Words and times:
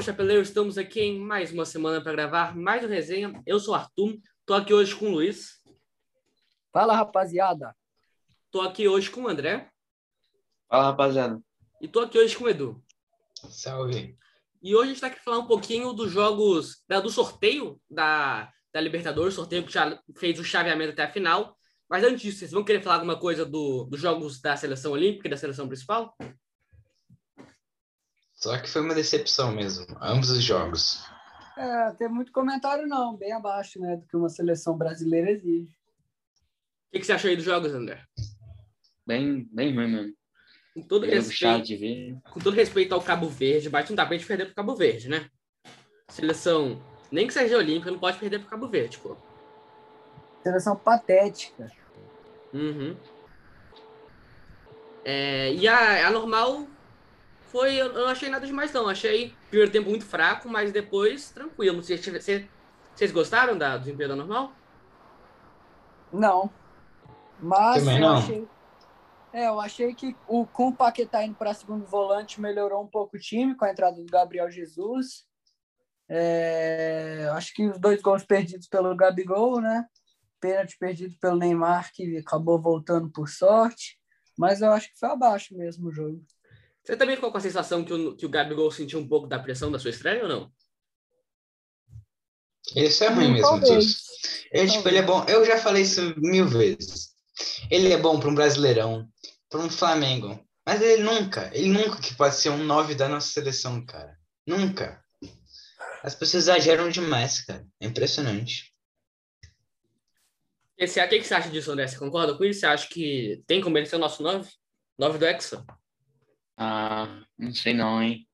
Salve, 0.00 0.04
Chapeleiro! 0.04 0.42
Estamos 0.42 0.78
aqui 0.78 1.00
em 1.00 1.20
mais 1.20 1.52
uma 1.52 1.66
semana 1.66 2.00
para 2.00 2.12
gravar 2.12 2.56
mais 2.56 2.82
uma 2.82 2.94
resenha. 2.94 3.42
Eu 3.46 3.60
sou 3.60 3.74
o 3.74 3.76
Arthur, 3.76 4.18
tô 4.46 4.54
aqui 4.54 4.72
hoje 4.72 4.94
com 4.94 5.06
o 5.06 5.10
Luiz. 5.10 5.60
Fala, 6.72 6.96
rapaziada. 6.96 7.76
Tô 8.50 8.62
aqui 8.62 8.88
hoje 8.88 9.10
com 9.10 9.22
o 9.22 9.28
André. 9.28 9.70
Fala, 10.68 10.84
rapaziada. 10.84 11.40
E 11.80 11.88
tô 11.88 12.00
aqui 12.00 12.18
hoje 12.18 12.36
com 12.36 12.44
o 12.44 12.48
Edu. 12.48 12.82
Salve. 13.50 14.16
E 14.62 14.74
hoje 14.74 14.84
a 14.84 14.92
gente 14.92 15.00
tá 15.00 15.06
aqui 15.08 15.20
falando 15.20 15.44
um 15.44 15.48
pouquinho 15.48 15.92
dos 15.92 16.10
jogos, 16.10 16.82
da, 16.88 17.00
do 17.00 17.10
sorteio 17.10 17.80
da, 17.90 18.50
da 18.72 18.80
Libertadores, 18.80 19.34
sorteio 19.34 19.64
que 19.66 19.72
já 19.72 20.00
fez 20.16 20.38
o 20.38 20.44
chaveamento 20.44 20.92
até 20.92 21.04
a 21.04 21.12
final. 21.12 21.54
Mas 21.88 22.04
antes 22.04 22.22
disso, 22.22 22.38
vocês 22.38 22.52
vão 22.52 22.64
querer 22.64 22.82
falar 22.82 22.96
alguma 22.96 23.18
coisa 23.18 23.44
do, 23.44 23.84
dos 23.84 24.00
jogos 24.00 24.40
da 24.40 24.56
seleção 24.56 24.92
olímpica 24.92 25.28
e 25.28 25.30
da 25.30 25.36
seleção 25.36 25.66
principal? 25.66 26.16
Só 28.40 28.56
que 28.58 28.70
foi 28.70 28.80
uma 28.80 28.94
decepção 28.94 29.52
mesmo, 29.52 29.86
ambos 30.00 30.30
os 30.30 30.42
jogos. 30.42 31.04
É, 31.58 31.90
tem 31.92 32.08
muito 32.08 32.32
comentário 32.32 32.86
não, 32.86 33.14
bem 33.14 33.32
abaixo, 33.32 33.78
né, 33.78 33.96
do 33.96 34.06
que 34.06 34.16
uma 34.16 34.30
seleção 34.30 34.78
brasileira 34.78 35.30
exige. 35.30 35.70
O 35.70 36.92
que, 36.92 37.00
que 37.00 37.04
você 37.04 37.12
achou 37.12 37.28
aí 37.28 37.36
dos 37.36 37.44
jogos, 37.44 37.74
André? 37.74 38.02
Bem, 39.06 39.46
bem 39.52 39.74
ruim 39.74 39.88
mesmo. 39.88 40.14
Com 40.74 40.82
todo, 40.82 41.04
respeito, 41.04 41.66
de 41.66 41.76
ver. 41.76 42.16
com 42.32 42.40
todo 42.40 42.54
respeito 42.54 42.94
ao 42.94 43.02
Cabo 43.02 43.28
Verde, 43.28 43.68
não 43.68 43.96
dá 43.96 44.06
pra 44.06 44.16
gente 44.16 44.26
perder 44.26 44.46
pro 44.46 44.54
Cabo 44.54 44.74
Verde, 44.74 45.10
né? 45.10 45.28
Seleção, 46.08 46.82
nem 47.12 47.26
que 47.26 47.34
seja 47.34 47.58
olímpica, 47.58 47.90
não 47.90 47.98
pode 47.98 48.18
perder 48.18 48.38
pro 48.38 48.48
Cabo 48.48 48.68
Verde, 48.68 48.98
pô. 48.98 49.16
Seleção 50.42 50.76
patética. 50.76 51.70
Uhum. 52.54 52.96
É, 55.04 55.52
e 55.52 55.68
a, 55.68 56.06
a 56.06 56.10
normal 56.10 56.66
foi. 57.50 57.74
Eu 57.74 57.92
não 57.92 58.06
achei 58.06 58.28
nada 58.28 58.46
demais, 58.46 58.72
não. 58.72 58.88
Achei 58.88 59.34
primeiro 59.48 59.72
tempo 59.72 59.90
muito 59.90 60.04
fraco, 60.04 60.48
mas 60.48 60.72
depois 60.72 61.30
tranquilo. 61.30 61.82
Vocês, 61.82 62.04
vocês, 62.04 62.48
vocês 62.94 63.12
gostaram 63.12 63.58
da, 63.58 63.76
do 63.76 63.84
desempenho 63.84 64.10
da 64.10 64.16
normal? 64.16 64.52
Não. 66.12 66.50
Mas 67.40 67.82
Também 67.82 67.96
eu 67.96 68.00
não. 68.00 68.16
achei. 68.16 68.48
É, 69.32 69.46
eu 69.46 69.60
achei 69.60 69.94
que 69.94 70.16
o, 70.26 70.44
com 70.44 70.68
o 70.68 70.74
Paquetá 70.74 71.24
indo 71.24 71.36
para 71.36 71.54
segundo 71.54 71.86
volante 71.86 72.40
melhorou 72.40 72.82
um 72.82 72.86
pouco 72.86 73.16
o 73.16 73.20
time 73.20 73.54
com 73.54 73.64
a 73.64 73.70
entrada 73.70 73.96
do 73.96 74.10
Gabriel 74.10 74.50
Jesus. 74.50 75.24
É, 76.08 77.28
acho 77.34 77.54
que 77.54 77.68
os 77.68 77.78
dois 77.78 78.02
gols 78.02 78.24
perdidos 78.24 78.66
pelo 78.66 78.96
Gabigol, 78.96 79.60
né? 79.60 79.86
Pênalti 80.40 80.76
perdido 80.76 81.16
pelo 81.20 81.36
Neymar, 81.36 81.92
que 81.92 82.16
acabou 82.16 82.60
voltando 82.60 83.08
por 83.08 83.28
sorte. 83.28 84.00
Mas 84.36 84.62
eu 84.62 84.72
acho 84.72 84.88
que 84.88 84.98
foi 84.98 85.10
abaixo 85.10 85.56
mesmo 85.56 85.88
o 85.88 85.92
jogo. 85.92 86.24
Você 86.84 86.96
também 86.96 87.14
ficou 87.16 87.30
com 87.30 87.38
a 87.38 87.40
sensação 87.40 87.84
que 87.84 87.92
o, 87.92 88.16
que 88.16 88.26
o 88.26 88.28
Gabigol 88.28 88.70
sentiu 88.70 88.98
um 88.98 89.08
pouco 89.08 89.26
da 89.26 89.38
pressão 89.38 89.70
da 89.70 89.78
sua 89.78 89.90
estreia 89.90 90.22
ou 90.22 90.28
não? 90.28 90.52
Isso 92.74 93.04
é 93.04 93.08
ruim 93.08 93.26
Hum, 93.26 93.32
mesmo 93.32 93.48
talvez. 93.60 93.84
disso. 93.84 94.10
Ele, 94.52 94.70
tipo, 94.70 94.88
ele 94.88 94.98
é 94.98 95.02
bom. 95.02 95.24
Eu 95.28 95.44
já 95.44 95.58
falei 95.58 95.82
isso 95.82 96.14
mil 96.18 96.46
vezes. 96.48 97.10
Ele 97.70 97.92
é 97.92 97.96
bom 97.98 98.18
para 98.18 98.28
um 98.28 98.34
Brasileirão, 98.34 99.08
para 99.48 99.60
um 99.60 99.70
Flamengo. 99.70 100.44
Mas 100.66 100.80
ele 100.82 101.02
nunca, 101.02 101.50
ele 101.54 101.68
nunca 101.68 102.00
que 102.00 102.14
pode 102.14 102.34
ser 102.36 102.50
um 102.50 102.62
9 102.64 102.94
da 102.94 103.08
nossa 103.08 103.28
seleção, 103.28 103.84
cara. 103.84 104.16
Nunca. 104.46 105.02
As 106.02 106.14
pessoas 106.14 106.44
exageram 106.44 106.88
demais, 106.90 107.44
cara. 107.44 107.66
É 107.80 107.86
impressionante. 107.86 108.72
E 110.78 110.86
você- 110.86 111.04
O 111.04 111.08
que, 111.08 111.18
que 111.18 111.24
você 111.24 111.34
acha 111.34 111.50
disso, 111.50 111.70
André? 111.72 111.86
Você 111.88 111.98
concorda 111.98 112.36
com 112.36 112.44
isso? 112.44 112.60
Você 112.60 112.66
acha 112.66 112.88
que 112.88 113.42
tem 113.46 113.60
como 113.60 113.76
ele 113.78 113.86
ser 113.86 113.96
o 113.96 114.00
nosso 114.00 114.22
9? 114.22 114.50
9 114.98 115.18
do 115.18 115.26
Hexa? 115.26 115.64
Ah, 116.62 117.24
não 117.38 117.54
sei 117.54 117.72
não, 117.72 118.02
hein? 118.02 118.28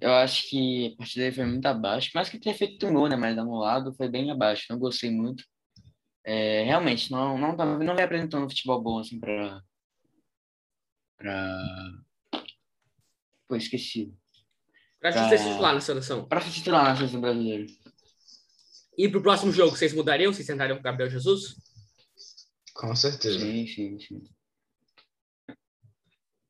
Eu 0.00 0.14
acho 0.14 0.48
que 0.48 0.94
a 0.94 0.96
partida 0.96 1.24
dele 1.24 1.36
foi 1.36 1.44
muito 1.44 1.66
abaixo, 1.66 2.10
mas 2.14 2.30
que 2.30 2.38
ter 2.40 2.54
feito 2.54 2.86
um 2.86 2.94
gol, 2.94 3.06
né? 3.08 3.16
Mas 3.16 3.36
anulado 3.36 3.92
foi 3.92 4.08
bem 4.08 4.30
abaixo. 4.30 4.64
Não 4.70 4.78
gostei 4.78 5.10
muito. 5.10 5.44
É, 6.24 6.62
realmente, 6.64 7.10
não, 7.10 7.36
não, 7.36 7.54
tá- 7.54 7.66
não 7.66 7.94
vem 7.94 8.04
apresentando 8.04 8.46
um 8.46 8.48
futebol 8.48 8.82
bom, 8.82 8.98
assim, 8.98 9.20
pra. 9.20 9.62
pra. 11.18 11.58
Pô, 13.46 13.56
esqueci. 13.56 14.14
Pra 14.98 15.12
Pra- 15.12 15.28
ser 15.28 15.38
titular 15.50 15.74
na 15.74 15.80
seleção. 15.82 16.26
Pra 16.26 16.40
se 16.40 16.50
titular 16.52 16.84
na 16.84 16.96
seleção 16.96 17.20
brasileira. 17.20 17.66
E 18.96 19.08
pro 19.08 19.22
próximo 19.22 19.52
jogo, 19.52 19.76
vocês 19.76 19.92
mudariam? 19.92 20.32
Vocês 20.32 20.46
tentariam 20.46 20.76
com 20.76 20.80
o 20.80 20.84
Gabriel 20.84 21.10
Jesus? 21.10 21.56
Com 22.74 22.94
certeza. 22.96 23.38
Sim, 23.38 23.66
sim, 23.66 23.98
sim. 24.00 24.22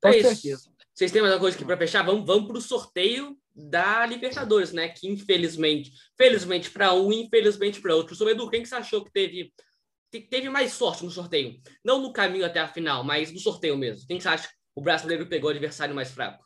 Com 0.03 0.09
É 0.09 0.19
isso. 0.19 0.28
certeza. 0.28 0.71
Vocês 0.94 1.12
têm 1.12 1.22
mais 1.22 1.33
alguma 1.33 1.47
coisa 1.47 1.56
aqui 1.56 1.65
para 1.65 1.77
fechar? 1.78 2.03
Vamos, 2.05 2.27
vamos 2.27 2.47
para 2.47 2.59
o 2.59 2.61
sorteio 2.61 3.37
da 3.55 4.05
Libertadores, 4.06 4.72
né? 4.72 4.88
Que 4.88 5.09
infelizmente, 5.09 5.93
felizmente 6.16 6.71
para 6.71 6.93
um, 6.93 7.12
infelizmente 7.12 7.81
para 7.81 7.94
outro. 7.94 8.15
Sobre 8.15 8.34
Edu, 8.34 8.50
quem 8.50 8.62
que 8.62 8.69
você 8.69 8.75
achou 8.75 9.05
que 9.05 9.11
teve, 9.12 9.53
te- 10.11 10.21
teve 10.21 10.49
mais 10.50 10.72
sorte 10.72 11.05
no 11.05 11.11
sorteio? 11.11 11.61
Não 11.84 12.00
no 12.03 12.12
caminho 12.12 12.44
até 12.44 12.61
a 12.61 12.69
final, 12.69 13.03
mas 13.05 13.33
no 13.33 13.38
sorteio 13.38 13.77
mesmo. 13.77 14.06
Quem 14.06 14.16
que 14.19 14.22
você 14.22 14.28
acha 14.28 14.49
que 14.49 14.55
o 14.75 14.83
brasileiro 14.83 15.27
pegou 15.27 15.49
o 15.49 15.53
adversário 15.53 15.94
mais 15.94 16.11
fraco? 16.11 16.44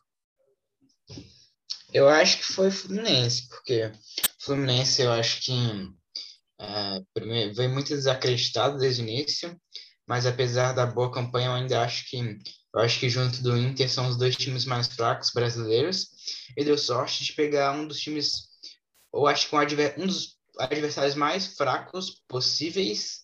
Eu 1.92 2.08
acho 2.08 2.38
que 2.38 2.44
foi 2.44 2.70
Fluminense, 2.70 3.48
porque 3.48 3.92
Fluminense 4.40 5.02
eu 5.02 5.12
acho 5.12 5.42
que 5.42 5.52
é, 6.60 7.02
primeiro, 7.12 7.54
veio 7.54 7.70
muito 7.70 7.88
desacreditado 7.88 8.78
desde 8.78 9.02
o 9.02 9.08
início, 9.08 9.60
mas 10.06 10.26
apesar 10.26 10.72
da 10.72 10.86
boa 10.86 11.10
campanha, 11.12 11.46
eu 11.48 11.52
ainda 11.52 11.82
acho 11.82 12.08
que 12.10 12.38
eu 12.74 12.80
acho 12.80 12.98
que 12.98 13.08
junto 13.08 13.40
do 13.42 13.56
Inter 13.56 13.88
são 13.88 14.08
os 14.08 14.16
dois 14.16 14.36
times 14.36 14.64
mais 14.64 14.88
fracos 14.88 15.30
brasileiros 15.30 16.10
e 16.56 16.64
deu 16.64 16.76
sorte 16.76 17.24
de 17.24 17.32
pegar 17.32 17.72
um 17.72 17.86
dos 17.86 18.00
times, 18.00 18.48
ou 19.12 19.28
acho 19.28 19.48
que 19.48 19.54
um, 19.54 19.58
adver- 19.58 19.94
um 19.96 20.06
dos 20.06 20.36
adversários 20.58 21.14
mais 21.14 21.56
fracos 21.56 22.22
possíveis 22.26 23.22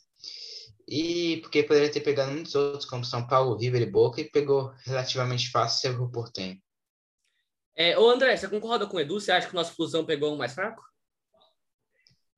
e 0.89 1.39
porque 1.43 1.63
poderia 1.63 1.91
ter 1.91 2.01
pegado 2.01 2.33
muitos 2.33 2.55
outros 2.55 2.85
como 2.85 3.05
São 3.05 3.27
Paulo, 3.27 3.57
River 3.57 3.83
e 3.83 3.91
Boca 3.91 4.21
e 4.21 4.31
pegou 4.31 4.73
relativamente 4.85 5.51
fácil 5.51 5.81
Cerro 5.81 6.11
Porteño. 6.11 6.61
É, 7.77 7.99
ô 7.99 8.09
André, 8.09 8.37
você 8.37 8.49
concorda 8.49 8.87
com 8.87 8.97
o 8.97 9.01
Edu? 9.01 9.21
Você 9.21 9.33
acha 9.33 9.47
que 9.47 9.53
o 9.55 9.57
nosso 9.57 9.75
Flusão 9.75 10.05
pegou 10.05 10.35
um 10.35 10.37
mais 10.37 10.53
fraco? 10.53 10.83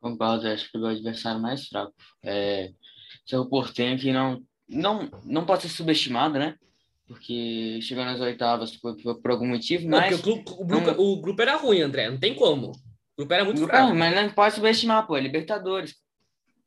Concordo, 0.01 0.49
acho 0.49 0.67
que 0.67 0.73
pegou 0.73 0.89
o 0.89 0.91
adversário 0.91 1.41
mais 1.41 1.67
fraco. 1.67 1.95
É, 2.23 2.73
Cerro 3.27 3.49
Porteño 3.49 3.99
que 3.99 4.13
não, 4.13 4.43
não, 4.69 5.11
não 5.25 5.47
pode 5.47 5.63
ser 5.63 5.69
subestimado, 5.69 6.39
né? 6.39 6.57
Porque 7.07 7.81
chegou 7.83 8.05
nas 8.05 8.21
oitavas 8.21 8.77
por, 8.77 8.97
por, 8.97 9.21
por 9.21 9.31
algum 9.31 9.47
motivo, 9.47 9.89
Não, 9.89 9.99
mas... 9.99 10.17
porque 10.17 10.31
o, 10.31 10.35
grupo- 10.35 10.63
o 10.63 10.65
grupo, 10.67 11.03
o 11.03 11.21
grupo 11.21 11.43
era 11.43 11.57
ruim, 11.57 11.81
André. 11.81 12.09
Não 12.11 12.19
tem 12.19 12.35
como. 12.35 12.71
O 12.71 13.17
grupo 13.19 13.35
era 13.35 13.45
muito 13.45 13.61
Não, 13.61 13.69
fraco. 13.69 13.95
mas 13.95 14.15
não 14.15 14.31
pode 14.33 14.55
subestimar, 14.55 15.07
pô, 15.07 15.17
é 15.17 15.21
Libertadores. 15.21 15.95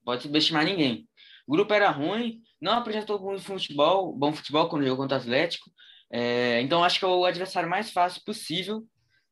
Pode 0.04 0.22
subestimar 0.24 0.64
ninguém. 0.66 1.08
O 1.48 1.52
grupo 1.54 1.74
era 1.74 1.90
ruim, 1.90 2.42
não 2.62 2.74
apresentou 2.74 3.18
bom 3.20 3.38
futebol, 3.40 4.14
bom 4.16 4.34
futebol 4.34 4.68
quando 4.70 4.84
jogou 4.84 4.98
contra 5.04 5.18
o 5.18 5.22
Atlético. 5.22 5.72
É, 6.12 6.62
então 6.62 6.84
acho 6.84 7.00
que 7.00 7.06
é 7.06 7.08
o 7.08 7.26
adversário 7.26 7.70
mais 7.70 7.92
fácil 7.92 8.22
possível. 8.24 8.84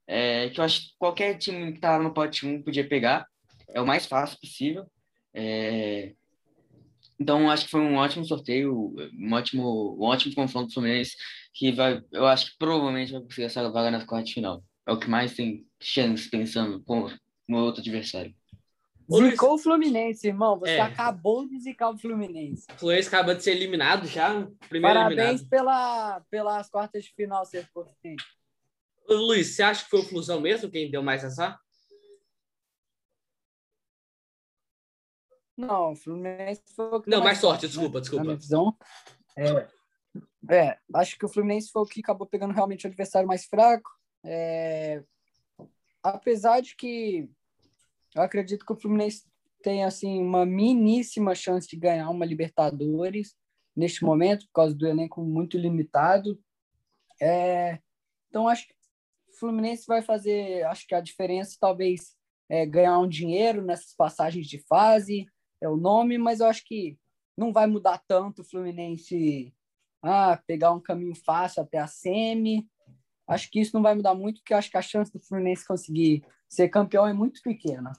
é, 0.08 0.50
que 0.50 0.59
eu 0.59 0.63
acho 0.63 0.81
que 0.81 0.88
qualquer 0.97 1.38
time 1.38 1.74
que 1.74 1.80
tá 1.80 2.00
no 2.00 2.13
pote 2.13 2.46
1 2.46 2.63
podia 2.63 2.88
pegar. 2.88 3.28
É 3.69 3.80
o 3.81 3.86
mais 3.86 4.06
fácil 4.06 4.38
possível. 4.40 4.86
É, 5.34 6.13
então 7.23 7.50
acho 7.50 7.66
que 7.66 7.72
foi 7.72 7.79
um 7.81 7.95
ótimo 7.95 8.25
sorteio, 8.25 8.94
um 9.17 9.34
ótimo, 9.34 9.95
um 9.97 10.03
ótimo 10.03 10.35
confronto 10.35 10.67
do 10.67 10.73
Fluminense, 10.73 11.16
que 11.53 11.72
vai, 11.72 12.03
eu 12.11 12.28
acho 12.28 12.51
que 12.51 12.57
provavelmente 12.57 13.13
vai 13.13 13.22
conseguir 13.22 13.45
essa 13.45 13.69
vaga 13.72 13.89
na 13.89 14.06
quarta 14.06 14.25
de 14.28 14.34
final. 14.34 14.63
É 14.85 14.91
o 14.91 15.00
que 15.00 15.09
mais 15.09 15.33
tem 15.33 15.65
chance 15.81 16.30
pensando 16.30 16.83
com 16.83 17.09
no 17.48 17.57
outro 17.57 17.81
adversário. 17.81 18.33
Zicou 19.12 19.56
o 19.56 19.57
Fluminense, 19.57 20.27
irmão. 20.27 20.57
Você 20.59 20.71
É. 20.71 20.81
acabou 20.81 21.48
de 21.48 21.59
zicar 21.59 21.89
o 21.89 21.98
Fluminense. 21.98 22.65
O 22.75 22.80
Fluminense 22.80 23.07
acaba 23.07 23.36
de 23.36 23.44
ser 23.44 23.51
eliminado 23.51 24.07
já. 24.07 24.48
Primeiro 24.69 24.98
Parabéns 25.00 25.42
eliminado. 25.42 25.50
pela, 25.50 26.21
pelas 26.30 26.69
quartas 26.69 27.03
de 27.03 27.13
final, 27.13 27.45
ser 27.45 27.68
Luiz, 29.09 29.48
você 29.56 29.63
acha 29.63 29.83
que 29.83 29.89
foi 29.89 30.00
o 30.00 30.03
Flusão 30.03 30.39
mesmo 30.39 30.69
quem 30.69 30.89
deu 30.89 31.03
mais 31.03 31.24
azar? 31.24 31.59
Não, 35.57 35.91
o 35.91 35.95
Fluminense 35.95 36.63
foi 36.75 36.85
o 36.85 37.01
que 37.01 37.09
Não, 37.09 37.23
mais 37.23 37.38
sorte, 37.38 37.63
né? 37.63 37.67
desculpa, 37.67 38.01
desculpa. 38.01 38.23
Na 38.23 38.29
minha 38.29 38.39
visão. 38.39 38.75
É, 39.38 39.67
é, 40.50 40.77
acho 40.95 41.17
que 41.17 41.25
o 41.25 41.29
Fluminense 41.29 41.71
foi 41.71 41.81
o 41.81 41.85
que 41.85 42.00
acabou 42.00 42.27
pegando 42.27 42.53
realmente 42.53 42.85
o 42.85 42.88
adversário 42.88 43.27
mais 43.27 43.45
fraco. 43.45 43.89
É, 44.23 45.03
apesar 46.01 46.61
de 46.61 46.75
que 46.75 47.29
eu 48.15 48.21
acredito 48.21 48.65
que 48.65 48.73
o 48.73 48.79
Fluminense 48.79 49.25
tem 49.61 49.83
assim 49.83 50.21
uma 50.21 50.45
miníssima 50.45 51.33
chance 51.33 51.67
de 51.67 51.77
ganhar 51.77 52.09
uma 52.09 52.25
Libertadores 52.25 53.35
neste 53.75 54.03
momento, 54.03 54.45
por 54.47 54.53
causa 54.53 54.75
do 54.75 54.88
elenco 54.88 55.23
muito 55.23 55.57
limitado. 55.57 56.39
É, 57.21 57.79
então 58.29 58.47
acho 58.47 58.67
que 58.67 58.73
o 59.29 59.39
Fluminense 59.39 59.85
vai 59.88 60.01
fazer, 60.01 60.63
acho 60.65 60.85
que 60.85 60.94
a 60.94 61.01
diferença 61.01 61.57
talvez 61.59 62.15
é 62.50 62.65
ganhar 62.65 63.00
um 63.00 63.07
dinheiro 63.07 63.63
nessas 63.63 63.95
passagens 63.95 64.47
de 64.47 64.59
fase, 64.67 65.25
é 65.63 65.69
o 65.69 65.77
nome, 65.77 66.18
mas 66.18 66.39
eu 66.39 66.48
acho 66.48 66.63
que 66.65 66.98
não 67.38 67.54
vai 67.54 67.65
mudar 67.65 68.01
tanto 68.07 68.42
o 68.42 68.45
Fluminense 68.45 69.54
ah, 70.04 70.39
pegar 70.45 70.71
um 70.71 70.81
caminho 70.81 71.15
fácil 71.15 71.63
até 71.63 71.77
a 71.77 71.88
semi. 71.88 72.68
acho 73.27 73.50
que 73.50 73.62
isso 73.62 73.71
não 73.74 73.81
vai 73.81 73.95
mudar 73.95 74.13
muito, 74.13 74.39
porque 74.39 74.54
acho 74.54 74.69
que 74.69 74.77
a 74.77 74.81
chance 74.81 75.12
do 75.12 75.19
Fluminense 75.19 75.65
conseguir 75.65 76.24
ser 76.50 76.69
campeão 76.69 77.07
é 77.07 77.13
muito 77.13 77.42
pequena. 77.42 77.94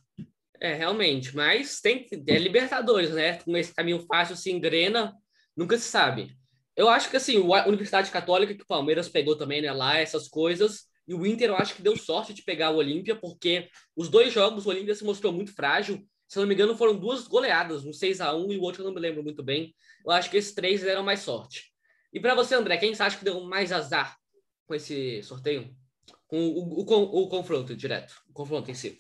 É, 0.61 0.75
realmente, 0.75 1.35
mas 1.35 1.81
tem 1.81 2.07
é 2.27 2.39
Libertadores, 2.39 3.11
né? 3.11 3.39
Com 3.39 3.57
esse 3.57 3.75
caminho 3.75 4.01
fácil 4.07 4.37
se 4.37 4.53
engrena, 4.53 5.17
nunca 5.57 5.77
se 5.77 5.85
sabe. 5.85 6.37
Eu 6.77 6.89
acho 6.89 7.11
que 7.11 7.17
assim, 7.17 7.39
a 7.53 7.67
Universidade 7.67 8.11
Católica 8.11 8.55
que 8.55 8.63
o 8.63 8.67
Palmeiras 8.67 9.09
pegou 9.09 9.37
também, 9.37 9.63
né, 9.63 9.73
lá 9.73 9.97
essas 9.97 10.29
coisas, 10.29 10.87
e 11.07 11.15
o 11.15 11.27
Inter 11.27 11.51
eu 11.51 11.57
acho 11.57 11.75
que 11.75 11.83
deu 11.83 11.97
sorte 11.97 12.35
de 12.35 12.43
pegar 12.43 12.71
o 12.71 12.77
Olímpia, 12.77 13.15
porque 13.15 13.69
os 13.97 14.09
dois 14.09 14.33
jogos 14.33 14.67
o 14.67 14.71
Olímpia 14.71 14.95
se 14.95 15.05
mostrou 15.05 15.33
muito 15.33 15.55
frágil. 15.55 16.05
Se 16.35 16.41
não 16.41 16.49
me 16.49 16.55
engano, 16.55 16.77
foram 16.77 16.97
duas 16.97 17.29
goleadas, 17.29 17.87
um 17.87 17.93
6 17.93 18.21
a 18.21 18.35
1 18.35 18.51
e 18.51 18.59
o 18.59 18.63
outro 18.63 18.83
eu 18.83 18.87
não 18.87 18.93
me 18.93 18.99
lembro 18.99 19.23
muito 19.23 19.41
bem. 19.41 19.73
Eu 20.05 20.11
acho 20.11 20.29
que 20.29 20.37
esses 20.37 20.53
três 20.53 20.83
deram 20.83 21.05
mais 21.05 21.21
sorte. 21.21 21.73
E 22.13 22.19
para 22.19 22.35
você, 22.35 22.57
André, 22.57 22.77
quem 22.77 22.93
você 22.93 23.05
acha 23.05 23.17
que 23.17 23.25
deu 23.25 23.41
mais 23.45 23.71
azar 23.71 24.17
com 24.67 24.75
esse 24.75 25.23
sorteio? 25.23 25.73
Com 26.27 26.37
o, 26.37 26.81
o, 26.81 26.85
o, 26.85 27.23
o 27.23 27.29
confronto 27.29 27.77
direto, 27.77 28.21
o 28.29 28.33
confronto 28.33 28.69
em 28.69 28.75
si. 28.75 28.99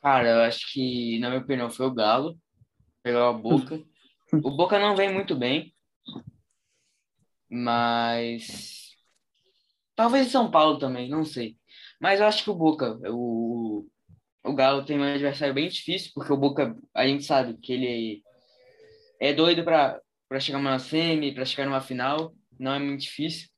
Cara, 0.00 0.28
eu 0.28 0.40
acho 0.42 0.72
que, 0.72 1.18
na 1.18 1.28
minha 1.28 1.42
opinião, 1.42 1.68
foi 1.68 1.86
o 1.86 1.92
Galo. 1.92 2.38
Pegou 3.02 3.22
a 3.22 3.32
Boca. 3.32 3.82
O 4.44 4.50
Boca 4.52 4.78
não 4.78 4.94
vem 4.94 5.12
muito 5.12 5.34
bem. 5.34 5.74
Mas. 7.50 8.94
Talvez 9.96 10.28
o 10.28 10.30
São 10.30 10.52
Paulo 10.52 10.78
também, 10.78 11.08
não 11.08 11.24
sei. 11.24 11.58
Mas 12.00 12.20
eu 12.20 12.26
acho 12.26 12.44
que 12.44 12.50
o 12.50 12.54
Boca, 12.54 12.96
o, 13.08 13.88
o 14.44 14.54
Galo 14.54 14.84
tem 14.84 14.98
um 14.98 15.02
adversário 15.02 15.54
bem 15.54 15.68
difícil, 15.68 16.12
porque 16.14 16.32
o 16.32 16.36
Boca, 16.36 16.76
a 16.94 17.06
gente 17.06 17.24
sabe 17.24 17.54
que 17.54 17.72
ele 17.72 18.22
é 19.20 19.32
doido 19.32 19.64
para 19.64 20.00
chegar 20.40 20.58
numa 20.58 20.78
semi, 20.78 21.34
para 21.34 21.44
chegar 21.44 21.66
numa 21.66 21.80
final. 21.80 22.34
Não 22.58 22.74
é 22.74 22.78
muito 22.78 23.00
difícil. 23.00 23.48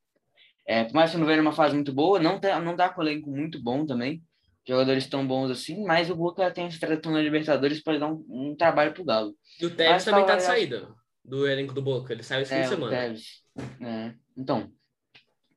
É, 0.67 0.85
por 0.85 0.95
mais 0.95 1.11
que 1.11 1.17
não 1.17 1.27
venha 1.27 1.43
uma 1.43 1.53
fase 1.53 1.75
muito 1.75 1.93
boa, 1.93 2.21
não 2.21 2.39
tá, 2.41 2.61
não 2.61 2.77
tá 2.77 2.89
com 2.89 3.03
elenco 3.03 3.31
muito 3.31 3.61
bom 3.61 3.85
também 3.85 4.23
jogadores 4.67 5.07
tão 5.07 5.27
bons 5.27 5.51
assim, 5.51 5.85
mas 5.85 6.11
o 6.11 6.17
Boca 6.17 6.51
tem 6.51 6.67
esse 6.67 6.79
tradição 6.79 7.13
na 7.13 7.21
Libertadores 7.21 7.83
para 7.83 7.99
dar 7.99 8.09
um, 8.09 8.25
um 8.29 8.57
trabalho 8.57 8.93
pro 8.93 9.05
Galo. 9.05 9.35
E 9.61 9.67
o 9.67 9.71
Tevez 9.71 10.05
também 10.05 10.25
tá 10.25 10.37
de 10.37 10.43
saída 10.43 10.89
do 11.25 11.47
elenco 11.47 11.75
do 11.75 11.83
Boca, 11.83 12.13
ele 12.13 12.23
saiu 12.23 12.43
esse 12.43 12.55
é, 12.55 12.59
fim 12.59 12.63
de 12.63 12.69
semana. 12.69 12.97
Tevez, 12.97 13.43
é. 13.81 14.15
Então, 14.37 14.73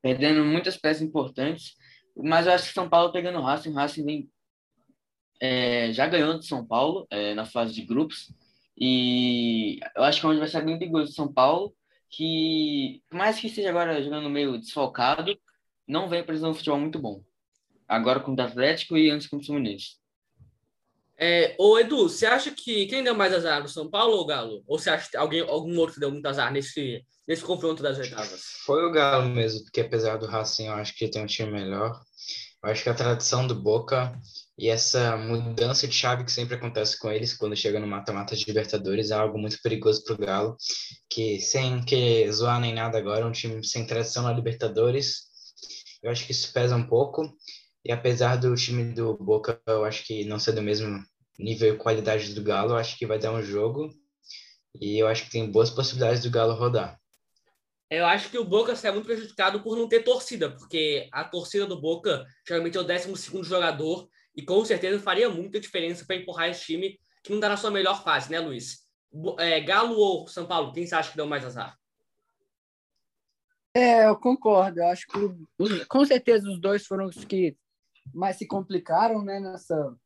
perdendo 0.02 0.44
muitas 0.44 0.76
peças 0.76 1.02
importantes, 1.02 1.74
mas 2.16 2.46
eu 2.46 2.52
acho 2.52 2.68
que 2.68 2.74
São 2.74 2.88
Paulo 2.88 3.12
pegando 3.12 3.38
o 3.38 3.42
Racing, 3.42 3.70
o 3.70 3.74
Racing 3.74 4.04
vem, 4.04 4.30
é, 5.40 5.92
já 5.92 6.06
ganhou 6.06 6.38
de 6.38 6.46
São 6.46 6.66
Paulo 6.66 7.06
é, 7.10 7.34
na 7.34 7.44
fase 7.44 7.72
de 7.72 7.82
grupos, 7.82 8.32
e 8.76 9.80
eu 9.96 10.04
acho 10.04 10.20
que 10.20 10.26
é 10.26 10.28
um 10.28 10.32
adversário 10.32 10.66
bem 10.66 10.78
perigoso 10.78 11.10
de 11.10 11.14
São 11.14 11.32
Paulo, 11.32 11.74
que, 12.10 13.02
por 13.08 13.16
mais 13.16 13.38
que 13.38 13.46
esteja 13.46 13.70
agora 13.70 14.02
jogando 14.02 14.30
meio 14.30 14.58
desfalcado, 14.58 15.36
não 15.86 16.08
vem 16.08 16.20
apresentando 16.20 16.52
um 16.52 16.54
futebol 16.54 16.78
muito 16.78 16.98
bom 16.98 17.22
agora 17.88 18.20
contra 18.20 18.44
o 18.44 18.48
Atlético 18.48 18.96
e 18.96 19.10
antes 19.10 19.26
contra 19.26 19.44
o 19.44 19.46
Fluminense. 19.46 19.96
É, 21.18 21.56
ô 21.58 21.78
Edu, 21.78 22.08
você 22.08 22.26
acha 22.26 22.50
que 22.50 22.86
quem 22.86 23.02
deu 23.02 23.14
mais 23.14 23.32
azar, 23.32 23.64
o 23.64 23.68
São 23.68 23.88
Paulo 23.88 24.16
ou 24.16 24.22
o 24.22 24.26
Galo? 24.26 24.62
Ou 24.66 24.78
você 24.78 24.90
acha 24.90 25.10
que 25.10 25.16
alguém, 25.16 25.40
algum 25.40 25.78
outro 25.78 25.98
deu 25.98 26.10
muito 26.10 26.26
azar 26.26 26.52
nesse, 26.52 27.02
nesse 27.26 27.42
confronto 27.42 27.82
das 27.82 27.98
oitavas? 27.98 28.42
Foi 28.66 28.84
o 28.84 28.92
Galo 28.92 29.28
mesmo, 29.30 29.62
porque 29.64 29.80
apesar 29.80 30.18
do 30.18 30.26
Racing, 30.26 30.66
eu 30.66 30.74
acho 30.74 30.94
que 30.94 31.08
tem 31.08 31.22
um 31.22 31.26
time 31.26 31.50
melhor. 31.50 31.98
Eu 32.62 32.70
acho 32.70 32.82
que 32.82 32.90
a 32.90 32.94
tradição 32.94 33.46
do 33.46 33.54
Boca 33.54 34.12
e 34.58 34.68
essa 34.68 35.16
mudança 35.18 35.86
de 35.86 35.94
chave 35.94 36.24
que 36.24 36.32
sempre 36.32 36.54
acontece 36.54 36.98
com 36.98 37.10
eles 37.10 37.34
quando 37.34 37.54
chega 37.54 37.78
no 37.78 37.86
mata-mata 37.86 38.34
de 38.34 38.44
Libertadores 38.46 39.10
é 39.10 39.14
algo 39.14 39.38
muito 39.38 39.60
perigoso 39.60 40.02
para 40.02 40.14
o 40.14 40.18
Galo, 40.18 40.56
que 41.10 41.38
sem 41.40 41.84
que 41.84 42.30
zoar 42.32 42.58
nem 42.58 42.72
nada 42.72 42.96
agora, 42.96 43.20
é 43.20 43.26
um 43.26 43.32
time 43.32 43.62
sem 43.62 43.86
tradição 43.86 44.22
na 44.22 44.32
Libertadores. 44.32 45.26
Eu 46.02 46.10
acho 46.10 46.24
que 46.24 46.32
isso 46.32 46.52
pesa 46.54 46.74
um 46.74 46.86
pouco. 46.86 47.36
E 47.84 47.92
apesar 47.92 48.36
do 48.36 48.54
time 48.54 48.94
do 48.94 49.14
Boca, 49.18 49.60
eu 49.66 49.84
acho 49.84 50.04
que 50.04 50.24
não 50.24 50.38
ser 50.38 50.52
do 50.52 50.62
mesmo 50.62 51.04
nível 51.38 51.74
e 51.74 51.78
qualidade 51.78 52.34
do 52.34 52.42
Galo, 52.42 52.72
eu 52.72 52.76
acho 52.76 52.98
que 52.98 53.06
vai 53.06 53.18
dar 53.18 53.32
um 53.32 53.42
jogo. 53.42 53.92
E 54.80 54.98
eu 54.98 55.06
acho 55.06 55.24
que 55.24 55.30
tem 55.30 55.50
boas 55.50 55.68
possibilidades 55.68 56.22
do 56.22 56.30
Galo 56.30 56.54
rodar. 56.54 56.98
Eu 57.90 58.06
acho 58.06 58.30
que 58.30 58.38
o 58.38 58.44
Boca 58.44 58.74
sai 58.74 58.90
muito 58.90 59.04
prejudicado 59.04 59.62
por 59.62 59.76
não 59.76 59.86
ter 59.86 60.02
torcida, 60.02 60.50
porque 60.50 61.08
a 61.12 61.24
torcida 61.24 61.66
do 61.66 61.80
Boca 61.80 62.26
geralmente 62.46 62.76
é 62.76 62.80
o 62.80 62.84
12 62.84 63.44
jogador 63.44 64.08
e 64.36 64.42
com 64.42 64.64
certeza 64.64 65.02
faria 65.02 65.30
muita 65.30 65.58
diferença 65.58 66.04
para 66.04 66.16
empurrar 66.16 66.50
esse 66.50 66.64
time 66.64 67.00
que 67.22 67.30
não 67.30 67.38
está 67.38 67.48
na 67.48 67.56
sua 67.56 67.70
melhor 67.70 68.04
fase, 68.04 68.30
né, 68.30 68.38
Luiz? 68.38 68.86
É, 69.38 69.60
Galo 69.60 69.96
ou 69.96 70.28
São 70.28 70.46
Paulo? 70.46 70.72
Quem 70.72 70.86
você 70.86 70.94
acha 70.94 71.10
que 71.10 71.16
deu 71.16 71.26
mais 71.26 71.44
azar? 71.44 71.76
É, 73.74 74.06
eu 74.06 74.16
concordo. 74.16 74.80
Eu 74.80 74.88
acho 74.88 75.06
que 75.06 75.86
com 75.86 76.04
certeza 76.04 76.48
os 76.48 76.60
dois 76.60 76.86
foram 76.86 77.06
os 77.06 77.24
que 77.24 77.56
mais 78.14 78.36
se 78.36 78.46
complicaram 78.46 79.22
né, 79.22 79.40
nessa, 79.40 79.96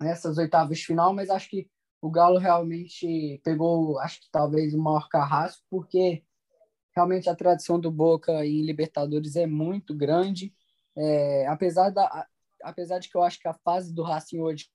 nessas 0.00 0.38
oitavas 0.38 0.78
de 0.78 0.86
final, 0.86 1.14
mas 1.14 1.30
acho 1.30 1.48
que 1.48 1.68
o 2.00 2.10
Galo 2.10 2.38
realmente 2.38 3.40
pegou, 3.44 3.98
acho 4.00 4.20
que 4.20 4.30
talvez 4.30 4.74
o 4.74 4.78
maior 4.78 5.08
carrasco, 5.08 5.62
porque 5.70 6.24
realmente 6.94 7.28
a 7.28 7.36
tradição 7.36 7.78
do 7.78 7.90
Boca 7.90 8.44
em 8.44 8.62
Libertadores 8.62 9.36
é 9.36 9.46
muito 9.46 9.94
grande. 9.94 10.52
É, 10.96 11.46
apesar, 11.46 11.90
da, 11.90 12.26
apesar 12.62 12.98
de 12.98 13.08
que 13.08 13.16
eu 13.16 13.22
acho 13.22 13.38
que 13.38 13.48
a 13.48 13.54
fase 13.54 13.94
do 13.94 14.02
Racing 14.02 14.40
hoje 14.40 14.66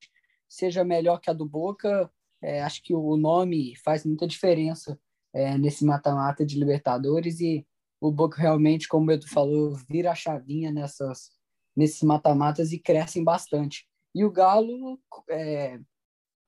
seja 0.48 0.84
melhor 0.84 1.20
que 1.20 1.30
a 1.30 1.34
do 1.34 1.46
Boca, 1.46 2.10
é, 2.42 2.62
acho 2.62 2.82
que 2.84 2.94
o 2.94 3.18
nome 3.18 3.76
faz 3.84 4.06
muita 4.06 4.28
diferença 4.28 5.00
é, 5.34 5.58
nesse 5.58 5.84
mata-mata 5.86 6.46
de 6.46 6.58
Libertadores 6.58 7.40
e 7.40 7.66
o 8.00 8.12
Boca 8.12 8.40
realmente, 8.40 8.88
como 8.88 9.10
o 9.10 9.12
Edu 9.12 9.28
falou, 9.28 9.76
vira 9.90 10.12
a 10.12 10.16
chavinha 10.16 10.72
nessas, 10.72 11.32
nesses 11.76 12.02
mata-matas 12.04 12.72
e 12.72 12.80
crescem 12.80 13.24
bastante. 13.24 13.88
E 14.14 14.24
o 14.24 14.31
Galo 14.31 15.00
é, 15.30 15.80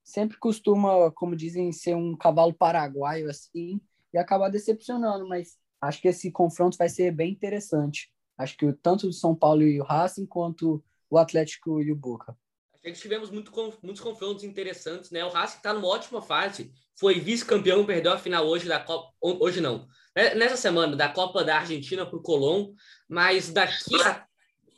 sempre 0.04 0.38
costuma, 0.38 1.12
como 1.12 1.36
dizem, 1.36 1.72
ser 1.72 1.96
um 1.96 2.16
cavalo 2.16 2.54
paraguaio 2.54 3.30
assim 3.30 3.82
e 4.14 4.18
acabar 4.18 4.50
decepcionando, 4.50 5.28
mas 5.28 5.58
acho 5.82 6.02
que 6.02 6.08
esse 6.08 6.32
confronto 6.32 6.78
vai 6.78 6.88
ser 6.88 7.12
bem 7.12 7.32
interessante. 7.32 8.10
Acho 8.38 8.56
que 8.56 8.72
tanto 8.74 9.08
o 9.08 9.14
São 9.14 9.36
Paulo 9.36 9.64
e 9.64 9.82
o 9.82 9.84
Racing 9.84 10.26
quanto 10.26 10.84
o 11.10 11.18
Atlético 11.18 11.82
e 11.82 11.92
o 11.92 11.96
Boca. 11.96 12.36
Acho 12.74 12.94
que 12.94 13.02
tivemos 13.02 13.30
muito, 13.30 13.52
muitos 13.84 14.02
confrontos 14.02 14.44
interessantes, 14.44 15.12
né? 15.12 15.26
O 15.26 15.30
Racing 15.30 15.58
está 15.58 15.74
numa 15.74 15.88
ótima 15.88 16.22
fase, 16.22 16.72
foi 16.96 17.20
vice-campeão, 17.20 17.86
perdeu 17.86 18.14
a 18.14 18.18
final 18.18 18.48
hoje 18.48 18.68
da 18.68 18.80
Copa, 18.80 19.12
hoje 19.22 19.60
não, 19.60 19.88
né? 20.16 20.36
nessa 20.36 20.56
semana 20.56 20.96
da 20.96 21.10
Copa 21.10 21.44
da 21.44 21.58
Argentina 21.58 22.06
para 22.06 22.18
o 22.18 22.22
Colón, 22.22 22.74
mas 23.10 23.52
daqui 23.52 24.02
a 24.02 24.28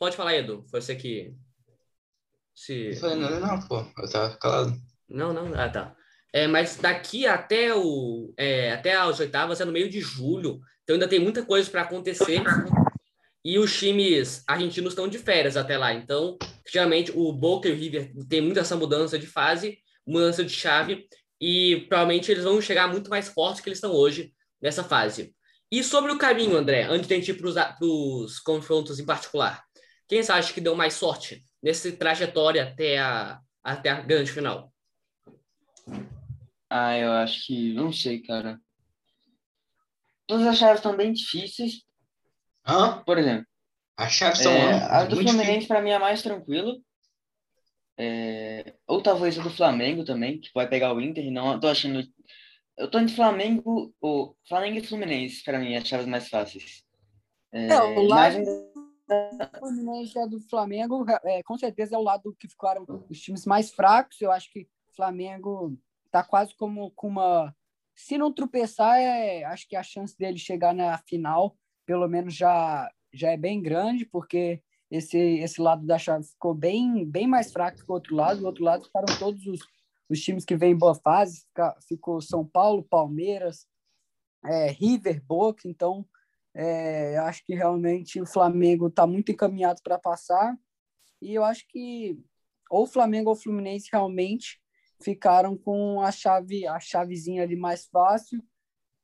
Pode 0.00 0.16
falar, 0.16 0.34
Edu. 0.34 0.64
Foi 0.70 0.80
você 0.80 0.96
que. 0.96 1.34
Se... 2.54 2.96
Falei, 2.96 3.16
não, 3.16 3.38
não, 3.38 3.60
pô. 3.68 3.84
Eu 3.98 4.10
tava 4.10 4.34
calado. 4.38 4.74
Não, 5.06 5.30
não. 5.30 5.54
Ah, 5.54 5.68
tá. 5.68 5.94
É, 6.32 6.46
mas 6.46 6.76
daqui 6.76 7.26
até, 7.26 7.74
o, 7.74 8.32
é, 8.34 8.72
até 8.72 8.96
as 8.96 9.20
oitavas 9.20 9.60
é 9.60 9.64
no 9.66 9.72
meio 9.72 9.90
de 9.90 10.00
julho. 10.00 10.58
Então 10.82 10.94
ainda 10.94 11.06
tem 11.06 11.18
muita 11.18 11.44
coisa 11.44 11.70
para 11.70 11.82
acontecer. 11.82 12.42
E 13.44 13.58
os 13.58 13.78
times 13.78 14.44
argentinos 14.46 14.92
estão 14.92 15.08
de 15.08 15.18
férias 15.18 15.56
até 15.56 15.78
lá. 15.78 15.94
Então, 15.94 16.38
geralmente, 16.70 17.10
o 17.14 17.32
Boca 17.32 17.68
e 17.68 17.72
o 17.72 17.76
River 17.76 18.12
tem 18.28 18.40
muita 18.40 18.60
essa 18.60 18.76
mudança 18.76 19.18
de 19.18 19.26
fase, 19.26 19.78
mudança 20.06 20.44
de 20.44 20.52
chave. 20.52 21.06
E 21.40 21.86
provavelmente 21.88 22.30
eles 22.30 22.44
vão 22.44 22.60
chegar 22.60 22.88
muito 22.88 23.08
mais 23.08 23.28
fortes 23.28 23.62
que 23.62 23.68
eles 23.68 23.78
estão 23.78 23.92
hoje 23.92 24.34
nessa 24.60 24.84
fase. 24.84 25.34
E 25.72 25.82
sobre 25.82 26.12
o 26.12 26.18
caminho, 26.18 26.56
André, 26.56 26.82
antes 26.82 27.06
de 27.06 27.14
a 27.14 27.16
gente 27.16 27.30
ir 27.30 27.34
para 27.38 27.76
os 27.80 28.38
confrontos 28.40 28.98
em 28.98 29.06
particular. 29.06 29.64
Quem 30.08 30.22
você 30.22 30.32
acha 30.32 30.52
que 30.52 30.60
deu 30.60 30.74
mais 30.74 30.94
sorte 30.94 31.44
nessa 31.62 31.90
trajetória 31.92 32.64
até 32.64 32.98
a, 32.98 33.40
até 33.62 33.88
a 33.88 34.00
grande 34.00 34.32
final? 34.32 34.72
Ah, 36.68 36.98
eu 36.98 37.12
acho 37.12 37.46
que. 37.46 37.72
Não 37.72 37.92
sei, 37.92 38.20
cara. 38.20 38.60
Todas 40.26 40.46
as 40.46 40.58
chaves 40.58 40.78
estão 40.78 40.96
bem 40.96 41.12
difíceis. 41.12 41.84
Hã? 42.70 43.02
Por 43.04 43.18
exemplo. 43.18 43.46
As 43.96 44.12
chaves 44.12 44.38
são. 44.38 44.52
É, 44.52 44.82
a 44.84 45.04
do 45.04 45.16
Fluminense, 45.16 45.66
para 45.66 45.82
mim, 45.82 45.90
é 45.90 45.98
mais 45.98 46.22
tranquilo. 46.22 46.82
É, 47.98 48.74
ou 48.86 49.02
talvez 49.02 49.38
a 49.38 49.42
do 49.42 49.50
Flamengo 49.50 50.04
também, 50.04 50.40
que 50.40 50.50
vai 50.54 50.66
pegar 50.66 50.94
o 50.94 51.00
Inter. 51.00 51.30
Não, 51.30 51.52
eu 51.52 51.60
tô 51.60 51.68
achando. 51.68 52.02
Eu 52.78 52.90
tô 52.90 52.98
entre 52.98 53.14
Flamengo, 53.14 53.94
o 54.00 54.34
Flamengo 54.48 54.78
e 54.78 54.86
Fluminense, 54.86 55.44
para 55.44 55.58
mim, 55.58 55.76
as 55.76 55.86
chaves 55.86 56.06
mais 56.06 56.28
fáceis. 56.28 56.82
É, 57.52 57.66
é 57.66 57.82
o 57.82 58.02
lado, 58.02 58.38
Fluminense 59.58 60.18
é 60.18 60.26
do 60.26 60.40
Flamengo, 60.40 61.04
é, 61.24 61.42
com 61.42 61.58
certeza 61.58 61.96
é 61.96 61.98
o 61.98 62.02
lado 62.02 62.34
que 62.38 62.48
ficaram 62.48 62.86
os 63.10 63.20
times 63.20 63.44
mais 63.44 63.70
fracos. 63.70 64.20
Eu 64.20 64.30
acho 64.30 64.50
que 64.52 64.62
o 64.62 64.96
Flamengo 64.96 65.76
está 66.06 66.22
quase 66.22 66.54
como 66.54 66.90
com 66.92 67.08
uma. 67.08 67.54
Se 67.94 68.16
não 68.16 68.32
tropeçar, 68.32 68.98
é, 68.98 69.44
acho 69.44 69.68
que 69.68 69.76
a 69.76 69.82
chance 69.82 70.16
dele 70.16 70.38
chegar 70.38 70.72
na 70.72 70.96
final, 70.98 71.54
pelo 71.90 72.06
menos 72.06 72.36
já, 72.36 72.88
já 73.12 73.32
é 73.32 73.36
bem 73.36 73.60
grande, 73.60 74.04
porque 74.04 74.62
esse, 74.88 75.18
esse 75.18 75.60
lado 75.60 75.84
da 75.84 75.98
chave 75.98 76.22
ficou 76.22 76.54
bem, 76.54 77.04
bem 77.04 77.26
mais 77.26 77.52
fraco 77.52 77.78
que 77.78 77.90
o 77.90 77.94
outro 77.94 78.14
lado. 78.14 78.40
O 78.40 78.46
outro 78.46 78.62
lado 78.62 78.84
ficaram 78.84 79.18
todos 79.18 79.44
os, 79.44 79.58
os 80.08 80.20
times 80.20 80.44
que 80.44 80.56
vêm 80.56 80.70
em 80.70 80.78
boa 80.78 80.94
fase. 80.94 81.44
ficou 81.88 82.20
São 82.20 82.46
Paulo, 82.46 82.84
Palmeiras, 82.84 83.66
é, 84.44 84.70
River, 84.70 85.20
Boca. 85.24 85.66
Então, 85.66 86.06
É, 86.54 87.18
acho 87.18 87.44
que 87.44 87.56
realmente 87.56 88.20
o 88.20 88.26
Flamengo 88.26 88.86
está 88.86 89.04
muito 89.04 89.32
encaminhado 89.32 89.80
para 89.82 89.98
passar. 89.98 90.56
E 91.20 91.34
eu 91.34 91.42
acho 91.42 91.66
que 91.68 92.16
ou 92.70 92.86
Flamengo 92.86 93.30
ou 93.30 93.36
Fluminense 93.36 93.88
realmente 93.90 94.60
ficaram 95.02 95.56
com 95.56 96.00
a 96.00 96.12
chave, 96.12 96.68
a 96.68 96.78
chavezinha 96.78 97.42
ali 97.42 97.56
mais 97.56 97.86
fácil. 97.86 98.40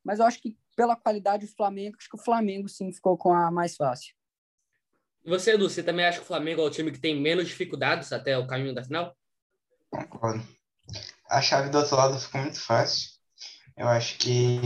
Mas 0.05 0.21
eu 0.21 0.27
acho 0.27 0.41
que 0.41 0.57
pela 0.77 0.95
qualidade 0.95 1.47
do 1.47 1.53
Flamengo, 1.57 1.97
acho 1.99 2.09
que 2.09 2.17
o 2.17 2.23
Flamengo 2.23 2.69
sim 2.69 2.93
ficou 2.93 3.17
com 3.17 3.33
a 3.33 3.51
mais 3.51 3.75
fácil. 3.75 4.15
E 5.25 5.29
você, 5.31 5.55
Edu, 5.55 5.69
você 5.69 5.83
também 5.83 6.05
acha 6.05 6.19
que 6.19 6.25
o 6.25 6.29
Flamengo 6.29 6.61
é 6.61 6.65
o 6.65 6.71
time 6.71 6.93
que 6.93 7.01
tem 7.01 7.21
menos 7.21 7.49
dificuldades 7.49 8.13
até 8.13 8.39
o 8.39 8.47
caminho 8.47 8.75
da 8.75 8.85
final? 8.85 9.17
Concordo. 9.91 10.47
A 11.29 11.43
chave 11.43 11.71
do 11.71 11.79
outro 11.79 11.97
lado 11.97 12.21
ficou 12.21 12.43
muito 12.43 12.61
fácil. 12.61 13.09
Eu 13.77 13.89
acho 13.89 14.19
que 14.19 14.61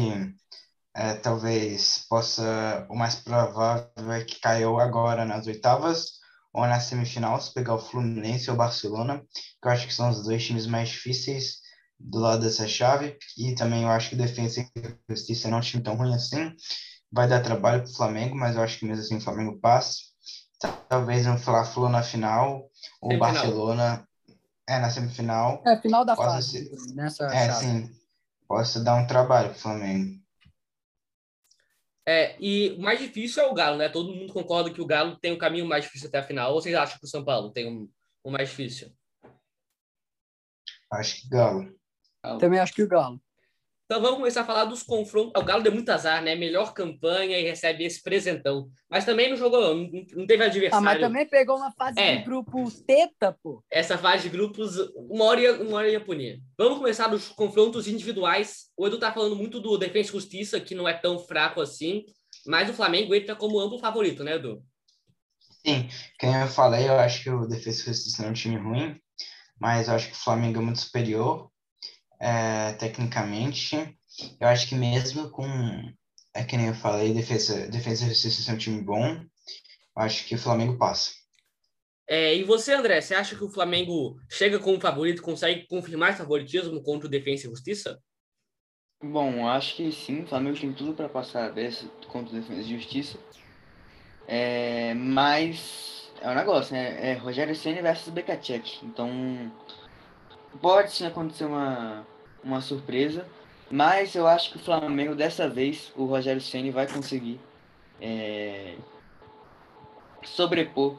é, 0.95 1.15
talvez 1.15 2.05
possa. 2.09 2.87
O 2.91 2.97
mais 2.97 3.15
provável 3.15 4.13
é 4.13 4.25
que 4.25 4.41
caiu 4.41 4.79
agora 4.79 5.25
nas 5.25 5.47
oitavas 5.47 6.21
ou 6.53 6.67
na 6.67 6.81
semifinal, 6.81 7.41
se 7.41 7.55
pegar 7.55 7.75
o 7.75 7.79
Fluminense 7.79 8.51
ou 8.51 8.55
o 8.55 8.59
Barcelona, 8.59 9.25
que 9.63 9.69
eu 9.69 9.71
acho 9.71 9.87
que 9.87 9.95
são 9.95 10.11
os 10.11 10.25
dois 10.25 10.45
times 10.45 10.67
mais 10.67 10.89
difíceis 10.89 11.61
do 12.01 12.19
lado 12.19 12.43
dessa 12.43 12.67
chave. 12.67 13.17
E 13.37 13.55
também 13.55 13.83
eu 13.83 13.91
acho 13.91 14.11
que 14.11 14.17
Defesa 14.17 14.61
e 14.61 14.97
Justiça 15.09 15.49
não 15.49 15.59
é 15.59 15.61
um 15.61 15.63
time 15.63 15.83
tão 15.83 15.95
ruim 15.95 16.15
assim. 16.15 16.55
Vai 17.13 17.29
dar 17.29 17.43
trabalho 17.43 17.83
para 17.83 17.91
o 17.91 17.95
Flamengo, 17.95 18.35
mas 18.35 18.57
eu 18.57 18.63
acho 18.63 18.79
que 18.79 18.87
mesmo 18.87 19.03
assim 19.03 19.17
o 19.19 19.21
Flamengo 19.21 19.59
passa. 19.61 19.99
Talvez 20.89 21.27
um 21.27 21.39
Fla-Flu 21.39 21.89
na 21.89 22.03
final, 22.03 22.69
ou 23.01 23.19
Barcelona 23.19 24.07
é 24.69 24.79
na 24.79 24.91
semifinal. 24.91 25.63
É, 25.67 25.77
final 25.81 26.05
da 26.05 26.15
fase. 26.15 26.69
Ser, 26.69 26.95
nessa 26.95 27.27
é, 27.27 27.47
chave. 27.47 27.65
sim. 27.65 27.91
Possa 28.47 28.83
dar 28.83 28.97
um 28.97 29.07
trabalho 29.07 29.51
para 29.51 29.59
o 29.59 29.61
Flamengo. 29.61 30.21
É, 32.07 32.37
e 32.41 32.73
o 32.73 32.81
mais 32.81 32.99
difícil 32.99 33.43
é 33.43 33.47
o 33.47 33.55
Galo, 33.55 33.77
né? 33.77 33.89
Todo 33.89 34.15
mundo 34.15 34.33
concorda 34.33 34.73
que 34.73 34.81
o 34.81 34.87
Galo 34.87 35.17
tem 35.17 35.33
o 35.33 35.37
um 35.37 35.39
caminho 35.39 35.67
mais 35.67 35.85
difícil 35.85 36.09
até 36.09 36.19
a 36.19 36.23
final. 36.23 36.53
Ou 36.53 36.61
vocês 36.61 36.75
acham 36.75 36.99
que 36.99 37.05
o 37.05 37.09
São 37.09 37.25
Paulo 37.25 37.53
tem 37.53 37.69
um, 37.69 37.89
um 38.25 38.31
mais 38.31 38.49
difícil? 38.49 38.93
Acho 40.93 41.21
que 41.21 41.29
Galo. 41.29 41.80
Também 42.39 42.59
acho 42.59 42.73
que 42.73 42.83
o 42.83 42.89
Galo. 42.89 43.21
Então 43.91 44.01
vamos 44.01 44.19
começar 44.19 44.43
a 44.43 44.45
falar 44.45 44.67
dos 44.67 44.85
confrontos. 44.85 45.33
O 45.35 45.45
Galo 45.45 45.65
deu 45.65 45.73
muito 45.73 45.91
azar, 45.91 46.23
né? 46.23 46.37
Melhor 46.37 46.73
campanha 46.73 47.37
e 47.37 47.43
recebe 47.43 47.83
esse 47.83 48.01
presentão. 48.01 48.71
Mas 48.89 49.05
também 49.05 49.29
não 49.29 49.37
jogou, 49.37 49.75
não, 49.75 49.91
não 50.15 50.27
teve 50.29 50.45
adversário. 50.45 50.77
Ah, 50.77 50.81
mas 50.93 51.01
também 51.01 51.29
pegou 51.29 51.57
uma 51.57 51.73
fase 51.73 51.99
é. 51.99 52.19
de 52.19 52.23
grupos 52.23 52.81
teta, 52.83 53.37
pô. 53.43 53.65
Essa 53.69 53.99
fase 53.99 54.23
de 54.23 54.29
grupos, 54.29 54.77
uma 54.95 55.25
hora, 55.25 55.41
ia, 55.41 55.61
uma 55.61 55.79
hora 55.79 55.89
ia 55.89 56.01
punir. 56.01 56.41
Vamos 56.57 56.79
começar 56.79 57.09
dos 57.09 57.31
confrontos 57.31 57.89
individuais. 57.89 58.67
O 58.77 58.87
Edu 58.87 58.97
tá 58.97 59.13
falando 59.13 59.35
muito 59.35 59.59
do 59.59 59.77
Defensa 59.77 60.11
e 60.11 60.13
Justiça, 60.13 60.61
que 60.61 60.73
não 60.73 60.89
é 60.89 60.93
tão 60.93 61.19
fraco 61.19 61.61
assim. 61.61 62.05
Mas 62.47 62.71
o 62.71 62.75
Flamengo 62.75 63.13
entra 63.13 63.35
como 63.35 63.59
amplo 63.59 63.81
favorito, 63.81 64.23
né, 64.23 64.37
Edu? 64.37 64.63
Sim, 65.67 65.89
como 66.21 66.37
eu 66.37 66.47
falei, 66.47 66.89
eu 66.89 66.95
acho 66.95 67.25
que 67.25 67.31
o 67.31 67.45
Defensa 67.45 67.83
e 67.83 67.87
Justiça 67.87 68.23
não 68.23 68.29
é 68.29 68.31
um 68.31 68.35
time 68.35 68.57
ruim. 68.57 69.01
Mas 69.59 69.89
eu 69.89 69.95
acho 69.95 70.07
que 70.07 70.15
o 70.15 70.21
Flamengo 70.21 70.61
é 70.61 70.63
muito 70.63 70.79
superior 70.79 71.51
é, 72.21 72.73
tecnicamente. 72.75 73.77
Eu 74.39 74.49
acho 74.49 74.69
que 74.69 74.75
mesmo 74.75 75.31
com, 75.31 75.47
é 76.35 76.45
que 76.45 76.57
nem 76.57 76.67
eu 76.67 76.75
falei, 76.75 77.15
defesa, 77.15 77.67
defesa 77.69 78.05
e 78.05 78.09
justiça 78.09 78.51
é 78.51 78.55
um 78.55 78.59
time 78.59 78.83
bom, 78.83 79.17
eu 79.17 80.03
acho 80.03 80.27
que 80.27 80.35
o 80.35 80.39
Flamengo 80.39 80.77
passa. 80.77 81.13
É, 82.09 82.35
e 82.35 82.43
você, 82.43 82.75
André, 82.75 83.01
você 83.01 83.15
acha 83.15 83.37
que 83.37 83.45
o 83.45 83.51
Flamengo 83.51 84.17
chega 84.29 84.59
como 84.59 84.81
favorito, 84.81 85.23
consegue 85.23 85.67
confirmar 85.69 86.11
esse 86.11 86.19
favoritismo 86.19 86.83
contra 86.83 87.07
o 87.07 87.11
Defesa 87.11 87.47
e 87.47 87.51
Justiça? 87.51 88.03
Bom, 89.03 89.49
acho 89.49 89.77
que 89.77 89.91
sim, 89.93 90.25
o 90.25 90.27
Flamengo 90.27 90.61
tem 90.61 90.75
tudo 90.75 90.93
para 90.93 91.09
passar 91.09 91.53
dessa 91.53 91.87
contra 92.09 92.37
o 92.37 92.41
Defesa 92.41 92.61
e 92.61 92.77
Justiça. 92.77 93.19
É, 94.27 94.93
mas 94.95 96.11
é 96.21 96.29
um 96.29 96.35
negócio, 96.35 96.75
né? 96.75 97.13
É 97.13 97.15
Rogério 97.15 97.55
Senna 97.55 97.81
versus 97.81 98.13
Bekacek. 98.13 98.85
Então, 98.85 99.51
pode 100.61 100.91
sim 100.91 101.07
acontecer 101.07 101.45
uma, 101.45 102.07
uma 102.43 102.61
surpresa, 102.61 103.27
mas 103.71 104.15
eu 104.15 104.27
acho 104.27 104.51
que 104.51 104.57
o 104.57 104.61
Flamengo, 104.61 105.15
dessa 105.15 105.49
vez, 105.49 105.93
o 105.97 106.05
Rogério 106.05 106.41
Ceni 106.41 106.71
vai 106.71 106.87
conseguir 106.87 107.41
é, 108.01 108.77
sobrepor 110.25 110.99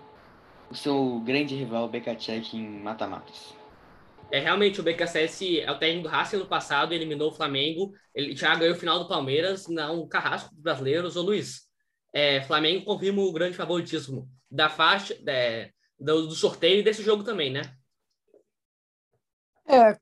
o 0.70 0.76
seu 0.76 1.20
grande 1.20 1.56
rival, 1.56 1.86
o 1.86 1.90
BKTEC, 1.90 2.56
em 2.56 2.80
mata-matas. 2.80 3.54
É, 4.32 4.40
realmente, 4.40 4.80
o 4.80 4.84
BKSS 4.84 5.60
é 5.60 5.70
o 5.70 5.78
técnico 5.78 6.08
do 6.08 6.10
Racing 6.10 6.38
no 6.38 6.46
passado, 6.46 6.94
eliminou 6.94 7.30
o 7.30 7.34
Flamengo, 7.34 7.92
ele 8.16 8.34
já 8.34 8.56
ganhou 8.56 8.74
o 8.74 8.80
final 8.80 8.98
do 8.98 9.08
Palmeiras, 9.08 9.68
não 9.68 10.08
carrasco 10.08 10.54
dos 10.54 10.64
brasileiros. 10.64 11.18
Ô 11.18 11.22
Luiz, 11.22 11.64
é, 12.14 12.42
Flamengo 12.44 12.86
confirma 12.86 13.22
o 13.22 13.34
grande 13.34 13.58
favoritismo 13.58 14.30
da 14.50 14.70
faixa, 14.70 15.18
é, 15.28 15.72
do, 16.00 16.28
do 16.28 16.36
sorteio 16.36 16.82
desse 16.82 17.04
jogo 17.04 17.26
também, 17.26 17.52
né? 17.52 17.62
É, 19.68 19.98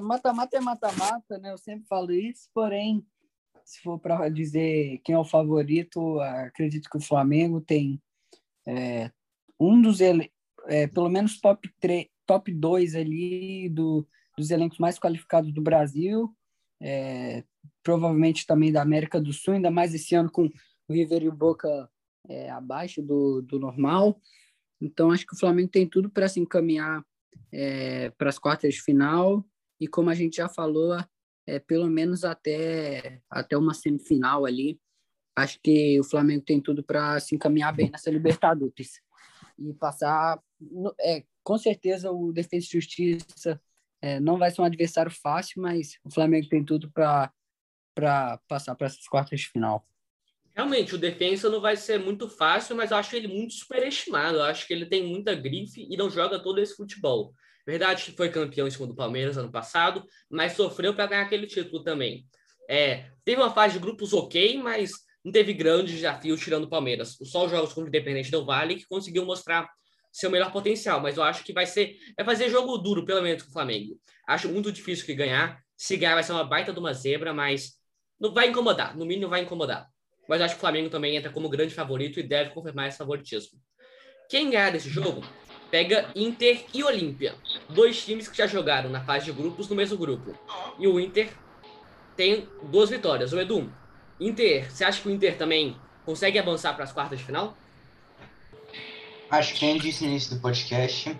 mata-mata 0.00 0.56
é 0.56 0.60
mata-mata, 0.60 1.38
né? 1.38 1.52
Eu 1.52 1.58
sempre 1.58 1.86
falo 1.86 2.12
isso, 2.12 2.48
porém, 2.52 3.04
se 3.64 3.80
for 3.80 3.98
para 3.98 4.28
dizer 4.28 5.00
quem 5.04 5.14
é 5.14 5.18
o 5.18 5.24
favorito, 5.24 6.20
acredito 6.20 6.90
que 6.90 6.98
o 6.98 7.02
Flamengo 7.02 7.60
tem 7.60 8.02
é, 8.66 9.10
um 9.58 9.80
dos 9.80 10.00
é, 10.00 10.86
pelo 10.88 11.08
menos 11.08 11.40
top 11.40 11.72
3, 11.80 12.08
top 12.26 12.52
2 12.52 12.94
ali 12.94 13.68
do, 13.68 14.06
dos 14.36 14.50
elencos 14.50 14.78
mais 14.78 14.98
qualificados 14.98 15.52
do 15.52 15.62
Brasil, 15.62 16.34
é, 16.80 17.44
provavelmente 17.82 18.46
também 18.46 18.72
da 18.72 18.82
América 18.82 19.20
do 19.20 19.32
Sul, 19.32 19.54
ainda 19.54 19.70
mais 19.70 19.94
esse 19.94 20.14
ano 20.14 20.30
com 20.30 20.46
o 20.46 20.92
River 20.92 21.22
e 21.22 21.28
o 21.28 21.36
Boca 21.36 21.88
é, 22.28 22.50
abaixo 22.50 23.02
do, 23.02 23.42
do 23.42 23.58
normal. 23.58 24.20
Então, 24.80 25.10
acho 25.10 25.26
que 25.26 25.34
o 25.34 25.38
Flamengo 25.38 25.68
tem 25.68 25.86
tudo 25.86 26.10
para 26.10 26.28
se 26.28 26.40
encaminhar 26.40 27.04
é, 27.52 28.10
para 28.10 28.30
as 28.30 28.38
quartas 28.38 28.74
de 28.74 28.82
final 28.82 29.44
e 29.80 29.88
como 29.88 30.10
a 30.10 30.14
gente 30.14 30.36
já 30.36 30.48
falou, 30.48 30.96
é, 31.46 31.58
pelo 31.58 31.88
menos 31.88 32.24
até, 32.24 33.20
até 33.30 33.56
uma 33.56 33.74
semifinal 33.74 34.44
ali, 34.44 34.78
acho 35.34 35.58
que 35.62 35.98
o 35.98 36.04
Flamengo 36.04 36.44
tem 36.44 36.60
tudo 36.60 36.82
para 36.82 37.18
se 37.18 37.34
encaminhar 37.34 37.74
bem 37.74 37.90
nessa 37.90 38.10
Libertadores 38.10 39.00
e 39.58 39.72
passar. 39.74 40.40
É, 41.00 41.24
com 41.42 41.58
certeza 41.58 42.10
o 42.10 42.32
Defesa 42.32 42.66
e 42.66 42.72
Justiça 42.72 43.60
é, 44.02 44.20
não 44.20 44.38
vai 44.38 44.50
ser 44.50 44.60
um 44.60 44.64
adversário 44.64 45.10
fácil, 45.10 45.62
mas 45.62 45.98
o 46.04 46.10
Flamengo 46.10 46.48
tem 46.48 46.64
tudo 46.64 46.90
para 46.90 47.32
passar 48.48 48.74
para 48.74 48.86
essas 48.86 49.06
quartas 49.06 49.40
de 49.40 49.48
final. 49.48 49.86
Realmente, 50.54 50.94
o 50.94 50.98
defensa 50.98 51.48
não 51.48 51.60
vai 51.60 51.76
ser 51.76 51.98
muito 51.98 52.28
fácil, 52.28 52.76
mas 52.76 52.90
eu 52.90 52.96
acho 52.96 53.14
ele 53.14 53.28
muito 53.28 53.54
superestimado. 53.54 54.38
Eu 54.38 54.42
acho 54.42 54.66
que 54.66 54.72
ele 54.72 54.84
tem 54.84 55.06
muita 55.06 55.34
grife 55.34 55.86
e 55.88 55.96
não 55.96 56.10
joga 56.10 56.42
todo 56.42 56.60
esse 56.60 56.74
futebol. 56.74 57.32
Verdade 57.66 58.04
que 58.04 58.12
foi 58.12 58.30
campeão 58.30 58.66
em 58.66 58.70
cima 58.70 58.86
do 58.86 58.94
Palmeiras 58.94 59.36
ano 59.36 59.50
passado, 59.50 60.04
mas 60.30 60.52
sofreu 60.52 60.94
para 60.94 61.06
ganhar 61.06 61.22
aquele 61.22 61.46
título 61.46 61.82
também. 61.82 62.26
É, 62.68 63.10
teve 63.24 63.40
uma 63.40 63.52
fase 63.52 63.74
de 63.74 63.80
grupos 63.80 64.12
ok, 64.12 64.58
mas 64.58 64.92
não 65.24 65.32
teve 65.32 65.52
grandes 65.52 65.94
desafios 65.94 66.40
tirando 66.40 66.64
o 66.64 66.68
Palmeiras. 66.68 67.16
Só 67.24 67.44
os 67.44 67.50
jogos 67.50 67.70
contra 67.70 67.84
o 67.84 67.88
Independente 67.88 68.30
do 68.30 68.44
Vale 68.44 68.76
que 68.76 68.86
conseguiu 68.86 69.24
mostrar 69.24 69.68
seu 70.12 70.30
melhor 70.30 70.50
potencial, 70.50 71.00
mas 71.00 71.16
eu 71.16 71.22
acho 71.22 71.44
que 71.44 71.52
vai 71.52 71.66
ser 71.66 71.96
vai 72.16 72.24
fazer 72.24 72.48
jogo 72.48 72.76
duro, 72.78 73.04
pelo 73.04 73.22
menos 73.22 73.42
com 73.42 73.50
o 73.50 73.52
Flamengo. 73.52 73.98
Acho 74.26 74.48
muito 74.48 74.72
difícil 74.72 75.06
que 75.06 75.14
ganhar. 75.14 75.60
Se 75.76 75.96
ganhar 75.96 76.14
vai 76.14 76.22
ser 76.22 76.32
uma 76.32 76.44
baita 76.44 76.72
de 76.72 76.78
uma 76.78 76.92
zebra, 76.92 77.32
mas 77.32 77.74
não 78.18 78.32
vai 78.32 78.48
incomodar, 78.48 78.96
no 78.96 79.06
mínimo 79.06 79.30
vai 79.30 79.42
incomodar. 79.42 79.88
Mas 80.28 80.40
acho 80.40 80.54
que 80.54 80.58
o 80.58 80.60
Flamengo 80.60 80.90
também 80.90 81.16
entra 81.16 81.30
como 81.32 81.48
grande 81.48 81.74
favorito 81.74 82.20
e 82.20 82.22
deve 82.22 82.50
confirmar 82.50 82.88
esse 82.88 82.98
favoritismo. 82.98 83.58
Quem 84.28 84.50
ganhar 84.50 84.70
desse 84.70 84.88
jogo 84.88 85.22
pega 85.70 86.10
Inter 86.14 86.64
e 86.74 86.82
Olímpia. 86.82 87.34
Dois 87.68 88.04
times 88.04 88.28
que 88.28 88.36
já 88.36 88.46
jogaram 88.46 88.90
na 88.90 89.00
fase 89.02 89.26
de 89.26 89.32
grupos 89.32 89.68
no 89.68 89.76
mesmo 89.76 89.96
grupo. 89.96 90.34
E 90.78 90.86
o 90.86 90.98
Inter 90.98 91.30
tem 92.16 92.48
duas 92.64 92.90
vitórias. 92.90 93.32
O 93.32 93.40
Edu, 93.40 93.72
Inter, 94.18 94.70
você 94.70 94.84
acha 94.84 95.00
que 95.00 95.08
o 95.08 95.10
Inter 95.10 95.36
também 95.36 95.76
consegue 96.04 96.38
avançar 96.38 96.74
para 96.74 96.84
as 96.84 96.92
quartas 96.92 97.18
de 97.18 97.24
final? 97.24 97.56
Acho 99.30 99.54
que, 99.54 99.60
como 99.60 99.78
disse 99.78 100.04
no 100.04 100.10
início 100.10 100.34
do 100.34 100.40
podcast, 100.40 101.16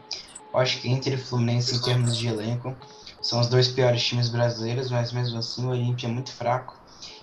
acho 0.52 0.80
que 0.80 0.88
Inter 0.88 1.14
e 1.14 1.16
Fluminense, 1.16 1.76
em 1.76 1.80
termos 1.80 2.16
de 2.16 2.26
elenco, 2.26 2.76
são 3.22 3.40
os 3.40 3.48
dois 3.48 3.68
piores 3.68 4.04
times 4.04 4.28
brasileiros, 4.28 4.90
mas 4.90 5.12
mesmo 5.12 5.38
assim 5.38 5.64
o 5.64 5.70
Olímpia 5.70 6.08
é 6.08 6.10
muito 6.10 6.32
fraco. 6.32 6.78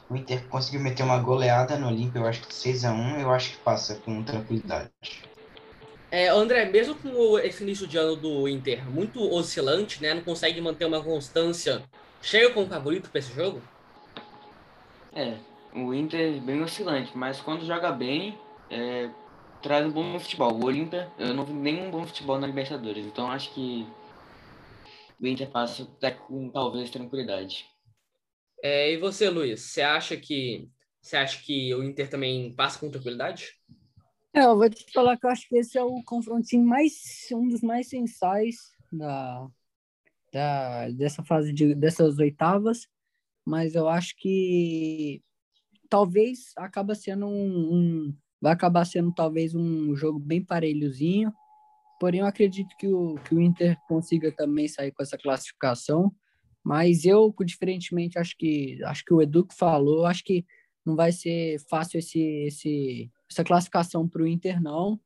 O 0.10 0.15
Inter 0.15 0.48
conseguiu 0.48 0.79
meter 0.79 1.03
uma 1.03 1.17
goleada 1.17 1.77
no 1.77 1.88
Olímpia, 1.88 2.19
eu 2.19 2.27
acho 2.27 2.41
que 2.41 2.53
6 2.53 2.86
a 2.86 2.93
1 2.93 3.19
eu 3.19 3.31
acho 3.31 3.51
que 3.51 3.57
passa 3.57 3.96
com 3.96 4.24
tranquilidade. 4.24 4.89
É, 6.10 6.30
André, 6.30 6.66
mesmo 6.66 6.96
com 7.00 7.38
esse 7.40 7.64
início 7.64 7.86
de 7.88 7.98
ano 7.98 8.16
do 8.16 8.48
Inter 8.48 8.90
muito 8.90 9.20
oscilante, 9.30 10.02
né? 10.02 10.14
Não 10.14 10.24
consegue 10.24 10.62
manter 10.62 10.86
uma 10.86 11.04
constância. 11.04 11.90
Chega 12.22 12.54
como 12.54 12.68
favorito 12.70 13.10
para 13.12 13.20
esse 13.20 13.34
jogo? 13.34 13.70
É, 15.14 15.44
o 15.74 15.94
Inter 15.94 16.42
bem 16.42 16.62
oscilante, 16.62 17.18
mas 17.18 17.42
quando 17.42 17.66
joga 17.66 17.92
bem, 17.92 18.46
é, 18.70 19.14
traz 19.62 19.86
um 19.86 19.92
bom 19.92 20.20
futebol. 20.20 20.54
O 20.54 20.66
Olímpia, 20.66 21.14
eu 21.18 21.34
não 21.34 21.46
vi 21.46 21.54
nenhum 21.54 21.90
bom 21.92 22.06
futebol 22.06 22.40
na 22.40 22.48
Libertadores, 22.48 23.06
então 23.06 23.30
acho 23.32 23.54
que 23.54 23.98
o 25.20 25.28
Inter 25.28 25.52
passa 25.52 25.84
até 25.84 26.12
com 26.12 26.52
talvez 26.52 26.90
tranquilidade. 26.90 27.66
É, 28.64 28.92
e 28.94 28.98
você, 28.98 29.30
Luiz, 29.30 29.62
você 29.62 29.82
acha 29.82 30.18
que 30.18 30.70
Você 31.02 31.18
acha 31.18 31.42
que 31.44 31.74
o 31.76 31.84
Inter 31.84 32.10
também 32.10 32.56
passa 32.56 32.80
com 32.80 32.92
tranquilidade? 32.92 33.57
É, 34.38 34.46
eu 34.46 34.56
vou 34.56 34.70
te 34.70 34.86
falar 34.94 35.17
que 35.17 35.25
eu 35.25 35.32
acho 35.32 35.50
que 35.50 35.58
esse 35.58 35.79
é 35.79 35.84
o 35.84 36.03
confrontinho 36.03 36.63
mais 36.63 37.27
um 37.32 37.48
dos 37.48 37.62
mais 37.62 37.89
sensais 37.89 38.72
da, 38.91 39.48
da 40.32 40.91
dessa 40.91 41.24
fase 41.24 41.51
de 41.51 41.74
dessas 41.74 42.20
oitavas, 42.20 42.88
mas 43.44 43.74
eu 43.74 43.89
acho 43.89 44.15
que 44.15 45.24
talvez 45.89 46.51
acaba 46.56 46.94
sendo 46.94 47.25
um, 47.25 47.74
um 47.74 48.15
vai 48.39 48.53
acabar 48.53 48.86
sendo 48.86 49.12
talvez 49.12 49.56
um 49.56 49.96
jogo 49.96 50.20
bem 50.20 50.46
parelhozinho. 50.46 51.34
Porém, 52.00 52.20
eu 52.20 52.27
acredito 52.27 52.77
que 52.77 52.88
o, 52.88 53.15
que 53.15 53.34
o 53.34 53.41
Inter 53.41 53.75
consiga 53.88 54.32
também 54.32 54.67
sair 54.67 54.91
com 54.91 55.01
essa 55.01 55.17
classificação. 55.17 56.13
Mas 56.63 57.06
eu, 57.06 57.34
diferentemente, 57.44 58.20
acho 58.20 58.38
que 58.38 58.84
acho 58.84 59.03
que 59.03 59.15
o 59.15 59.20
Edu 59.20 59.48
que 59.48 59.56
falou, 59.56 60.06
acho 60.06 60.24
que 60.24 60.46
não 60.86 60.96
vai 60.96 61.12
ser 61.12 61.58
fácil 61.67 61.98
esse, 61.98 62.22
esse, 62.46 63.12
essa 63.29 63.43
classificação 63.43 64.07
para 64.07 64.24
o 64.24 64.27
Inter, 64.27 64.62
não. 64.62 65.00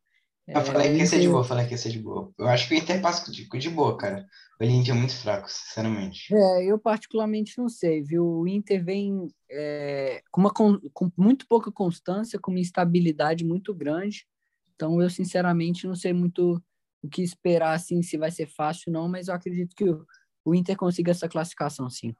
Eu 0.48 0.66
falei 0.66 0.92
que 0.92 0.98
ia 0.98 1.06
ser 1.06 1.20
de 1.20 1.30
boa, 1.30 1.44
falei 1.44 1.66
que 1.66 1.74
ia 1.74 1.78
ser 1.78 1.92
de 1.92 2.00
boa. 2.00 2.32
Eu 2.38 2.48
acho 2.48 2.68
que 2.68 2.76
o 2.76 2.78
Inter 2.78 3.02
passa 3.02 3.32
de, 3.32 3.48
de 3.48 3.70
boa, 3.70 3.98
cara. 3.98 4.26
O 4.60 4.64
Olímpia 4.64 4.92
é 4.92 4.96
muito 4.96 5.16
fraco, 5.16 5.50
sinceramente. 5.50 6.34
É, 6.34 6.66
eu 6.66 6.78
particularmente 6.78 7.58
não 7.58 7.70
sei, 7.70 8.02
viu? 8.02 8.26
O 8.26 8.48
Inter 8.48 8.84
vem 8.84 9.28
é, 9.50 10.22
com, 10.32 10.42
uma, 10.42 10.52
com, 10.52 10.80
muito 11.18 11.48
pouca 11.48 11.72
constância, 11.72 12.40
com 12.40 12.52
uma 12.52 12.60
instabilidade 12.60 13.46
muito 13.46 13.74
grande. 13.74 14.26
Então, 14.76 15.02
eu 15.02 15.10
sinceramente 15.10 15.88
não 15.88 15.96
sei 15.96 16.12
muito 16.12 16.62
o 17.02 17.10
que 17.10 17.22
esperar, 17.22 17.74
assim, 17.74 18.02
se 18.02 18.18
vai 18.18 18.30
ser 18.30 18.48
fácil 18.48 18.92
não, 18.92 19.08
mas 19.08 19.28
eu 19.28 19.34
acredito 19.34 19.76
que 19.76 19.86
o, 19.86 20.06
o 20.46 20.54
Inter 20.54 20.76
consiga 20.76 21.12
essa 21.12 21.30
classificação, 21.30 21.90
sim. 21.90 22.14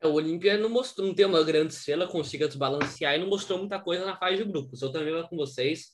É, 0.00 0.06
o 0.06 0.12
Olímpia 0.12 0.56
não 0.56 0.68
mostrou, 0.68 1.06
não 1.06 1.14
tem 1.14 1.26
uma 1.26 1.42
grande 1.42 1.74
estrela, 1.74 2.06
consiga 2.06 2.48
desbalancear 2.48 3.14
e 3.14 3.18
não 3.18 3.28
mostrou 3.28 3.58
muita 3.58 3.78
coisa 3.78 4.04
na 4.04 4.16
fase 4.16 4.38
de 4.38 4.44
grupos. 4.44 4.80
Eu 4.82 4.90
também 4.90 5.12
vou 5.12 5.28
com 5.28 5.36
vocês. 5.36 5.90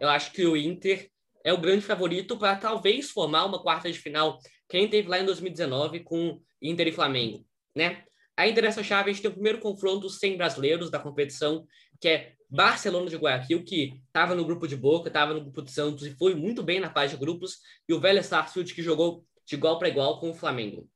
Eu 0.00 0.08
acho 0.08 0.32
que 0.32 0.44
o 0.44 0.56
Inter 0.56 1.10
é 1.44 1.52
o 1.52 1.60
grande 1.60 1.84
favorito 1.84 2.36
para 2.36 2.56
talvez 2.56 3.10
formar 3.10 3.44
uma 3.44 3.62
quarta 3.62 3.90
de 3.90 3.98
final, 3.98 4.38
quem 4.68 4.88
teve 4.88 5.08
lá 5.08 5.20
em 5.20 5.24
2019 5.24 6.00
com 6.00 6.40
Inter 6.60 6.88
e 6.88 6.92
Flamengo, 6.92 7.46
né? 7.74 8.04
Ainda 8.36 8.60
nessa 8.60 8.82
chave, 8.82 9.10
a 9.10 9.12
gente 9.12 9.22
tem 9.22 9.30
o 9.30 9.34
primeiro 9.34 9.60
confronto 9.60 10.10
sem 10.10 10.36
brasileiros 10.36 10.90
da 10.90 10.98
competição, 10.98 11.64
que 12.00 12.08
é 12.08 12.32
Barcelona 12.50 13.08
de 13.08 13.16
Guayaquil, 13.16 13.64
que 13.64 13.94
estava 14.06 14.34
no 14.34 14.44
grupo 14.44 14.66
de 14.66 14.76
Boca, 14.76 15.08
estava 15.08 15.32
no 15.32 15.40
grupo 15.40 15.62
de 15.62 15.70
Santos 15.70 16.04
e 16.04 16.14
foi 16.16 16.34
muito 16.34 16.62
bem 16.62 16.80
na 16.80 16.92
fase 16.92 17.14
de 17.14 17.20
grupos, 17.20 17.58
e 17.88 17.94
o 17.94 18.00
Vélez 18.00 18.26
Sarsfield, 18.26 18.74
que 18.74 18.82
jogou 18.82 19.24
de 19.46 19.54
igual 19.54 19.78
para 19.78 19.88
igual 19.88 20.20
com 20.20 20.30
o 20.30 20.34
Flamengo. 20.34 20.88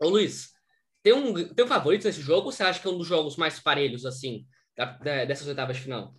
Ô 0.00 0.08
Luiz, 0.08 0.53
tem 1.04 1.12
um, 1.12 1.54
tem 1.54 1.64
um 1.66 1.68
favorito 1.68 2.04
nesse 2.04 2.22
jogo 2.22 2.46
ou 2.46 2.52
você 2.52 2.62
acha 2.62 2.80
que 2.80 2.88
é 2.88 2.90
um 2.90 2.96
dos 2.96 3.06
jogos 3.06 3.36
mais 3.36 3.60
parelhos, 3.60 4.06
assim, 4.06 4.46
da, 4.74 4.86
da, 4.86 5.26
dessas 5.26 5.46
oitavas 5.46 5.76
de 5.76 5.82
final? 5.82 6.14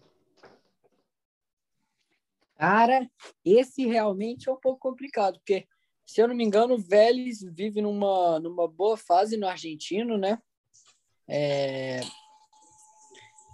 Cara, 2.56 3.10
esse 3.44 3.88
realmente 3.88 4.48
é 4.48 4.52
um 4.52 4.60
pouco 4.60 4.80
complicado, 4.80 5.40
porque, 5.40 5.68
se 6.06 6.22
eu 6.22 6.28
não 6.28 6.36
me 6.36 6.44
engano, 6.44 6.76
o 6.76 6.78
Vélez 6.78 7.40
vive 7.42 7.82
numa, 7.82 8.40
numa 8.40 8.68
boa 8.68 8.96
fase 8.96 9.36
no 9.36 9.48
argentino, 9.48 10.20
né? 10.20 10.40
É... 11.28 12.02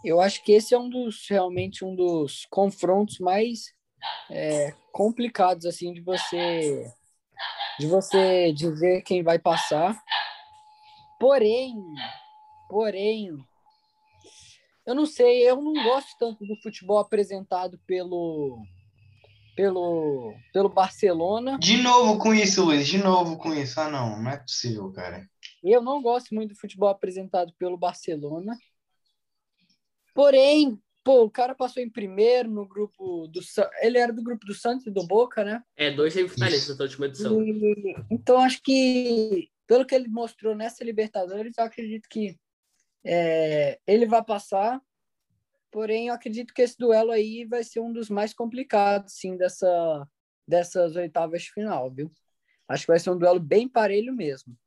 Eu 0.04 0.20
acho 0.20 0.44
que 0.44 0.52
esse 0.52 0.74
é 0.74 0.78
um 0.78 0.90
dos, 0.90 1.30
realmente, 1.30 1.86
um 1.86 1.96
dos 1.96 2.46
confrontos 2.50 3.20
mais 3.20 3.74
é, 4.30 4.74
complicados, 4.92 5.66
assim, 5.66 5.94
de 5.94 6.02
você 6.02 6.92
de 7.80 7.88
você 7.88 8.52
dizer 8.52 9.02
quem 9.04 9.24
vai 9.24 9.40
passar. 9.40 10.00
Porém, 11.22 11.76
porém, 12.68 13.30
eu 14.88 14.96
não 14.96 15.06
sei, 15.06 15.48
eu 15.48 15.62
não 15.62 15.72
gosto 15.84 16.18
tanto 16.18 16.44
do 16.48 16.56
futebol 16.64 16.98
apresentado 16.98 17.80
pelo 17.86 18.58
pelo 19.56 20.34
pelo 20.52 20.68
Barcelona. 20.68 21.60
De 21.60 21.78
novo 21.78 22.18
com 22.18 22.34
isso, 22.34 22.66
Luiz, 22.66 22.88
de 22.88 22.98
novo 22.98 23.38
com 23.38 23.54
isso. 23.54 23.80
Ah, 23.80 23.88
não, 23.88 24.20
não 24.20 24.32
é 24.32 24.38
possível, 24.38 24.92
cara. 24.92 25.30
Eu 25.64 25.80
não 25.84 26.02
gosto 26.02 26.34
muito 26.34 26.56
do 26.56 26.60
futebol 26.60 26.90
apresentado 26.90 27.54
pelo 27.54 27.78
Barcelona. 27.78 28.58
Porém, 30.16 30.82
pô, 31.04 31.26
o 31.26 31.30
cara 31.30 31.54
passou 31.54 31.84
em 31.84 31.90
primeiro 31.90 32.50
no 32.50 32.68
grupo 32.68 33.28
do 33.28 33.42
ele 33.82 34.00
era 34.00 34.12
do 34.12 34.24
grupo 34.24 34.44
do 34.44 34.56
Santos 34.56 34.88
e 34.88 34.92
do 34.92 35.06
Boca, 35.06 35.44
né? 35.44 35.62
É, 35.78 35.92
dois 35.92 36.16
semifinalistas 36.16 36.76
da 36.76 36.86
última 36.86 37.06
edição. 37.06 37.44
E, 37.44 37.96
então 38.10 38.40
acho 38.40 38.60
que 38.64 39.51
pelo 39.68 39.86
que 39.86 39.96
ele 39.96 40.08
mostrou 40.08 40.56
nessa 40.56 40.84
Libertadores, 40.84 41.58
eu 41.58 41.64
acredito 41.64 42.08
que 42.10 42.38
é, 43.04 43.80
ele 43.88 44.06
vai 44.06 44.24
passar. 44.24 44.82
Porém, 45.72 46.08
eu 46.08 46.14
acredito 46.14 46.54
que 46.54 46.62
esse 46.62 46.78
duelo 46.78 47.12
aí 47.12 47.46
vai 47.46 47.64
ser 47.64 47.80
um 47.80 47.94
dos 47.94 48.10
mais 48.10 48.34
complicados, 48.34 49.14
sim, 49.14 49.38
dessa, 49.38 50.08
dessas 50.48 50.96
oitavas 50.96 51.44
de 51.44 51.52
final, 51.52 51.90
viu? 51.90 52.12
Acho 52.68 52.84
que 52.84 52.92
vai 52.92 53.00
ser 53.00 53.10
um 53.12 53.18
duelo 53.18 53.40
bem 53.40 53.68
parelho 53.68 54.14
mesmo. 54.14 54.58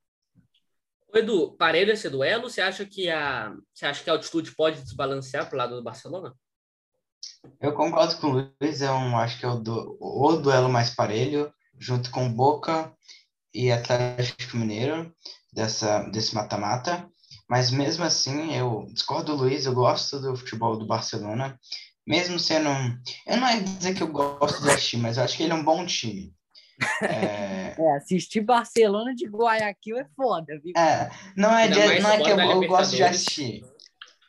Edu, 1.14 1.52
parelho 1.56 1.92
esse 1.92 2.10
duelo? 2.10 2.50
Você 2.50 2.60
acha 2.60 2.84
que 2.84 3.08
a, 3.08 3.54
você 3.72 3.86
acha 3.86 4.02
que 4.02 4.10
a 4.10 4.14
altitude 4.14 4.54
pode 4.54 4.82
desbalancear 4.82 5.46
para 5.48 5.54
o 5.54 5.58
lado 5.58 5.76
do 5.76 5.82
Barcelona? 5.82 6.34
Eu 7.60 7.72
concordo 7.74 8.18
com 8.18 8.26
o 8.28 8.54
Luiz, 8.60 8.80
eu 8.80 8.90
acho 9.16 9.38
que 9.38 9.44
é 9.44 9.48
o, 9.48 9.60
du, 9.60 9.96
o 10.00 10.36
duelo 10.36 10.68
mais 10.68 10.94
parelho, 10.94 11.52
junto 11.78 12.10
com 12.10 12.32
Boca 12.32 12.92
e 13.54 13.70
Atlético 13.70 14.56
Mineiro 14.56 15.14
dessa, 15.52 16.02
desse 16.10 16.34
mata-mata. 16.34 17.08
Mas 17.48 17.70
mesmo 17.70 18.04
assim, 18.04 18.54
eu 18.54 18.86
discordo 18.92 19.36
do 19.36 19.42
Luiz, 19.42 19.64
eu 19.66 19.74
gosto 19.74 20.18
do 20.18 20.36
futebol 20.36 20.76
do 20.76 20.86
Barcelona. 20.86 21.58
Mesmo 22.06 22.38
sendo. 22.38 22.68
Eu 23.26 23.36
não 23.36 23.50
ia 23.50 23.62
dizer 23.62 23.94
que 23.94 24.02
eu 24.02 24.08
gosto 24.08 24.62
de 24.62 24.70
assistir, 24.70 24.98
mas 24.98 25.16
eu 25.16 25.24
acho 25.24 25.36
que 25.36 25.42
ele 25.42 25.52
é 25.52 25.56
um 25.56 25.64
bom 25.64 25.86
time. 25.86 26.34
É... 27.02 27.76
é, 27.78 27.96
assistir 27.96 28.40
Barcelona 28.40 29.14
de 29.14 29.26
Guayaquil 29.26 29.96
é 29.96 30.06
foda, 30.16 30.58
viu? 30.60 30.72
É, 30.76 31.08
não 31.36 31.56
é, 31.56 31.68
de, 31.68 32.00
não 32.00 32.10
é 32.10 32.20
que 32.20 32.28
eu, 32.28 32.40
eu 32.40 32.66
gosto 32.66 32.96
de 32.96 33.02
assistir. 33.04 33.64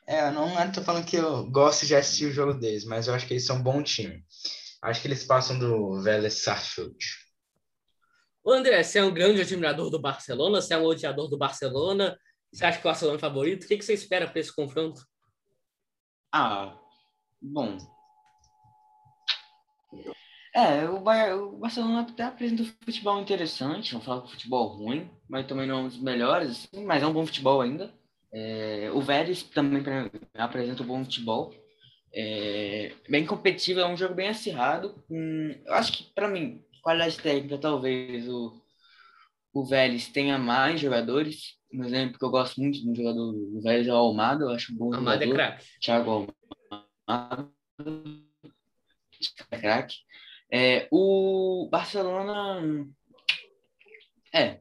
É, 0.08 0.28
eu 0.28 0.32
não 0.32 0.48
estou 0.64 0.84
falando 0.84 1.06
que 1.06 1.16
eu 1.16 1.50
gosto 1.50 1.88
de 1.88 1.96
assistir 1.96 2.26
o 2.26 2.32
jogo 2.32 2.54
deles, 2.54 2.86
mas 2.86 3.08
eu 3.08 3.16
acho 3.16 3.26
que 3.26 3.34
eles 3.34 3.46
são 3.46 3.58
um 3.58 3.64
bom 3.64 3.82
time. 3.82 4.24
Acho 4.84 5.02
que 5.02 5.08
eles 5.08 5.24
passam 5.24 5.58
do 5.58 6.02
Vélez 6.04 6.44
Sarsfield. 6.44 6.96
O 8.46 8.52
André, 8.52 8.84
você 8.84 9.00
é 9.00 9.04
um 9.04 9.12
grande 9.12 9.42
admirador 9.42 9.90
do 9.90 10.00
Barcelona, 10.00 10.62
você 10.62 10.76
é 10.76 10.78
um 10.78 10.86
odiador 10.86 11.28
do 11.28 11.36
Barcelona, 11.36 12.16
você 12.54 12.64
acha 12.64 12.78
que 12.78 12.86
o 12.86 12.90
Barcelona 12.90 13.18
é 13.18 13.20
favorito? 13.20 13.64
O 13.64 13.68
que, 13.68 13.82
você 13.82 13.94
espera 13.96 14.28
para 14.28 14.40
esse 14.40 14.56
confronto? 14.56 15.02
Ah, 16.32 16.78
bom. 17.42 17.76
É, 20.54 20.86
o, 20.86 20.98
o 20.98 21.58
Barcelona 21.58 22.02
até 22.02 22.22
apresenta 22.22 22.62
um 22.62 22.72
futebol 22.86 23.20
interessante, 23.20 23.96
não 23.96 24.02
falo 24.02 24.22
que 24.22 24.34
futebol 24.34 24.68
ruim, 24.78 25.10
mas 25.28 25.48
também 25.48 25.66
não 25.66 25.80
é 25.80 25.82
um 25.82 25.88
dos 25.88 26.00
melhores, 26.00 26.52
assim, 26.52 26.86
mas 26.86 27.02
é 27.02 27.08
um 27.08 27.14
bom 27.14 27.26
futebol 27.26 27.62
ainda. 27.62 27.92
É, 28.32 28.92
o 28.94 29.02
Vélez 29.02 29.42
também 29.42 29.84
apresenta 30.38 30.84
um 30.84 30.88
bom 30.88 31.04
futebol. 31.04 31.52
É, 32.14 32.94
bem 33.10 33.26
competitivo, 33.26 33.80
é 33.80 33.88
um 33.88 33.98
jogo 33.98 34.14
bem 34.14 34.30
acirrado. 34.30 35.04
Hum, 35.10 35.56
eu 35.66 35.74
acho 35.74 35.92
que, 35.92 36.04
para 36.14 36.30
mim, 36.30 36.65
qualidade 36.86 37.18
técnica, 37.18 37.58
talvez 37.58 38.30
o, 38.30 38.62
o 39.52 39.66
Vélez 39.66 40.08
tenha 40.08 40.38
mais 40.38 40.80
jogadores. 40.80 41.58
Um 41.74 41.84
exemplo 41.84 42.20
que 42.20 42.24
eu 42.24 42.30
gosto 42.30 42.62
muito 42.62 42.80
do 42.86 42.96
jogador 42.96 43.32
do 43.34 43.60
Vélez 43.60 43.88
é 43.88 43.92
o 43.92 43.96
Almada, 43.96 44.46
eu 44.46 44.50
acho 44.52 44.72
um 44.72 44.78
bom 44.78 44.94
Almada 44.94 45.24
é 45.24 45.28
jogador. 45.28 45.42
é 45.42 45.48
craque. 45.48 45.66
Thiago 45.82 46.28
Almada 47.08 47.52
é 49.50 49.58
craque. 49.58 49.96
É, 50.52 50.88
o 50.92 51.68
Barcelona. 51.72 52.88
É, 54.32 54.60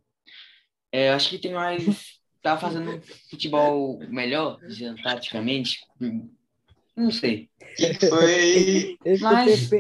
é. 0.91 1.11
Acho 1.11 1.29
que 1.29 1.39
tem 1.39 1.53
mais. 1.53 2.15
Tá 2.41 2.57
fazendo 2.59 3.01
futebol 3.31 3.99
melhor, 4.09 4.59
dizendo 4.67 5.03
taticamente. 5.03 5.81
Não 6.97 7.11
sei. 7.11 7.51
Foi. 8.01 8.99
Mas 9.21 9.71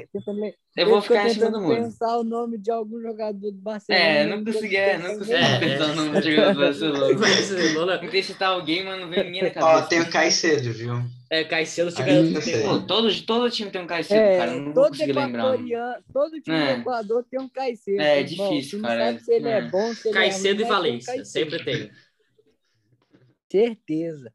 eu 0.77 0.89
vou 0.89 1.01
ficar 1.03 1.25
em 1.27 1.31
cima 1.31 1.51
do 1.51 1.61
muro. 1.61 1.77
pensar 1.77 2.19
o 2.19 2.25
nome 2.25 2.59
de 2.59 2.71
algum 2.71 3.01
jogador 3.01 3.51
do 3.53 3.59
Barcelona. 3.59 4.03
É, 4.03 4.27
não 4.27 4.45
consegui, 4.45 4.77
é, 4.77 4.99
não 4.99 5.19
consegui 5.19 5.33
É, 5.35 5.59
pensar 5.59 5.89
é. 5.89 5.93
o 5.93 5.95
nome 5.95 6.21
de 6.21 6.33
jogador 6.37 6.55
do 6.55 6.61
Barcelona. 6.61 7.15
Barcelona 7.19 7.99
Tentei 7.99 8.23
citar 8.23 8.51
alguém, 8.51 8.85
mas 8.85 9.01
não 9.01 9.09
veio 9.09 9.25
ninguém 9.25 9.43
na 9.43 9.51
Ó, 9.61 9.83
cabeça. 9.83 9.89
tem 9.89 10.01
o 10.01 10.11
Caicedo, 10.11 10.73
viu? 10.73 10.95
é 11.31 11.45
Caicedo 11.45 11.91
chegando 11.91 12.39
eu. 12.51 12.63
Pô, 12.63 12.81
todo, 12.87 13.09
todo 13.27 13.51
time 13.51 13.71
tem 13.71 13.81
um 13.83 13.87
Caicedo, 13.87 14.21
É, 14.21 14.37
cara. 14.37 14.55
Não 14.57 14.73
vou 14.75 14.75
todo 14.75 14.89
conseguir 14.89 15.13
lembrar. 15.13 15.43
todo 16.13 16.41
time 16.41 16.57
É. 16.57 16.67
do 16.67 16.71
Equador 16.73 17.25
tem 17.25 17.41
um 17.41 17.49
Caicedo. 17.49 18.01
É, 18.03 18.23
irmão. 18.23 18.25
difícil, 18.49 18.79
Tu 18.79 18.83
não 18.83 18.89
cara. 18.89 18.97
sabe 18.97 19.21
se 19.21 19.33
ele 19.33 19.49
é, 19.49 19.59
É. 19.59 19.61
bom, 19.61 19.95
se 19.95 20.09
ele 20.09 20.15
Caicedo 20.15 20.61
é 20.61 20.63
e 20.63 20.65
ruim, 20.65 20.67
um 20.67 20.69
Valência, 20.69 21.25
sempre 21.25 21.59
tem. 21.65 21.91
Certeza. 23.51 24.31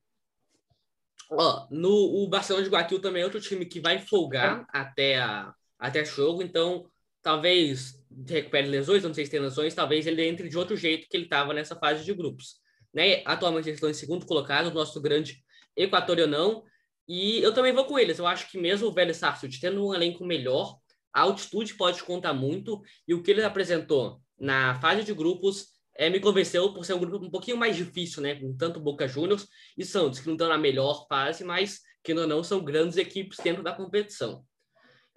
Ó, 1.32 1.68
no, 1.72 1.90
o 2.24 2.28
Barcelona 2.28 2.64
de 2.66 2.72
Guayaquil 2.72 3.02
também 3.02 3.22
é 3.22 3.26
outro 3.26 3.40
time 3.42 3.66
que 3.66 3.80
vai 3.80 4.00
folgar 4.00 4.66
até, 4.70 5.20
a, 5.20 5.54
até 5.80 6.04
jogo, 6.04 6.44
então 6.44 6.86
talvez 7.22 7.96
recupere 8.28 8.68
lesões, 8.68 9.04
não 9.04 9.14
sei 9.14 9.26
se 9.26 9.32
tem 9.32 9.40
lesões, 9.40 9.74
talvez 9.74 10.06
ele 10.06 10.26
entre 10.28 10.50
de 10.50 10.58
outro 10.58 10.76
jeito 10.76 11.08
que 11.10 11.16
ele 11.16 11.26
estava 11.26 11.54
nessa 11.54 11.76
fase 11.76 12.04
de 12.04 12.14
grupos. 12.14 12.56
Né? 12.94 13.22
Atualmente 13.26 13.70
eles 13.70 13.78
estão 13.78 13.90
em 13.90 13.94
segundo 13.94 14.26
colocado, 14.26 14.68
o 14.68 14.74
nosso 14.74 15.00
grande 15.02 15.44
equatorianão, 15.76 16.64
E 17.08 17.42
eu 17.42 17.54
também 17.54 17.74
vou 17.74 17.86
com 17.86 17.98
eles. 17.98 18.20
Eu 18.20 18.28
acho 18.28 18.52
que 18.52 18.58
mesmo 18.60 18.88
o 18.88 18.92
Velho 18.92 19.16
Sarsfield 19.16 19.60
tendo 19.60 19.84
um 19.84 19.96
elenco 19.96 20.24
melhor, 20.24 20.78
a 21.12 21.22
altitude 21.22 21.74
pode 21.74 22.04
contar 22.04 22.34
muito. 22.34 22.82
E 23.08 23.16
o 23.16 23.24
que 23.24 23.32
ele 23.32 23.44
apresentou 23.44 24.22
na 24.40 24.80
fase 24.80 25.04
de 25.04 25.14
grupos 25.14 25.70
é, 25.98 26.08
me 26.10 26.20
convenceu 26.20 26.72
por 26.72 26.86
ser 26.86 26.94
um 26.94 27.00
grupo 27.00 27.26
um 27.26 27.32
pouquinho 27.32 27.58
mais 27.58 27.76
difícil, 27.76 28.22
né? 28.22 28.36
Com 28.36 28.56
tanto 28.56 28.80
Boca 28.80 29.08
Juniors 29.08 29.48
e 29.76 29.84
Santos, 29.84 30.20
que 30.20 30.28
não 30.28 30.36
estão 30.36 30.48
na 30.48 30.58
melhor 30.58 31.08
fase, 31.08 31.44
mas 31.44 31.80
que 32.04 32.14
não, 32.14 32.28
não 32.28 32.44
são 32.44 32.64
grandes 32.64 32.96
equipes 32.96 33.40
dentro 33.44 33.64
da 33.64 33.74
competição. 33.74 34.46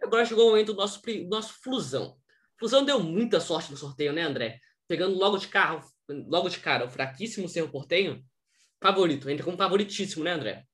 Agora 0.02 0.26
chegou 0.26 0.48
o 0.48 0.50
momento 0.50 0.72
do 0.72 0.78
nosso, 0.78 1.00
nosso 1.28 1.54
Flusão. 1.62 2.16
Flusão 2.58 2.84
deu 2.84 3.02
muita 3.02 3.40
sorte 3.40 3.70
no 3.70 3.76
sorteio, 3.76 4.12
né, 4.12 4.22
André? 4.22 4.58
Pegando 4.88 5.16
logo 5.16 5.38
de 5.38 5.48
carro, 5.48 5.80
logo 6.08 6.48
de 6.48 6.58
cara, 6.58 6.84
o 6.84 6.90
fraquíssimo 6.90 7.48
Cerro 7.48 7.70
Portenho, 7.70 8.22
favorito, 8.82 9.30
entra 9.30 9.44
como 9.44 9.56
favoritíssimo, 9.56 10.24
né, 10.24 10.32
André? 10.32 10.64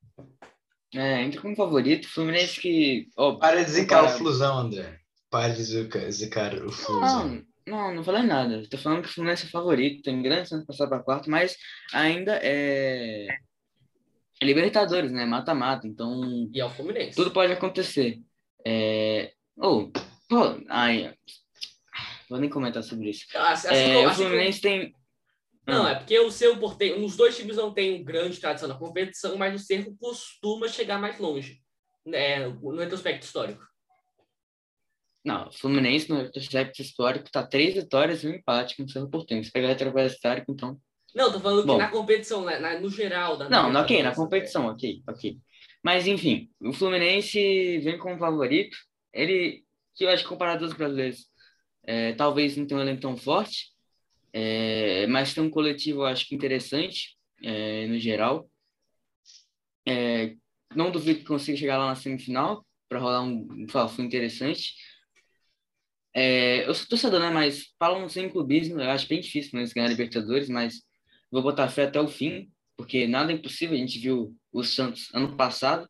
É, 0.93 1.21
entra 1.21 1.39
como 1.39 1.55
favorito, 1.55 2.07
Fluminense 2.07 2.59
que. 2.59 3.07
Oh, 3.15 3.37
Para 3.37 3.63
de 3.63 3.69
zicar 3.69 4.03
o 4.03 4.09
Flusão, 4.09 4.57
André. 4.57 4.99
Para 5.29 5.53
de 5.53 5.63
zicar 6.11 6.55
o 6.55 6.71
Flusão. 6.71 7.27
Não, 7.27 7.45
não, 7.67 7.95
não 7.95 8.03
falei 8.03 8.23
nada. 8.23 8.61
Estou 8.61 8.79
falando 8.79 9.03
que 9.03 9.09
o 9.09 9.13
Fluminense 9.13 9.45
é 9.45 9.49
favorito, 9.49 10.01
tem 10.01 10.21
grande 10.21 10.49
chance 10.49 10.61
de 10.61 10.67
passar 10.67 10.87
para 10.87 11.03
quarto, 11.03 11.29
mas 11.29 11.55
ainda 11.93 12.39
é. 12.41 13.27
é 14.41 14.45
Libertadores, 14.45 15.11
né? 15.11 15.25
Mata-mata, 15.25 15.87
então. 15.87 16.49
E 16.51 16.59
é 16.59 16.65
o 16.65 16.69
Fluminense. 16.71 17.15
Tudo 17.15 17.31
pode 17.31 17.53
acontecer. 17.53 18.19
É... 18.65 19.33
Oh, 19.57 19.91
pô, 20.27 20.61
ai, 20.69 21.13
vou 22.29 22.39
nem 22.39 22.49
comentar 22.49 22.83
sobre 22.83 23.09
isso. 23.09 23.25
Assim, 23.35 23.67
é, 23.67 23.93
como, 23.95 24.07
o 24.09 24.13
Fluminense 24.13 24.61
como... 24.61 24.73
tem. 24.73 24.93
Não, 25.67 25.87
é 25.87 25.95
porque 25.95 26.17
o 26.19 26.31
seu 26.31 26.57
porteiro, 26.57 27.03
os 27.03 27.15
dois 27.15 27.37
times 27.37 27.57
não 27.57 27.71
têm 27.73 28.03
grande 28.03 28.39
tradição 28.39 28.67
na 28.67 28.77
competição, 28.77 29.37
mas 29.37 29.53
o 29.53 29.63
Cerro 29.63 29.95
costuma 29.99 30.67
chegar 30.67 30.99
mais 30.99 31.19
longe, 31.19 31.61
né, 32.05 32.47
no 32.47 32.77
retrospecto 32.77 33.25
histórico. 33.25 33.63
Não, 35.23 35.47
o 35.47 35.51
Fluminense 35.51 36.09
no 36.09 36.23
retrospecto 36.23 36.81
histórico 36.81 37.29
tá 37.29 37.45
três 37.45 37.75
vitórias 37.75 38.23
e 38.23 38.27
um 38.27 38.33
empate 38.33 38.77
com 38.77 38.83
o 38.83 38.89
Cerro 38.89 39.09
Portenho. 39.09 39.43
Se 39.43 39.51
pegar 39.51 39.67
o 39.67 39.69
retrospecto 39.69 40.15
histórico, 40.15 40.51
então. 40.51 40.79
Não, 41.13 41.31
tô 41.31 41.39
falando 41.39 41.65
Bom, 41.65 41.73
que 41.73 41.79
na 41.79 41.91
competição, 41.91 42.45
né, 42.45 42.57
na, 42.57 42.79
no 42.79 42.89
geral. 42.89 43.37
Da 43.37 43.49
não, 43.49 43.71
ok, 43.81 44.01
na 44.01 44.15
competição, 44.15 44.67
ok, 44.67 45.03
ok. 45.07 45.37
Mas, 45.83 46.07
enfim, 46.07 46.49
o 46.59 46.73
Fluminense 46.73 47.79
vem 47.79 47.97
como 47.97 48.17
favorito. 48.17 48.77
Ele, 49.13 49.63
que 49.95 50.05
eu 50.05 50.09
acho 50.09 50.23
que 50.23 50.29
comparado 50.29 50.63
aos 50.63 50.73
brasileiros, 50.73 51.27
é, 51.83 52.13
talvez 52.13 52.55
não 52.57 52.67
tenha 52.67 52.79
um 52.79 52.83
elenco 52.83 53.01
tão 53.01 53.17
forte, 53.17 53.71
é, 54.33 55.07
mas 55.07 55.33
tem 55.33 55.43
um 55.43 55.49
coletivo, 55.49 56.01
eu 56.01 56.05
acho 56.05 56.27
que 56.27 56.35
interessante, 56.35 57.17
é, 57.41 57.87
no 57.87 57.99
geral. 57.99 58.49
É, 59.87 60.35
não 60.75 60.91
duvido 60.91 61.19
que 61.19 61.25
consiga 61.25 61.57
chegar 61.57 61.77
lá 61.77 61.87
na 61.87 61.95
semifinal 61.95 62.65
para 62.87 62.99
rolar 62.99 63.21
um, 63.23 63.47
um 63.51 64.03
interessante. 64.03 64.73
É, 66.13 66.67
eu 66.67 66.73
sou 66.73 66.87
torcedor, 66.87 67.19
né? 67.19 67.29
Mas 67.29 67.73
falam 67.79 68.07
sem 68.09 68.29
clubismo, 68.29 68.79
eu 68.79 68.89
acho 68.89 69.07
bem 69.07 69.21
difícil 69.21 69.57
eles 69.57 69.73
ganhar 69.73 69.87
Libertadores, 69.87 70.49
mas 70.49 70.83
vou 71.31 71.41
botar 71.41 71.69
fé 71.69 71.83
até 71.83 71.99
o 72.01 72.07
fim, 72.07 72.51
porque 72.75 73.07
nada 73.07 73.31
é 73.31 73.35
impossível. 73.35 73.75
A 73.75 73.79
gente 73.79 73.99
viu 73.99 74.35
o 74.51 74.63
Santos 74.63 75.13
ano 75.13 75.35
passado, 75.35 75.87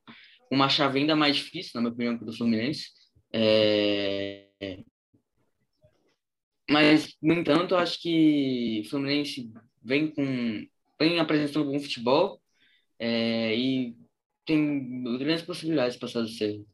uma 0.52 0.70
chave 0.70 1.00
ainda 1.00 1.16
mais 1.16 1.38
difícil, 1.38 1.72
na 1.76 1.82
minha 1.82 1.94
opinião, 1.94 2.18
que 2.18 2.26
do 2.26 2.36
Fluminense. 2.36 2.90
É... 3.32 4.48
Mas, 6.70 7.16
no 7.22 7.34
entanto, 7.34 7.74
eu 7.74 7.80
acho 7.80 8.00
que 8.02 8.84
o 8.86 8.90
Fluminense 8.90 9.52
vem 9.84 10.12
com 10.12 10.68
vem 11.00 11.20
apresentando 11.20 11.70
um 11.70 11.72
bom 11.72 11.80
futebol 11.80 12.42
é, 13.00 13.56
e 13.56 13.96
tem 14.46 15.04
grandes 15.18 15.46
possibilidades 15.46 15.94
de 15.94 16.00
passar 16.02 16.22
do 16.22 16.28
Cerro. 16.28 16.68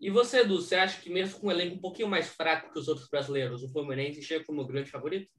E 0.00 0.10
você, 0.10 0.40
Edu, 0.40 0.62
você 0.62 0.76
acha 0.76 1.00
que 1.00 1.10
mesmo 1.10 1.38
com 1.38 1.48
um 1.48 1.50
elenco 1.50 1.76
um 1.76 1.80
pouquinho 1.80 2.08
mais 2.08 2.28
fraco 2.28 2.72
que 2.72 2.78
os 2.78 2.88
outros 2.88 3.08
brasileiros, 3.08 3.62
o 3.62 3.68
Fluminense 3.68 4.22
chega 4.22 4.44
como 4.44 4.66
grande 4.66 4.90
favorito? 4.90 5.30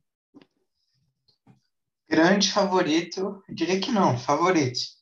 Grande 2.08 2.52
favorito, 2.52 3.42
eu 3.48 3.56
diria 3.56 3.80
que 3.80 3.92
não, 3.92 4.18
favorito. 4.18 4.99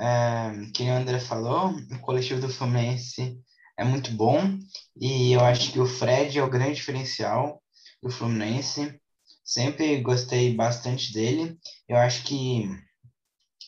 É, 0.00 0.70
que 0.72 0.84
o 0.84 0.92
André 0.92 1.18
falou, 1.18 1.70
o 1.70 1.98
coletivo 2.00 2.40
do 2.40 2.48
Fluminense 2.48 3.36
é 3.76 3.84
muito 3.84 4.12
bom 4.12 4.58
e 5.00 5.32
eu 5.32 5.40
acho 5.40 5.72
que 5.72 5.80
o 5.80 5.86
Fred 5.86 6.38
é 6.38 6.42
o 6.42 6.50
grande 6.50 6.76
diferencial 6.76 7.60
do 8.02 8.10
Fluminense. 8.10 9.00
Sempre 9.44 10.00
gostei 10.00 10.54
bastante 10.54 11.12
dele. 11.12 11.58
Eu 11.88 11.96
acho 11.96 12.22
que 12.24 12.68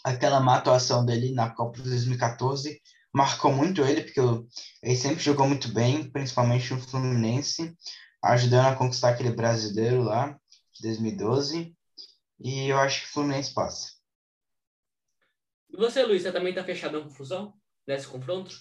aquela 0.04 0.40
má 0.40 0.56
atuação 0.56 1.04
dele 1.04 1.32
na 1.32 1.50
Copa 1.50 1.82
de 1.82 1.88
2014 1.88 2.80
marcou 3.12 3.52
muito 3.52 3.82
ele, 3.82 4.02
porque 4.02 4.20
ele 4.82 4.96
sempre 4.96 5.22
jogou 5.22 5.48
muito 5.48 5.72
bem, 5.72 6.10
principalmente 6.10 6.72
no 6.72 6.80
Fluminense, 6.80 7.76
ajudando 8.22 8.66
a 8.66 8.76
conquistar 8.76 9.10
aquele 9.10 9.32
brasileiro 9.32 10.02
lá 10.02 10.38
de 10.74 10.82
2012. 10.82 11.74
E 12.40 12.68
eu 12.68 12.78
acho 12.78 13.02
que 13.02 13.06
o 13.08 13.12
Fluminense 13.12 13.52
passa. 13.52 13.99
E 15.72 15.76
você, 15.76 16.02
Luiz, 16.04 16.22
você 16.22 16.32
também 16.32 16.50
está 16.50 16.64
fechado 16.64 16.98
na 16.98 17.04
confusão 17.04 17.54
nesse 17.86 18.08
confronto? 18.08 18.54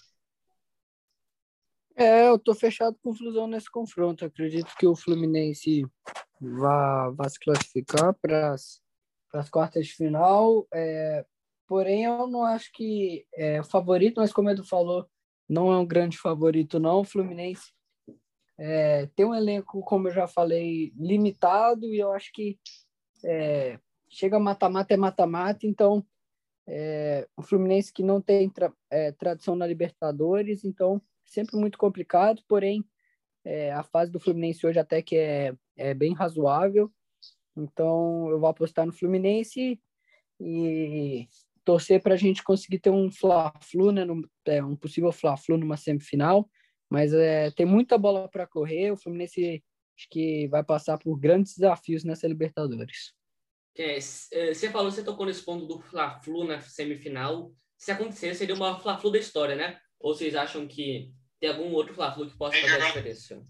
É, 1.96 2.28
eu 2.30 2.40
tô 2.40 2.54
fechado 2.54 2.96
com 3.02 3.10
confusão 3.10 3.48
nesse 3.48 3.70
confronto. 3.70 4.24
Acredito 4.24 4.74
que 4.78 4.88
o 4.88 4.96
Fluminense 4.96 5.86
vá, 6.40 7.10
vá 7.10 7.28
se 7.28 7.40
classificar 7.40 8.14
para 8.22 8.56
as 9.34 9.50
quartas 9.50 9.88
de 9.88 9.94
final. 9.94 10.68
É, 10.74 11.26
porém, 11.68 12.06
eu 12.06 12.28
não 12.28 12.46
acho 12.46 12.72
que 12.74 13.26
é 13.34 13.62
favorito, 13.64 14.22
mas 14.22 14.32
como 14.32 14.48
o 14.48 14.52
Edu 14.52 14.64
falou, 14.64 15.10
não 15.48 15.72
é 15.72 15.78
um 15.78 15.86
grande 15.86 16.18
favorito, 16.18 16.80
não. 16.80 17.02
O 17.02 17.04
Fluminense 17.04 17.74
é, 18.58 19.08
tem 19.16 19.26
um 19.26 19.36
elenco, 19.36 19.82
como 19.82 20.08
eu 20.08 20.14
já 20.14 20.28
falei, 20.28 20.94
limitado 20.96 21.86
e 21.94 21.98
eu 21.98 22.12
acho 22.12 22.32
que 22.32 22.60
é, 23.26 23.80
chega 24.10 24.40
mata-mata 24.40 24.94
é 24.94 24.98
mata-mata, 24.98 25.66
então 25.66 26.06
é, 26.72 27.28
o 27.36 27.42
Fluminense 27.42 27.92
que 27.92 28.04
não 28.04 28.22
tem 28.22 28.48
tra 28.48 28.72
é, 28.92 29.12
tradição 29.12 29.56
na 29.56 29.66
Libertadores, 29.66 30.64
então 30.64 31.02
sempre 31.26 31.58
muito 31.58 31.80
complicado, 31.80 32.44
porém 32.48 32.86
é, 33.44 33.72
a 33.72 33.82
fase 33.82 34.12
do 34.12 34.20
Fluminense 34.20 34.66
hoje 34.68 34.78
até 34.78 35.02
que 35.02 35.18
é, 35.18 35.56
é 35.76 35.96
bem 35.96 36.14
razoável, 36.14 36.92
então 37.58 38.30
eu 38.30 38.40
vou 38.40 38.48
apostar 38.48 38.86
no 38.86 38.94
Fluminense 38.94 39.82
e 40.40 41.28
torcer 41.66 42.02
para 42.02 42.14
a 42.14 42.18
gente 42.18 42.44
conseguir 42.44 42.80
ter 42.80 42.92
um 42.92 43.12
Fla-Flu, 43.12 43.92
né, 43.92 44.06
é, 44.46 44.64
um 44.64 44.76
possível 44.76 45.12
Fla-Flu 45.12 45.58
numa 45.58 45.76
semifinal, 45.76 46.48
mas 46.88 47.14
é, 47.14 47.50
tem 47.52 47.66
muita 47.66 47.98
bola 47.98 48.30
para 48.30 48.46
correr, 48.46 48.92
o 48.92 48.98
Fluminense 48.98 49.64
acho 49.98 50.08
que 50.10 50.48
vai 50.48 50.64
passar 50.64 51.00
por 51.00 51.18
grandes 51.18 51.56
desafios 51.56 52.04
nessa 52.04 52.28
Libertadores. 52.28 53.14
É, 53.78 53.98
é, 53.98 54.54
você 54.54 54.70
falou, 54.70 54.92
você 54.92 55.04
tocou 55.04 55.26
nesse 55.26 55.44
ponto 55.44 55.66
do 55.66 55.80
Fla-Flu 55.80 56.44
na 56.44 56.60
semifinal. 56.60 57.52
Se 57.78 57.92
acontecer, 57.92 58.36
seria 58.36 58.56
o 58.56 58.60
maior 58.60 58.82
Fla-Flu 58.82 59.12
da 59.12 59.20
história, 59.20 59.56
né? 59.56 59.78
Ou 60.00 60.14
vocês 60.14 60.36
acham 60.36 60.68
que 60.68 61.12
tem 61.40 61.50
algum 61.50 61.72
outro 61.72 61.94
Fla-Flu 61.94 62.30
que 62.30 62.38
possa 62.38 62.60
fazer 62.60 62.82
a 62.82 62.86
diferença? 62.88 63.42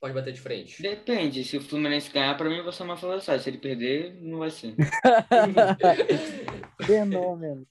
Pode 0.00 0.14
bater 0.14 0.32
de 0.32 0.40
frente. 0.40 0.80
Depende. 0.80 1.44
Se 1.44 1.56
o 1.56 1.60
Fluminense 1.60 2.12
ganhar, 2.12 2.36
para 2.36 2.48
mim 2.48 2.62
vai 2.62 2.72
ser 2.72 2.84
uma 2.84 2.96
falação. 2.96 3.36
Se 3.38 3.50
ele 3.50 3.58
perder, 3.58 4.14
não 4.20 4.38
vai 4.38 4.50
ser. 4.50 4.76
Fenômeno. 6.86 7.66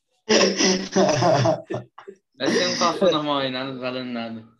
vai 2.37 2.47
ser 2.49 2.67
um 2.67 2.75
Fla-Flu 2.75 3.11
normal 3.11 3.37
aí, 3.37 3.49
nada 3.49 3.79
valendo 3.79 4.11
nada. 4.11 4.56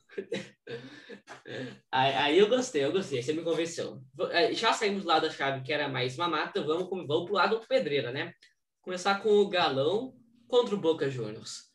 Aí, 1.92 2.38
eu 2.38 2.50
gostei, 2.50 2.84
eu 2.84 2.92
gostei, 2.92 3.22
você 3.22 3.34
me 3.34 3.44
convenceu. 3.44 4.02
É, 4.32 4.54
já 4.54 4.74
saímos 4.74 5.06
lá 5.06 5.20
da 5.20 5.30
chave 5.30 5.62
que 5.64 5.72
era 5.72 5.88
mais 5.88 6.18
mamata, 6.18 6.64
vamos, 6.64 6.90
vamos 6.90 7.26
pro 7.26 7.34
lado 7.34 7.60
do 7.60 7.68
pedreira, 7.68 8.12
né? 8.12 8.34
Começar 8.82 9.22
com 9.22 9.30
o 9.30 9.50
Galão 9.50 10.14
contra 10.48 10.76
o 10.76 10.80
Boca 10.80 11.10
Juniors. 11.10 11.68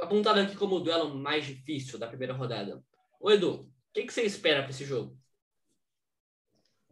Apontado 0.00 0.40
aqui 0.40 0.56
como 0.56 0.76
o 0.76 0.80
duelo 0.80 1.14
mais 1.14 1.46
difícil 1.46 1.98
da 1.98 2.08
primeira 2.08 2.34
rodada. 2.34 2.82
Ô 3.20 3.30
Edu, 3.30 3.62
o 3.62 3.68
que, 3.92 4.04
que 4.04 4.12
você 4.12 4.22
espera 4.22 4.62
para 4.62 4.70
esse 4.70 4.84
jogo? 4.84 5.16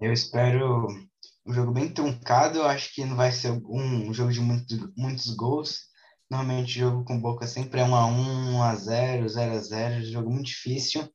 Eu 0.00 0.12
espero 0.12 0.87
um 1.46 1.52
jogo 1.52 1.72
bem 1.72 1.92
truncado, 1.92 2.58
eu 2.58 2.64
acho 2.64 2.94
que 2.94 3.04
não 3.04 3.16
vai 3.16 3.32
ser 3.32 3.50
um 3.50 4.12
jogo 4.12 4.32
de 4.32 4.40
muito, 4.40 4.92
muitos 4.96 5.35
gols. 5.35 5.91
Normalmente 6.33 6.79
jogo 6.79 7.05
com 7.05 7.21
Boca 7.21 7.47
sempre 7.47 7.81
é 7.81 7.85
1 7.85 7.95
a 7.95 8.07
1, 8.07 8.57
1 8.57 8.62
a 8.62 8.75
0, 8.75 9.29
0 9.29 9.53
a 9.53 9.59
0, 9.59 10.05
jogo 10.07 10.31
muito 10.31 10.47
difícil. 10.47 11.07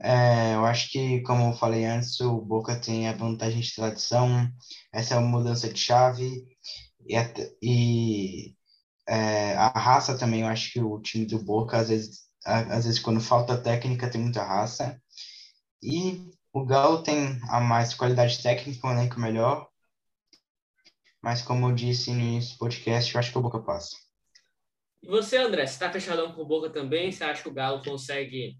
É, 0.00 0.54
eu 0.54 0.64
acho 0.64 0.90
que, 0.90 1.20
como 1.20 1.50
eu 1.50 1.52
falei 1.52 1.84
antes, 1.84 2.18
o 2.20 2.40
Boca 2.40 2.80
tem 2.80 3.08
a 3.08 3.12
vantagem 3.12 3.60
de 3.60 3.74
tradição, 3.74 4.50
essa 4.90 5.14
é 5.14 5.18
uma 5.18 5.28
mudança 5.28 5.68
de 5.68 5.78
chave 5.78 6.46
e, 7.06 7.14
e 7.62 8.56
é, 9.06 9.54
a 9.54 9.68
raça 9.78 10.16
também. 10.16 10.40
Eu 10.40 10.48
acho 10.48 10.72
que 10.72 10.80
o 10.80 10.98
time 11.00 11.26
do 11.26 11.38
Boca, 11.44 11.76
às 11.76 11.90
vezes, 11.90 12.22
às 12.42 12.86
vezes 12.86 12.98
quando 12.98 13.20
falta 13.20 13.58
técnica, 13.58 14.08
tem 14.08 14.22
muita 14.22 14.42
raça. 14.42 14.98
E 15.82 16.30
o 16.54 16.64
Galo 16.64 17.02
tem 17.02 17.38
a 17.50 17.60
mais 17.60 17.92
qualidade 17.92 18.42
técnica, 18.42 18.86
um 18.88 18.92
elenco 18.92 19.20
melhor. 19.20 19.68
Mas, 21.22 21.42
como 21.42 21.68
eu 21.68 21.74
disse 21.74 22.12
no 22.12 22.20
início 22.20 22.54
do 22.54 22.58
podcast, 22.60 23.14
eu 23.14 23.18
acho 23.20 23.32
que 23.32 23.38
o 23.38 23.42
Boca 23.42 23.60
passa. 23.60 24.05
E 25.02 25.06
você, 25.08 25.36
André, 25.36 25.66
você 25.66 25.78
tá 25.78 25.90
fechadão 25.90 26.32
com 26.32 26.42
o 26.42 26.46
Boca 26.46 26.70
também? 26.70 27.12
Você 27.12 27.24
acha 27.24 27.42
que 27.42 27.48
o 27.48 27.54
Galo 27.54 27.82
consegue 27.82 28.56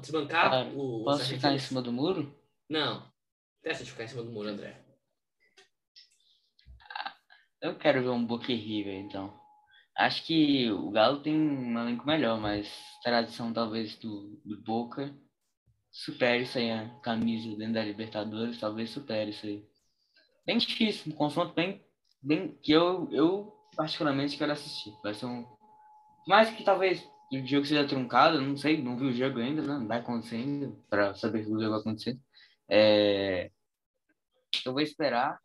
desbancar 0.00 0.52
Ah, 0.52 0.70
o 0.74 1.04
Posso 1.04 1.22
os 1.22 1.28
ficar 1.28 1.52
em 1.52 1.58
cima 1.58 1.82
do 1.82 1.92
muro? 1.92 2.34
Não. 2.68 3.10
Testa 3.62 3.84
de 3.84 3.90
ficar 3.90 4.04
em 4.04 4.08
cima 4.08 4.22
do 4.22 4.30
muro, 4.30 4.48
André. 4.48 4.80
Eu 7.60 7.76
quero 7.76 8.02
ver 8.02 8.08
um 8.08 8.24
Boca 8.24 8.48
River, 8.48 8.94
então. 8.94 9.32
Acho 9.96 10.24
que 10.24 10.70
o 10.70 10.90
Galo 10.90 11.20
tem 11.20 11.34
um 11.34 11.78
elenco 11.78 12.06
melhor, 12.06 12.40
mas 12.40 12.66
a 13.00 13.10
tradição 13.10 13.52
talvez 13.52 13.94
do, 13.96 14.40
do 14.44 14.60
Boca 14.62 15.14
supere 15.92 16.42
isso 16.42 16.58
aí, 16.58 16.70
a 16.70 16.88
camisa 17.00 17.56
dentro 17.56 17.74
da 17.74 17.84
Libertadores, 17.84 18.58
talvez 18.58 18.90
supere 18.90 19.30
isso 19.30 19.46
aí. 19.46 19.64
Bem 20.46 20.58
difícil, 20.58 21.12
um 21.12 21.16
confronto 21.16 21.54
bem, 21.54 21.84
bem 22.20 22.58
que 22.62 22.72
eu, 22.72 23.08
eu 23.12 23.52
particularmente 23.76 24.36
quero 24.36 24.52
assistir. 24.52 24.92
Vai 25.02 25.14
ser 25.14 25.26
um. 25.26 25.46
Mais 26.26 26.50
que 26.50 26.64
talvez 26.64 27.02
o 27.32 27.46
jogo 27.46 27.64
seja 27.64 27.86
truncado, 27.86 28.40
não 28.40 28.56
sei, 28.56 28.80
não 28.82 28.96
vi 28.96 29.06
o 29.06 29.12
jogo 29.12 29.38
ainda, 29.38 29.62
né? 29.62 29.78
não 29.78 29.86
vai 29.86 29.98
acontecer 29.98 30.36
ainda, 30.36 30.72
para 30.88 31.14
saber 31.14 31.44
se 31.44 31.50
o 31.50 31.58
jogo 31.58 31.70
vai 31.70 31.80
acontecer. 31.80 32.18
É, 32.68 33.50
Eu 34.64 34.72
vou 34.72 34.80
esperar. 34.80 35.38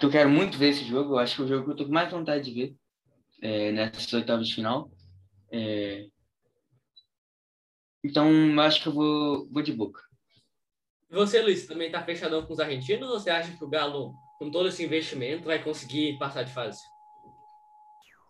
Eu 0.00 0.10
quero 0.10 0.28
muito 0.30 0.58
ver 0.58 0.68
esse 0.68 0.84
jogo. 0.84 1.14
Eu 1.14 1.18
acho 1.18 1.36
que 1.36 1.42
é 1.42 1.44
o 1.44 1.48
jogo 1.48 1.64
que 1.64 1.70
eu 1.72 1.76
tô 1.76 1.84
com 1.86 1.92
mais 1.92 2.10
vontade 2.10 2.44
de 2.44 2.52
ver 2.52 2.76
é, 3.42 3.72
nessas 3.72 4.12
oitavas 4.12 4.48
de 4.48 4.54
final. 4.54 4.90
É, 5.50 6.06
Então, 8.04 8.30
eu 8.30 8.60
acho 8.60 8.82
que 8.82 8.88
eu 8.88 8.92
vou, 8.92 9.48
vou 9.50 9.62
de 9.62 9.72
boca. 9.72 10.00
E 11.10 11.14
você, 11.14 11.40
Luiz, 11.40 11.66
também 11.66 11.90
tá 11.90 12.04
fechadão 12.04 12.44
com 12.44 12.52
os 12.52 12.60
argentinos 12.60 13.08
ou 13.08 13.18
você 13.18 13.30
acha 13.30 13.56
que 13.56 13.64
o 13.64 13.68
Galo, 13.68 14.14
com 14.38 14.50
todo 14.50 14.68
esse 14.68 14.84
investimento, 14.84 15.44
vai 15.44 15.62
conseguir 15.62 16.18
passar 16.18 16.42
de 16.42 16.52
fase? 16.52 16.80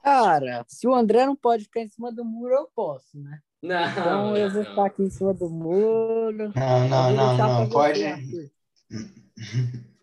Cara, 0.07 0.65
se 0.69 0.87
o 0.87 0.95
André 0.95 1.27
não 1.27 1.35
pode 1.35 1.65
ficar 1.65 1.81
em 1.81 1.89
cima 1.89 2.13
do 2.13 2.25
muro, 2.25 2.55
eu 2.55 2.71
posso, 2.73 3.19
né? 3.19 3.41
Não. 3.61 3.91
Então 3.91 4.37
eu 4.37 4.49
vou 4.51 4.63
não. 4.63 4.71
ficar 4.71 4.87
aqui 4.87 5.03
em 5.03 5.11
cima 5.11 5.35
do 5.35 5.51
muro. 5.51 6.53
Não, 6.55 6.89
não, 6.89 7.11
Eu 7.11 7.17
vou 7.17 7.27
não, 7.37 7.37
não. 7.65 7.69
Pode. 7.69 8.05
Arthur. 8.05 8.51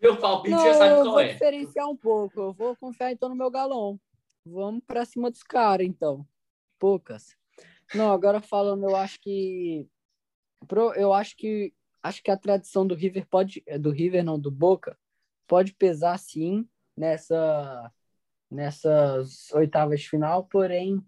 Meu 0.02 0.18
palpite 0.18 0.54
Não, 0.54 0.62
já 0.62 0.74
sabe 0.74 0.90
eu 0.90 0.96
qual 0.96 1.10
vou 1.12 1.20
é. 1.20 1.32
diferenciar 1.32 1.88
um 1.88 1.96
pouco. 1.96 2.38
Eu 2.38 2.52
vou 2.52 2.76
confiar 2.76 3.12
então 3.12 3.30
no 3.30 3.34
meu 3.34 3.50
galão. 3.50 3.98
Vamos 4.44 4.82
pra 4.86 5.06
cima 5.06 5.30
dos 5.30 5.42
caras, 5.42 5.86
então. 5.86 6.26
Poucas. 6.78 7.34
Não, 7.94 8.12
agora 8.12 8.42
falando, 8.42 8.84
eu 8.84 8.94
acho 8.94 9.18
que 9.20 9.88
pro- 10.68 10.92
eu 10.92 11.14
acho 11.14 11.34
que 11.34 11.72
acho 12.02 12.22
que 12.22 12.30
a 12.30 12.36
tradição 12.36 12.86
do 12.86 12.94
River 12.94 13.26
pode 13.26 13.64
do 13.80 13.90
River 13.90 14.22
não 14.22 14.38
do 14.38 14.50
Boca 14.50 14.98
pode 15.46 15.72
pesar 15.72 16.18
sim 16.18 16.68
nessa 16.94 17.90
nessas 18.54 19.50
oitavas 19.52 20.00
de 20.00 20.08
final, 20.08 20.44
porém 20.44 21.04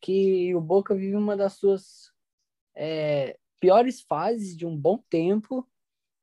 que 0.00 0.54
o 0.54 0.60
Boca 0.60 0.94
vive 0.94 1.16
uma 1.16 1.36
das 1.36 1.54
suas 1.54 2.12
é, 2.74 3.36
piores 3.58 4.00
fases 4.00 4.56
de 4.56 4.64
um 4.64 4.76
bom 4.76 5.02
tempo, 5.10 5.68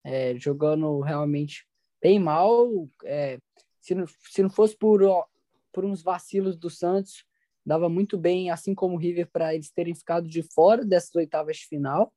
é, 0.03 0.35
jogando 0.37 1.01
realmente 1.01 1.67
bem 2.01 2.19
mal. 2.19 2.89
é, 3.03 3.39
se, 3.81 3.93
não, 3.93 4.05
se 4.07 4.41
não 4.41 4.49
fosse 4.49 4.75
por, 4.77 5.01
por 5.71 5.85
uns 5.85 6.01
vacilos 6.01 6.57
do 6.57 6.69
Santos, 6.69 7.25
dava 7.65 7.89
muito 7.89 8.17
bem, 8.17 8.49
assim 8.49 8.73
como 8.73 8.95
o 8.95 8.99
River, 8.99 9.29
para 9.29 9.53
eles 9.53 9.71
terem 9.71 9.93
ficado 9.93 10.27
de 10.27 10.41
fora 10.41 10.85
dessas 10.85 11.13
oitavas 11.15 11.57
de 11.57 11.65
final. 11.65 12.13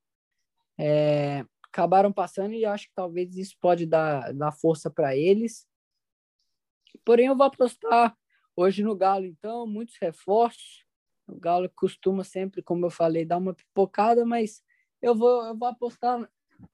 É, 0.78 1.44
acabaram 1.64 2.12
passando 2.12 2.54
e 2.54 2.64
acho 2.64 2.86
que 2.86 2.94
talvez 2.94 3.36
isso 3.36 3.56
pode 3.60 3.86
dar, 3.86 4.32
dar 4.32 4.52
força 4.52 4.90
para 4.90 5.16
eles. 5.16 5.66
Porém, 7.04 7.26
eu 7.26 7.36
vou 7.36 7.46
apostar 7.46 8.16
hoje 8.60 8.82
no 8.82 8.94
Galo, 8.94 9.24
então, 9.24 9.66
muitos 9.66 9.96
reforços. 10.00 10.84
O 11.26 11.38
Galo 11.38 11.70
costuma 11.74 12.24
sempre, 12.24 12.62
como 12.62 12.86
eu 12.86 12.90
falei, 12.90 13.24
dar 13.24 13.38
uma 13.38 13.54
pipocada, 13.54 14.24
mas 14.24 14.62
eu 15.00 15.14
vou, 15.14 15.46
eu 15.46 15.56
vou 15.56 15.68
apostar 15.68 16.28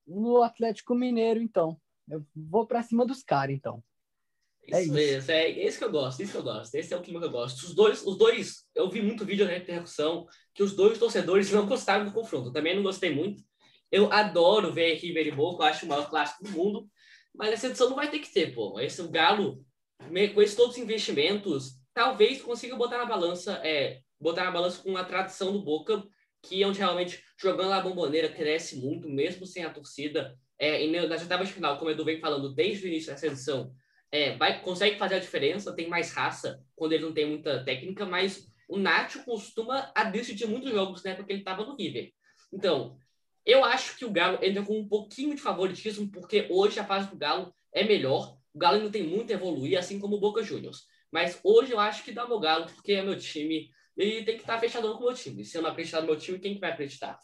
no 0.06 0.42
Atlético 0.42 0.94
Mineiro, 0.94 1.40
então. 1.40 1.80
Eu 2.08 2.24
vou 2.34 2.66
para 2.66 2.82
cima 2.82 3.04
dos 3.04 3.22
caras, 3.22 3.54
então. 3.54 3.82
É 4.68 4.82
Isso 4.82 4.82
isso. 4.82 4.92
mesmo, 4.92 5.30
é 5.30 5.50
esse 5.50 5.78
que 5.78 5.84
eu 5.84 5.92
gosto, 5.92 6.22
isso 6.22 6.32
que 6.32 6.38
eu 6.38 6.42
gosto. 6.42 6.74
Esse 6.74 6.92
é 6.92 6.96
o 6.96 7.02
clima 7.02 7.20
que 7.20 7.26
eu 7.26 7.30
gosto. 7.30 7.62
Os 7.62 7.74
dois, 7.74 8.04
os 8.04 8.18
dois, 8.18 8.64
eu 8.74 8.90
vi 8.90 9.00
muito 9.00 9.24
vídeo 9.24 9.44
na 9.46 9.52
repercussão 9.52 10.26
que 10.52 10.62
os 10.62 10.74
dois 10.74 10.98
torcedores 10.98 11.50
não 11.52 11.66
gostaram 11.66 12.04
do 12.04 12.12
confronto. 12.12 12.48
Eu 12.48 12.52
também 12.52 12.74
não 12.74 12.82
gostei 12.82 13.14
muito. 13.14 13.44
Eu 13.92 14.12
adoro 14.12 14.72
ver 14.72 14.94
River 14.96 15.26
e 15.28 15.30
Boca, 15.30 15.62
eu 15.62 15.68
acho 15.68 15.86
o 15.86 15.88
maior 15.88 16.10
clássico 16.10 16.42
do 16.42 16.50
mundo, 16.50 16.88
mas 17.32 17.52
essa 17.52 17.68
edição 17.68 17.88
não 17.88 17.96
vai 17.96 18.10
ter 18.10 18.18
que 18.18 18.32
ter, 18.32 18.52
pô. 18.52 18.80
Esse 18.80 19.00
o 19.00 19.08
Galo, 19.08 19.64
com 20.34 20.42
esses 20.42 20.56
todos 20.56 20.76
os 20.76 20.82
investimentos, 20.82 21.75
talvez 21.96 22.42
consiga 22.42 22.76
botar 22.76 22.98
na 22.98 23.06
balança, 23.06 23.58
é, 23.64 24.00
botar 24.20 24.44
na 24.44 24.50
balança 24.50 24.82
com 24.82 24.94
a 24.98 25.02
tradição 25.02 25.50
do 25.50 25.62
Boca, 25.62 26.06
que 26.42 26.62
é 26.62 26.66
onde 26.66 26.78
realmente 26.78 27.24
jogando 27.40 27.72
a 27.72 27.80
bomboneira 27.80 28.28
cresce 28.28 28.76
muito, 28.76 29.08
mesmo 29.08 29.46
sem 29.46 29.64
a 29.64 29.70
torcida. 29.70 30.38
É, 30.58 30.84
e 30.84 30.90
nas 31.08 31.22
oitavas 31.22 31.48
de 31.48 31.54
final, 31.54 31.78
como 31.78 31.88
o 31.88 31.92
Edu 31.94 32.04
vem 32.04 32.20
falando 32.20 32.54
desde 32.54 32.84
o 32.84 32.88
início 32.88 33.10
dessa 33.10 33.26
edição, 33.26 33.72
é, 34.12 34.36
vai, 34.36 34.60
consegue 34.60 34.98
fazer 34.98 35.14
a 35.14 35.18
diferença, 35.18 35.74
tem 35.74 35.88
mais 35.88 36.12
raça 36.12 36.62
quando 36.74 36.92
ele 36.92 37.04
não 37.04 37.14
tem 37.14 37.24
muita 37.24 37.64
técnica, 37.64 38.04
mas 38.04 38.46
o 38.68 38.76
Nacho 38.76 39.24
costuma 39.24 39.90
a 39.94 40.04
decidir 40.04 40.46
muitos 40.46 40.70
jogos, 40.70 41.02
né? 41.02 41.14
Porque 41.14 41.32
ele 41.32 41.40
estava 41.40 41.64
no 41.64 41.76
River. 41.76 42.12
Então, 42.52 42.98
eu 43.46 43.64
acho 43.64 43.96
que 43.96 44.04
o 44.04 44.10
Galo 44.10 44.38
entra 44.42 44.62
com 44.62 44.78
um 44.78 44.86
pouquinho 44.86 45.34
de 45.34 45.40
favoritismo, 45.40 46.10
porque 46.10 46.46
hoje 46.50 46.78
a 46.78 46.84
fase 46.84 47.08
do 47.08 47.16
Galo 47.16 47.54
é 47.72 47.84
melhor. 47.84 48.36
O 48.52 48.58
Galo 48.58 48.76
ainda 48.76 48.90
tem 48.90 49.02
muito 49.02 49.32
a 49.32 49.36
evoluir, 49.36 49.78
assim 49.78 49.98
como 49.98 50.16
o 50.16 50.20
Boca 50.20 50.42
Juniors. 50.42 50.84
Mas 51.10 51.38
hoje 51.42 51.72
eu 51.72 51.80
acho 51.80 52.02
que 52.04 52.12
dá 52.12 52.26
meu 52.26 52.40
Galo, 52.40 52.66
porque 52.66 52.92
é 52.92 53.02
meu 53.02 53.18
time 53.18 53.70
e 53.96 54.22
tem 54.24 54.36
que 54.36 54.42
estar 54.42 54.58
fechadão 54.58 54.94
com 54.94 55.04
o 55.04 55.06
meu 55.06 55.14
time. 55.14 55.44
Se 55.44 55.56
eu 55.56 55.62
não 55.62 55.70
acreditar 55.70 56.00
no 56.00 56.06
meu 56.06 56.16
time, 56.16 56.38
quem 56.38 56.54
que 56.54 56.60
vai 56.60 56.72
acreditar? 56.72 57.18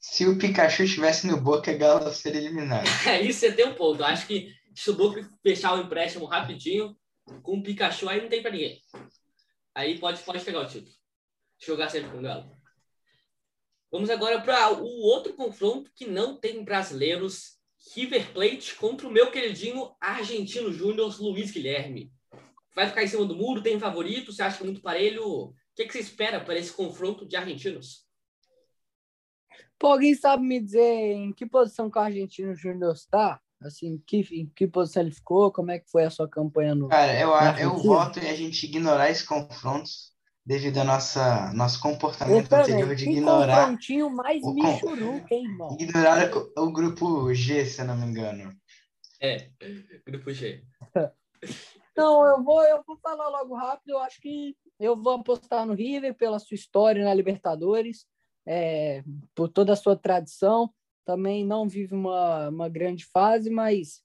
Se 0.00 0.26
o 0.26 0.38
Pikachu 0.38 0.84
estivesse 0.84 1.26
no 1.26 1.40
Boca, 1.40 1.72
Galo 1.72 2.10
seria 2.12 2.40
eliminado. 2.40 2.86
É 3.06 3.20
isso, 3.20 3.40
você 3.40 3.52
tem 3.52 3.66
um 3.66 3.74
ponto. 3.74 4.00
Eu 4.00 4.06
acho 4.06 4.26
que 4.26 4.52
se 4.74 4.90
o 4.90 4.94
Boca 4.94 5.28
fechar 5.42 5.74
o 5.74 5.82
empréstimo 5.82 6.24
rapidinho, 6.24 6.96
com 7.42 7.58
o 7.58 7.62
Pikachu, 7.62 8.08
aí 8.08 8.20
não 8.20 8.28
tem 8.28 8.42
pra 8.42 8.50
ninguém. 8.50 8.80
Aí 9.74 9.98
pode, 9.98 10.22
pode 10.22 10.44
pegar 10.44 10.60
o 10.60 10.66
título. 10.66 10.92
Jogar 11.60 11.88
sempre 11.88 12.10
com 12.10 12.18
o 12.18 12.22
Galo. 12.22 12.50
Vamos 13.90 14.10
agora 14.10 14.40
para 14.40 14.72
o 14.72 15.00
outro 15.02 15.34
confronto 15.34 15.90
que 15.94 16.06
não 16.06 16.36
tem 16.36 16.64
brasileiros. 16.64 17.58
River 17.94 18.32
Plate 18.32 18.74
contra 18.74 19.06
o 19.06 19.10
meu 19.10 19.30
queridinho 19.30 19.94
argentino 20.00 20.72
Júnior 20.72 21.16
Luiz 21.20 21.50
Guilherme. 21.50 22.12
Vai 22.78 22.86
ficar 22.86 23.02
em 23.02 23.08
cima 23.08 23.26
do 23.26 23.34
muro? 23.34 23.60
Tem 23.60 23.76
favorito? 23.80 24.32
Você 24.32 24.40
acha 24.40 24.56
que 24.56 24.62
é 24.62 24.66
muito 24.66 24.80
parelho? 24.80 25.24
O 25.26 25.54
que, 25.74 25.84
que 25.84 25.92
você 25.92 25.98
espera 25.98 26.38
para 26.38 26.56
esse 26.56 26.72
confronto 26.72 27.26
de 27.26 27.34
argentinos? 27.34 28.06
Pô, 29.76 29.88
alguém 29.88 30.14
sabe 30.14 30.44
me 30.44 30.60
dizer 30.60 31.12
em 31.12 31.32
que 31.32 31.44
posição 31.44 31.90
que 31.90 31.98
o 31.98 32.00
Argentino 32.00 32.54
Júnior 32.54 32.94
está? 32.94 33.40
Assim, 33.60 34.00
que, 34.06 34.18
em 34.30 34.46
que 34.54 34.68
posição 34.68 35.02
ele 35.02 35.10
ficou? 35.10 35.50
Como 35.50 35.72
é 35.72 35.80
que 35.80 35.90
foi 35.90 36.04
a 36.04 36.10
sua 36.10 36.28
campanha 36.28 36.72
no. 36.72 36.86
Cara, 36.86 37.18
eu, 37.18 37.30
eu 37.60 37.76
voto 37.78 38.20
em 38.20 38.30
a 38.30 38.36
gente 38.36 38.64
ignorar 38.64 39.10
esses 39.10 39.26
confrontos 39.26 40.12
devido 40.46 40.78
ao 40.78 40.84
nossa, 40.84 41.52
nosso 41.54 41.80
comportamento 41.80 42.52
Eu 42.52 42.60
anterior 42.60 42.94
de 42.94 43.10
ignorar, 43.10 43.62
confrontinho 43.62 44.08
mais 44.08 44.40
o 44.44 44.54
michuruca, 44.54 45.34
hein, 45.34 45.46
irmão? 45.46 45.76
ignorar 45.80 46.30
o, 46.32 46.52
o 46.56 46.72
grupo 46.72 47.34
G, 47.34 47.66
se 47.66 47.80
eu 47.80 47.86
não 47.86 47.96
me 47.96 48.06
engano. 48.06 48.56
É, 49.20 49.50
Grupo 50.06 50.32
G. 50.32 50.62
Não, 51.98 52.24
eu 52.26 52.44
vou, 52.44 52.62
eu 52.62 52.82
vou 52.86 52.96
falar 52.98 53.28
logo 53.28 53.54
rápido. 53.54 53.90
Eu 53.90 53.98
acho 53.98 54.20
que 54.20 54.56
eu 54.78 54.96
vou 54.96 55.14
apostar 55.14 55.66
no 55.66 55.74
River 55.74 56.14
pela 56.14 56.38
sua 56.38 56.54
história 56.54 57.04
na 57.04 57.12
Libertadores, 57.12 58.06
é, 58.46 59.02
por 59.34 59.48
toda 59.48 59.72
a 59.72 59.76
sua 59.76 59.96
tradição. 59.96 60.72
Também 61.04 61.44
não 61.44 61.68
vive 61.68 61.94
uma, 61.94 62.48
uma 62.50 62.68
grande 62.68 63.04
fase, 63.04 63.50
mas 63.50 64.02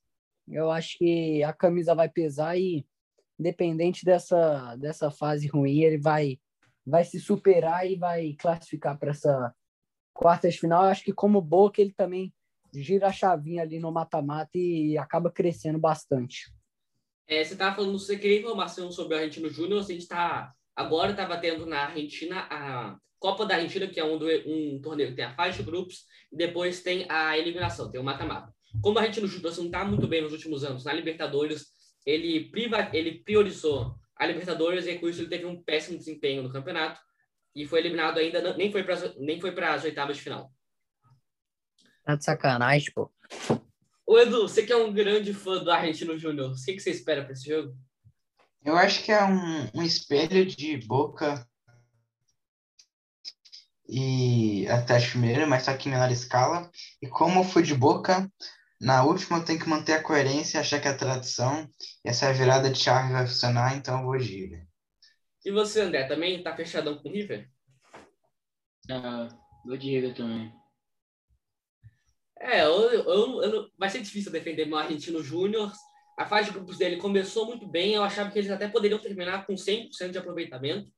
eu 0.47 0.71
acho 0.71 0.97
que 0.97 1.43
a 1.43 1.53
camisa 1.53 1.93
vai 1.93 2.09
pesar 2.09 2.57
e, 2.57 2.85
independente 3.39 4.03
dessa, 4.03 4.75
dessa 4.77 5.11
fase 5.11 5.47
ruim, 5.47 5.81
ele 5.81 5.99
vai, 5.99 6.39
vai 6.85 7.03
se 7.03 7.19
superar 7.19 7.85
e 7.89 7.95
vai 7.95 8.33
classificar 8.33 8.97
para 8.97 9.11
essa 9.11 9.53
quarta 10.13 10.49
de 10.49 10.57
final. 10.57 10.85
Eu 10.85 10.89
acho 10.89 11.03
que, 11.03 11.13
como 11.13 11.41
Boca, 11.41 11.79
ele 11.79 11.93
também 11.93 12.33
gira 12.73 13.07
a 13.07 13.11
chavinha 13.11 13.61
ali 13.61 13.79
no 13.79 13.91
mata-mata 13.91 14.51
e 14.55 14.97
acaba 14.97 15.29
crescendo 15.29 15.77
bastante. 15.77 16.51
É, 17.27 17.43
você 17.43 17.53
estava 17.53 17.75
falando, 17.75 17.97
você 17.97 18.17
queria 18.17 18.39
informação 18.39 18.91
sobre 18.91 19.15
o 19.15 19.17
Argentino 19.17 19.49
Júnior, 19.49 19.79
a 19.79 19.83
gente 19.83 20.01
está 20.01 20.53
agora 20.75 21.11
estava 21.11 21.37
tendo 21.37 21.65
na 21.65 21.85
Argentina 21.85 22.47
a 22.49 22.97
Copa 23.19 23.45
da 23.45 23.55
Argentina, 23.55 23.87
que 23.87 23.99
é 23.99 24.03
um, 24.03 24.17
do- 24.17 24.27
um 24.27 24.81
torneio 24.81 25.09
que 25.09 25.15
tem 25.15 25.23
a 25.25 25.33
fase 25.33 25.57
de 25.57 25.63
grupos, 25.63 26.05
e 26.31 26.35
depois 26.35 26.81
tem 26.83 27.05
a 27.09 27.37
eliminação, 27.37 27.89
tem 27.89 28.01
o 28.01 28.03
mata-mata. 28.03 28.53
Como 28.81 28.97
o 28.97 28.99
Argentino 28.99 29.27
Júnior 29.27 29.55
não 29.55 29.65
está 29.65 29.85
muito 29.85 30.07
bem 30.07 30.21
nos 30.21 30.33
últimos 30.33 30.63
anos 30.63 30.83
na 30.83 30.91
Libertadores, 30.91 31.67
ele, 32.05 32.49
priva, 32.49 32.89
ele 32.91 33.23
priorizou 33.23 33.95
a 34.15 34.25
Libertadores 34.25 34.85
e 34.87 34.97
com 34.97 35.07
isso 35.07 35.21
ele 35.21 35.29
teve 35.29 35.45
um 35.45 35.63
péssimo 35.63 35.97
desempenho 35.97 36.43
no 36.43 36.51
campeonato 36.51 36.99
e 37.55 37.65
foi 37.65 37.79
eliminado 37.79 38.17
ainda, 38.17 38.55
nem 38.57 38.71
foi 38.71 38.83
para 38.83 39.13
nem 39.17 39.39
foi 39.39 39.51
para 39.51 39.73
as 39.73 39.83
oitavas 39.85 40.17
de 40.17 40.23
final. 40.23 40.51
Tá 42.03 42.15
de 42.15 42.25
sacanagem, 42.25 42.91
pô. 42.93 43.09
Ô 44.05 44.19
Edu, 44.19 44.47
você 44.47 44.65
que 44.65 44.73
é 44.73 44.77
um 44.77 44.93
grande 44.93 45.33
fã 45.33 45.63
do 45.63 45.71
Argentino 45.71 46.17
Júnior, 46.17 46.51
o 46.51 46.55
que, 46.55 46.73
que 46.73 46.79
você 46.79 46.91
espera 46.91 47.23
para 47.23 47.33
esse 47.33 47.49
jogo? 47.49 47.73
Eu 48.63 48.75
acho 48.75 49.03
que 49.03 49.11
é 49.11 49.23
um, 49.23 49.69
um 49.75 49.83
espelho 49.83 50.45
de 50.45 50.77
Boca 50.77 51.47
e 53.87 54.67
Atlético 54.67 55.17
Mineiro, 55.17 55.47
mas 55.47 55.63
só 55.63 55.75
que 55.75 55.87
em 55.87 55.91
menor 55.91 56.11
escala. 56.11 56.69
E 57.01 57.07
como 57.07 57.39
eu 57.39 57.43
fui 57.43 57.63
de 57.63 57.75
boca, 57.75 58.29
na 58.79 59.03
última 59.03 59.37
eu 59.37 59.45
tenho 59.45 59.59
que 59.59 59.69
manter 59.69 59.93
a 59.93 60.03
coerência, 60.03 60.59
achar 60.59 60.81
que 60.81 60.87
é 60.87 60.91
a 60.91 60.97
tradição, 60.97 61.69
e 62.03 62.09
essa 62.09 62.31
virada 62.33 62.69
de 62.69 62.79
chave 62.79 63.13
vai 63.13 63.25
funcionar, 63.25 63.75
então 63.75 63.99
eu 63.99 64.05
vou 64.05 64.17
de 64.17 64.25
River. 64.25 64.67
E 65.45 65.51
você, 65.51 65.81
André, 65.81 66.07
também 66.07 66.41
tá 66.41 66.55
fechadão 66.55 66.97
com 66.97 67.09
o 67.09 67.11
River? 67.11 67.49
Ah, 68.89 69.27
vou 69.65 69.77
de 69.77 69.89
River 69.89 70.15
também. 70.15 70.53
É, 72.43 72.61
eu, 72.61 72.91
eu, 72.91 73.41
eu, 73.41 73.69
vai 73.77 73.89
ser 73.89 74.01
difícil 74.01 74.29
defender 74.29 74.65
meu 74.65 74.77
Argentino 74.77 75.23
Júnior. 75.23 75.71
A 76.17 76.25
fase 76.25 76.49
de 76.49 76.53
grupos 76.53 76.77
dele 76.77 76.97
começou 76.97 77.45
muito 77.45 77.65
bem, 77.65 77.93
eu 77.93 78.03
achava 78.03 78.29
que 78.29 78.37
eles 78.37 78.51
até 78.51 78.67
poderiam 78.67 78.99
terminar 78.99 79.47
com 79.47 79.53
100% 79.53 80.11
de 80.11 80.17
aproveitamento, 80.17 80.91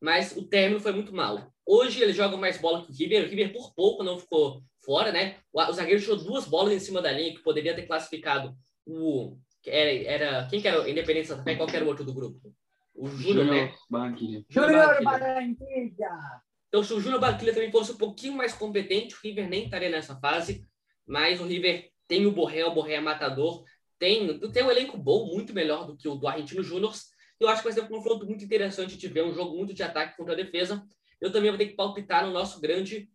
mas 0.00 0.36
o 0.36 0.46
término 0.46 0.80
foi 0.80 0.92
muito 0.92 1.14
mal. 1.14 1.52
Hoje 1.64 2.02
eles 2.02 2.16
jogam 2.16 2.36
mais 2.36 2.58
bola 2.58 2.84
que 2.84 2.90
o 2.90 2.94
River, 2.94 3.24
o 3.24 3.28
River 3.28 3.52
por 3.52 3.72
pouco 3.74 4.02
não 4.02 4.18
ficou 4.18 4.60
fora, 4.84 5.12
né? 5.12 5.36
O, 5.52 5.62
o 5.62 5.72
zagueiro 5.72 6.00
tirou 6.00 6.16
duas 6.16 6.46
bolas 6.46 6.74
em 6.74 6.80
cima 6.80 7.00
da 7.00 7.12
linha 7.12 7.32
que 7.32 7.42
poderia 7.42 7.74
ter 7.74 7.86
classificado 7.86 8.54
o. 8.84 9.38
Era, 9.64 9.90
era 9.90 10.48
quem 10.48 10.60
que 10.60 10.66
era 10.66 10.82
o 10.82 10.88
Independente 10.88 11.28
Santa 11.28 11.44
Fé? 11.44 11.54
Qual 11.54 11.68
que 11.68 11.76
era 11.76 11.84
o 11.84 11.88
outro 11.88 12.04
do 12.04 12.12
grupo? 12.12 12.52
O 12.94 13.06
Júnior, 13.06 13.46
né? 13.46 13.72
Barranquilla. 13.88 14.44
Júnior 14.50 15.04
Barranquilla! 15.04 16.42
Então, 16.68 16.82
se 16.82 16.92
o 16.92 17.00
Júnior 17.00 17.20
Barranquilla 17.20 17.54
também 17.54 17.70
fosse 17.70 17.92
um 17.92 17.96
pouquinho 17.96 18.34
mais 18.34 18.52
competente, 18.52 19.14
o 19.14 19.18
River 19.22 19.48
nem 19.48 19.64
estaria 19.64 19.88
nessa 19.88 20.18
fase. 20.18 20.66
Mas 21.08 21.40
o 21.40 21.44
River 21.44 21.90
tem 22.06 22.26
o 22.26 22.32
Borré, 22.32 22.64
o 22.64 22.74
Borré 22.74 22.94
é 22.94 23.00
matador. 23.00 23.64
Tem, 23.98 24.38
tem 24.50 24.62
um 24.62 24.70
elenco 24.70 24.96
bom, 24.96 25.26
muito 25.26 25.52
melhor 25.52 25.86
do 25.86 25.96
que 25.96 26.06
o 26.06 26.14
do 26.14 26.28
Argentino 26.28 26.62
Júnior. 26.62 26.92
Eu 27.40 27.48
acho 27.48 27.62
que 27.62 27.68
vai 27.68 27.72
ser 27.72 27.82
um 27.82 27.88
confronto 27.88 28.26
muito 28.26 28.44
interessante 28.44 28.96
de 28.96 29.08
ver, 29.08 29.24
um 29.24 29.32
jogo 29.32 29.56
muito 29.56 29.72
de 29.72 29.82
ataque 29.82 30.16
contra 30.16 30.34
a 30.34 30.36
defesa. 30.36 30.84
Eu 31.20 31.32
também 31.32 31.50
vou 31.50 31.58
ter 31.58 31.66
que 31.66 31.76
palpitar 31.76 32.26
no 32.26 32.32
nosso 32.32 32.60
grande 32.60 33.10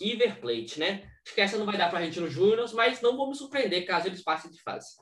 River 0.00 0.40
Plate, 0.40 0.80
né? 0.80 1.08
Acho 1.24 1.34
que 1.34 1.40
essa 1.40 1.58
não 1.58 1.66
vai 1.66 1.76
dar 1.76 1.88
para 1.88 1.98
Argentino 1.98 2.28
Júnior, 2.28 2.72
mas 2.74 3.00
não 3.00 3.16
vou 3.16 3.28
me 3.28 3.36
surpreender 3.36 3.86
caso 3.86 4.08
eles 4.08 4.22
passem 4.22 4.50
de 4.50 4.60
fase. 4.62 4.94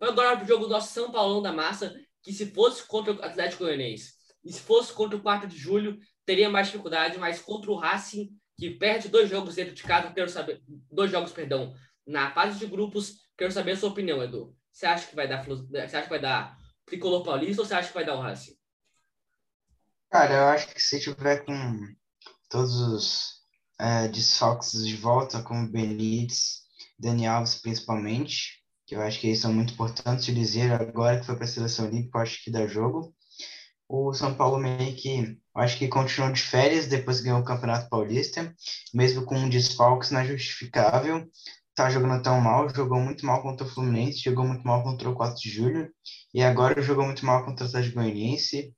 Agora 0.00 0.42
o 0.42 0.46
jogo 0.46 0.64
do 0.64 0.70
nosso 0.70 0.92
São 0.92 1.12
Paulão 1.12 1.40
da 1.40 1.52
Massa, 1.52 1.94
que 2.22 2.32
se 2.32 2.46
fosse 2.46 2.86
contra 2.86 3.12
o 3.12 3.22
Atlético 3.22 3.64
Goianiense 3.64 4.14
e 4.44 4.52
se 4.52 4.60
fosse 4.60 4.92
contra 4.92 5.16
o 5.16 5.22
4 5.22 5.48
de 5.48 5.56
julho, 5.56 5.98
teria 6.26 6.50
mais 6.50 6.66
dificuldade, 6.66 7.18
mas 7.18 7.40
contra 7.40 7.70
o 7.70 7.76
Racing, 7.76 8.30
que 8.58 8.70
perde 8.70 9.08
dois 9.08 9.28
jogos 9.28 9.54
dentro 9.54 9.74
de 9.74 9.82
casa, 9.82 10.12
quero 10.12 10.28
saber, 10.28 10.62
dois 10.90 11.10
jogos, 11.10 11.32
perdão, 11.32 11.74
na 12.06 12.30
fase 12.32 12.58
de 12.58 12.66
grupos, 12.66 13.20
quero 13.36 13.52
saber 13.52 13.72
a 13.72 13.76
sua 13.76 13.90
opinião, 13.90 14.22
Edu. 14.22 14.56
Você 14.72 14.86
acha 14.86 15.06
que 15.06 15.16
vai 15.16 15.28
dar, 15.28 15.44
você 15.44 15.78
acha 15.78 16.02
que 16.02 16.08
vai 16.08 16.20
dar 16.20 16.56
Tricolor 16.86 17.22
Paulista 17.22 17.62
ou 17.62 17.66
você 17.66 17.74
acha 17.74 17.88
que 17.88 17.94
vai 17.94 18.04
dar 18.04 18.16
o 18.16 18.20
Racing? 18.20 18.56
Cara, 20.10 20.34
eu 20.34 20.44
acho 20.44 20.68
que 20.68 20.80
se 20.80 21.00
tiver 21.00 21.44
com 21.44 21.94
todos 22.48 22.74
os 22.80 23.44
é, 23.80 24.08
desfalques 24.08 24.84
de 24.86 24.96
volta, 24.96 25.42
como 25.42 25.70
Benítez, 25.70 26.62
Dani 26.98 27.26
Alves 27.26 27.56
principalmente, 27.56 28.62
que 28.86 28.94
eu 28.94 29.02
acho 29.02 29.18
que 29.18 29.28
eles 29.28 29.40
são 29.40 29.52
muito 29.52 29.72
importantes 29.72 30.26
de 30.26 30.34
dizer 30.34 30.72
agora 30.72 31.18
que 31.18 31.26
foi 31.26 31.34
para 31.36 31.44
a 31.44 31.48
seleção 31.48 31.86
olímpica, 31.86 32.18
eu 32.18 32.22
acho 32.22 32.44
que 32.44 32.50
dá 32.50 32.66
jogo. 32.66 33.14
O 33.88 34.12
São 34.14 34.34
Paulo 34.34 34.58
meio 34.58 34.94
que, 34.96 35.38
acho 35.54 35.78
que 35.78 35.88
continuou 35.88 36.32
de 36.32 36.42
férias 36.42 36.86
depois 36.86 37.20
ganhou 37.20 37.40
o 37.40 37.44
Campeonato 37.44 37.88
Paulista, 37.88 38.54
mesmo 38.92 39.24
com 39.24 39.48
desfalques 39.48 40.10
não 40.10 40.20
é 40.20 40.26
justificável. 40.26 41.28
Tá 41.74 41.90
jogando 41.90 42.22
tão 42.22 42.40
mal, 42.40 42.68
jogou 42.68 43.00
muito 43.00 43.26
mal 43.26 43.42
contra 43.42 43.66
o 43.66 43.68
Fluminense, 43.70 44.22
jogou 44.22 44.46
muito 44.46 44.64
mal 44.64 44.82
contra 44.82 45.10
o 45.10 45.14
4 45.14 45.40
de 45.40 45.50
julho, 45.50 45.92
e 46.32 46.42
agora 46.42 46.80
jogou 46.80 47.04
muito 47.04 47.26
mal 47.26 47.44
contra 47.44 47.64
o 47.64 47.68
Atlético 47.68 47.96
Goianiense. 47.96 48.72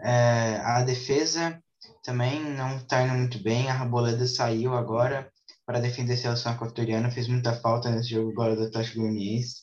É, 0.00 0.56
a 0.64 0.82
defesa 0.82 1.62
também 2.02 2.42
não 2.42 2.76
está 2.76 3.02
indo 3.02 3.14
muito 3.14 3.42
bem. 3.42 3.70
A 3.70 3.72
Raboleda 3.72 4.26
saiu 4.26 4.74
agora 4.74 5.30
para 5.64 5.80
defender 5.80 6.14
a 6.14 6.16
seleção 6.16 6.52
equatoriana, 6.54 7.10
fez 7.10 7.28
muita 7.28 7.54
falta 7.54 7.90
nesse 7.90 8.10
jogo 8.10 8.30
agora 8.32 8.56
do 8.56 8.64
Atlético 8.64 9.00
Goianiense. 9.00 9.62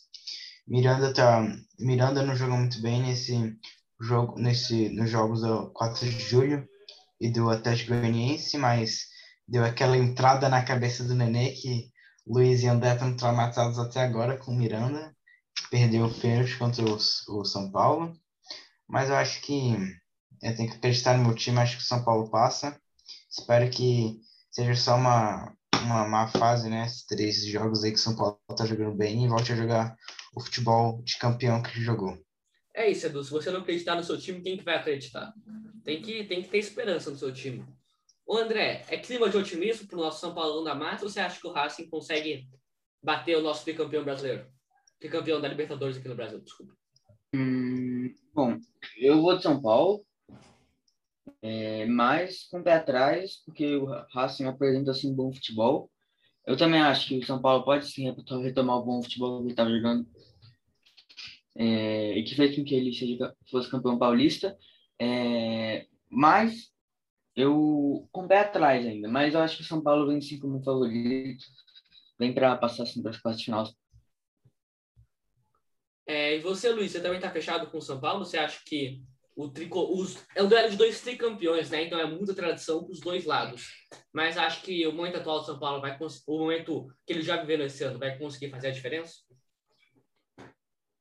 Miranda 0.67 1.13
tá, 1.13 1.45
Miranda 1.79 2.23
não 2.23 2.35
jogou 2.35 2.57
muito 2.57 2.81
bem 2.81 3.01
nesse 3.03 3.33
jogo, 4.01 4.39
nesse 4.39 4.89
nos 4.89 5.09
jogos 5.09 5.41
do 5.41 5.71
4 5.71 6.09
de 6.09 6.19
julho 6.19 6.67
e 7.19 7.29
do 7.29 7.49
Atlético 7.49 7.91
Goianiense, 7.91 8.57
mas 8.57 9.07
deu 9.47 9.63
aquela 9.63 9.97
entrada 9.97 10.49
na 10.49 10.63
cabeça 10.63 11.03
do 11.03 11.13
Nenê 11.13 11.51
que 11.51 11.91
Luiz 12.25 12.63
e 12.63 12.67
André 12.67 12.93
estão 12.93 13.15
traumatizados 13.15 13.79
até 13.79 14.01
agora 14.01 14.37
com 14.37 14.53
Miranda. 14.53 15.15
Perdeu 15.69 16.05
o 16.05 16.13
pênalti 16.13 16.57
contra 16.57 16.83
o, 16.83 16.95
o 16.95 17.45
São 17.45 17.71
Paulo. 17.71 18.13
Mas 18.87 19.09
eu 19.09 19.15
acho 19.15 19.41
que 19.41 19.73
eu 20.41 20.55
tenho 20.55 20.69
que 20.69 20.77
acreditar 20.77 21.17
no 21.17 21.23
meu 21.23 21.35
time, 21.35 21.59
acho 21.59 21.77
que 21.77 21.83
o 21.83 21.85
São 21.85 22.03
Paulo 22.03 22.29
passa. 22.29 22.79
Espero 23.29 23.69
que 23.69 24.19
seja 24.51 24.75
só 24.75 24.95
uma, 24.95 25.53
uma 25.83 26.07
má 26.07 26.27
fase, 26.27 26.69
né? 26.69 26.85
Esses 26.85 27.05
três 27.05 27.45
jogos 27.45 27.83
aí 27.83 27.91
que 27.91 27.97
o 27.97 28.01
São 28.01 28.15
Paulo 28.15 28.39
tá 28.55 28.65
jogando 28.65 28.95
bem 28.95 29.23
e 29.23 29.27
volte 29.27 29.53
a 29.53 29.55
jogar 29.55 29.95
o 30.35 30.41
futebol 30.41 31.01
de 31.03 31.17
campeão 31.17 31.61
que 31.61 31.81
jogou. 31.81 32.17
É 32.73 32.89
isso, 32.89 33.05
Edu. 33.05 33.23
Se 33.23 33.31
você 33.31 33.51
não 33.51 33.61
acreditar 33.61 33.95
no 33.95 34.03
seu 34.03 34.17
time, 34.17 34.41
quem 34.41 34.57
que 34.57 34.63
vai 34.63 34.75
acreditar? 34.75 35.33
Tem 35.83 36.01
que, 36.01 36.23
tem 36.23 36.41
que 36.41 36.49
ter 36.49 36.57
esperança 36.57 37.09
no 37.09 37.17
seu 37.17 37.33
time. 37.33 37.65
Ô 38.25 38.37
André, 38.37 38.85
é 38.87 38.97
clima 38.97 39.29
de 39.29 39.37
otimismo 39.37 39.87
pro 39.87 39.99
nosso 39.99 40.21
São 40.21 40.33
Paulo 40.33 40.63
da 40.63 40.73
Mata 40.73 41.03
ou 41.03 41.09
você 41.09 41.19
acha 41.19 41.39
que 41.39 41.47
o 41.47 41.51
Racing 41.51 41.89
consegue 41.89 42.47
bater 43.03 43.37
o 43.37 43.41
nosso 43.41 43.65
bicampeão 43.65 44.03
brasileiro? 44.03 44.45
Bicampeão 44.99 45.41
da 45.41 45.47
Libertadores 45.47 45.97
aqui 45.97 46.07
no 46.07 46.15
Brasil, 46.15 46.39
desculpa. 46.39 46.73
Hum, 47.33 48.13
bom, 48.33 48.57
eu 48.97 49.21
vou 49.21 49.35
de 49.35 49.43
São 49.43 49.61
Paulo. 49.61 50.05
É, 51.41 51.85
mas 51.87 52.43
com 52.49 52.59
o 52.59 52.63
pé 52.63 52.73
atrás, 52.73 53.41
porque 53.45 53.75
o 53.75 53.85
Racing 54.13 54.45
apresenta 54.45 54.91
assim, 54.91 55.13
bom 55.13 55.33
futebol. 55.33 55.91
Eu 56.45 56.55
também 56.55 56.81
acho 56.81 57.07
que 57.07 57.17
o 57.17 57.25
São 57.25 57.41
Paulo 57.41 57.65
pode 57.65 57.87
sim 57.87 58.13
retomar 58.41 58.77
o 58.77 58.85
bom 58.85 59.01
futebol 59.01 59.43
que 59.43 59.49
estava 59.49 59.69
jogando 59.69 60.07
é, 61.55 62.17
e 62.17 62.23
que 62.23 62.35
fez 62.35 62.55
com 62.55 62.63
que 62.63 62.75
ele 62.75 62.93
seja, 62.93 63.35
fosse 63.49 63.69
campeão 63.69 63.97
paulista. 63.97 64.57
É, 64.99 65.87
mas 66.09 66.71
eu 67.35 68.07
com 68.11 68.25
o 68.25 68.27
pé 68.27 68.39
atrás 68.39 68.85
ainda, 68.85 69.07
mas 69.07 69.33
eu 69.33 69.39
acho 69.39 69.57
que 69.57 69.63
o 69.63 69.65
São 69.65 69.81
Paulo 69.81 70.07
vem 70.07 70.21
sim 70.21 70.39
como 70.39 70.63
favorito, 70.63 71.43
vem 72.19 72.33
para 72.33 72.57
passar 72.57 72.83
assim, 72.83 73.01
para 73.01 73.11
as 73.11 73.17
quartas 73.17 73.43
finais. 73.43 73.73
É, 76.05 76.35
e 76.35 76.39
você, 76.39 76.69
Luiz, 76.71 76.91
você 76.91 76.99
também 76.99 77.17
está 77.17 77.31
fechado 77.31 77.69
com 77.69 77.77
o 77.77 77.81
São 77.81 77.99
Paulo? 77.99 78.25
Você 78.25 78.37
acha 78.37 78.59
que 78.65 79.01
o 79.35 79.49
trico, 79.49 79.79
os, 79.79 80.17
é 80.35 80.43
um 80.43 80.47
duelo 80.47 80.69
de 80.69 80.75
dois 80.75 81.01
tricampeões, 81.01 81.69
né? 81.69 81.83
Então 81.85 81.99
é 81.99 82.05
muita 82.05 82.33
tradição 82.33 82.83
para 82.83 82.91
os 82.91 82.99
dois 82.99 83.25
lados. 83.25 83.69
Mas 84.13 84.37
acho 84.37 84.61
que 84.61 84.85
o 84.85 84.91
momento 84.93 85.17
atual 85.17 85.39
do 85.39 85.45
São 85.45 85.59
Paulo 85.59 85.81
vai 85.81 85.97
o 86.27 86.37
momento 86.37 86.87
que 87.05 87.13
ele 87.13 87.21
já 87.21 87.37
viveu 87.37 87.57
nesse 87.57 87.83
ano 87.83 87.97
vai 87.97 88.17
conseguir 88.17 88.51
fazer 88.51 88.67
a 88.67 88.71
diferença? 88.71 89.13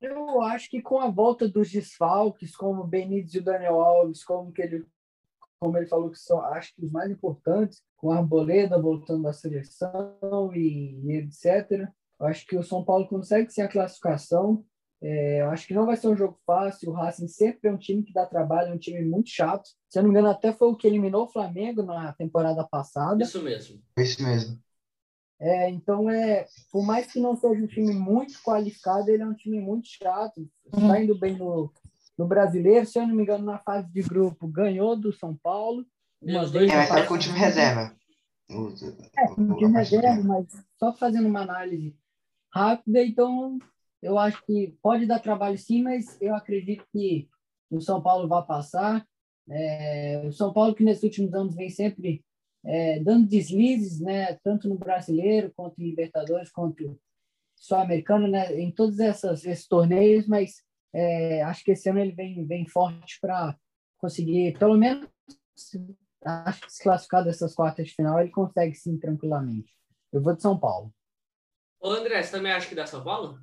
Eu 0.00 0.40
acho 0.42 0.70
que 0.70 0.80
com 0.80 0.98
a 0.98 1.08
volta 1.08 1.48
dos 1.48 1.70
desfalques, 1.70 2.56
como 2.56 2.82
o 2.82 2.86
Benítez 2.86 3.34
e 3.34 3.38
o 3.38 3.44
Daniel 3.44 3.80
Alves, 3.80 4.24
como 4.24 4.52
que 4.52 4.62
ele 4.62 4.86
como 5.58 5.76
ele 5.76 5.86
falou 5.86 6.10
que 6.10 6.18
são 6.18 6.40
acho 6.40 6.74
que 6.74 6.82
os 6.82 6.90
mais 6.90 7.10
importantes, 7.10 7.82
com 7.94 8.10
a 8.10 8.16
Arboleda 8.16 8.80
voltando 8.80 9.24
da 9.24 9.32
seleção 9.32 10.50
e, 10.54 10.98
e 11.04 11.16
etc. 11.16 11.86
Eu 12.18 12.26
acho 12.26 12.46
que 12.46 12.56
o 12.56 12.62
São 12.62 12.82
Paulo 12.82 13.06
consegue 13.06 13.52
ser 13.52 13.62
a 13.62 13.68
classificação 13.68 14.64
é, 15.02 15.40
eu 15.40 15.50
acho 15.50 15.66
que 15.66 15.72
não 15.72 15.86
vai 15.86 15.96
ser 15.96 16.08
um 16.08 16.16
jogo 16.16 16.38
fácil. 16.46 16.90
O 16.90 16.92
Racing 16.92 17.28
sempre 17.28 17.68
é 17.68 17.72
um 17.72 17.78
time 17.78 18.02
que 18.02 18.12
dá 18.12 18.26
trabalho, 18.26 18.68
é 18.68 18.74
um 18.74 18.78
time 18.78 19.02
muito 19.02 19.30
chato. 19.30 19.70
Se 19.88 19.98
eu 19.98 20.02
não 20.02 20.10
me 20.10 20.14
engano, 20.14 20.28
até 20.28 20.52
foi 20.52 20.68
o 20.68 20.76
que 20.76 20.86
eliminou 20.86 21.24
o 21.24 21.32
Flamengo 21.32 21.82
na 21.82 22.12
temporada 22.12 22.66
passada. 22.70 23.22
Isso 23.22 23.42
mesmo. 23.42 23.80
Isso 23.96 24.22
mesmo. 24.22 24.58
É, 25.40 25.70
então, 25.70 26.10
é, 26.10 26.46
por 26.70 26.84
mais 26.84 27.10
que 27.10 27.18
não 27.18 27.34
seja 27.34 27.62
um 27.62 27.66
time 27.66 27.94
muito 27.94 28.34
qualificado, 28.42 29.10
ele 29.10 29.22
é 29.22 29.26
um 29.26 29.34
time 29.34 29.58
muito 29.58 29.88
chato. 29.88 30.46
Está 30.66 30.78
uhum. 30.78 30.96
indo 30.96 31.18
bem 31.18 31.34
no, 31.34 31.72
no 32.18 32.26
brasileiro. 32.26 32.84
Se 32.84 32.98
eu 32.98 33.06
não 33.06 33.14
me 33.14 33.22
engano, 33.22 33.44
na 33.44 33.58
fase 33.58 33.90
de 33.90 34.02
grupo, 34.02 34.46
ganhou 34.46 34.94
do 34.94 35.12
São 35.12 35.34
Paulo. 35.34 35.86
Uma 36.20 36.46
vez 36.46 36.70
é, 36.70 36.76
mas 36.76 36.88
tá 36.90 37.06
com 37.06 37.14
o 37.14 37.18
time 37.18 37.38
reserva. 37.38 37.96
É, 38.50 39.34
com 39.34 39.42
o 39.42 39.56
time 39.56 39.72
reserva, 39.72 40.22
mas 40.22 40.46
só 40.78 40.92
fazendo 40.92 41.26
uma 41.26 41.40
análise 41.40 41.96
rápida. 42.52 43.02
Então, 43.02 43.58
eu 44.02 44.18
acho 44.18 44.44
que 44.44 44.76
pode 44.82 45.06
dar 45.06 45.20
trabalho 45.20 45.56
sim, 45.56 45.82
mas 45.82 46.20
eu 46.20 46.34
acredito 46.34 46.84
que 46.92 47.30
o 47.70 47.80
São 47.80 48.02
Paulo 48.02 48.28
vai 48.28 48.44
passar. 48.44 49.06
É, 49.48 50.22
o 50.26 50.32
São 50.32 50.52
Paulo 50.52 50.74
que 50.74 50.84
nesses 50.84 51.02
últimos 51.02 51.32
anos 51.32 51.54
vem 51.54 51.70
sempre 51.70 52.22
é, 52.64 53.00
dando 53.00 53.26
deslizes, 53.26 54.00
né, 54.00 54.34
tanto 54.42 54.68
no 54.68 54.76
brasileiro 54.76 55.52
quanto 55.56 55.80
em 55.80 55.90
Libertadores, 55.90 56.50
quanto 56.50 56.98
sul-americano, 57.56 58.26
né, 58.26 58.58
em 58.58 58.70
todos 58.70 58.98
essas, 58.98 59.44
esses 59.44 59.66
torneios, 59.66 60.26
mas 60.26 60.62
é, 60.92 61.42
acho 61.42 61.64
que 61.64 61.72
esse 61.72 61.88
ano 61.88 62.00
ele 62.00 62.12
vem, 62.12 62.46
vem 62.46 62.66
forte 62.66 63.18
para 63.20 63.56
conseguir, 63.98 64.58
pelo 64.58 64.76
menos, 64.76 65.08
acho 66.24 66.60
que 66.62 66.72
se 66.72 66.82
classificar 66.82 67.24
dessas 67.24 67.54
quartas 67.54 67.86
de 67.86 67.94
final, 67.94 68.20
ele 68.20 68.30
consegue 68.30 68.74
sim 68.74 68.98
tranquilamente. 68.98 69.74
Eu 70.12 70.22
vou 70.22 70.34
de 70.34 70.42
São 70.42 70.58
Paulo. 70.58 70.92
Ô 71.80 71.90
André, 71.90 72.22
você 72.22 72.32
também 72.32 72.52
acha 72.52 72.68
que 72.68 72.74
dá 72.74 72.86
São 72.86 73.02
Paulo? 73.02 73.38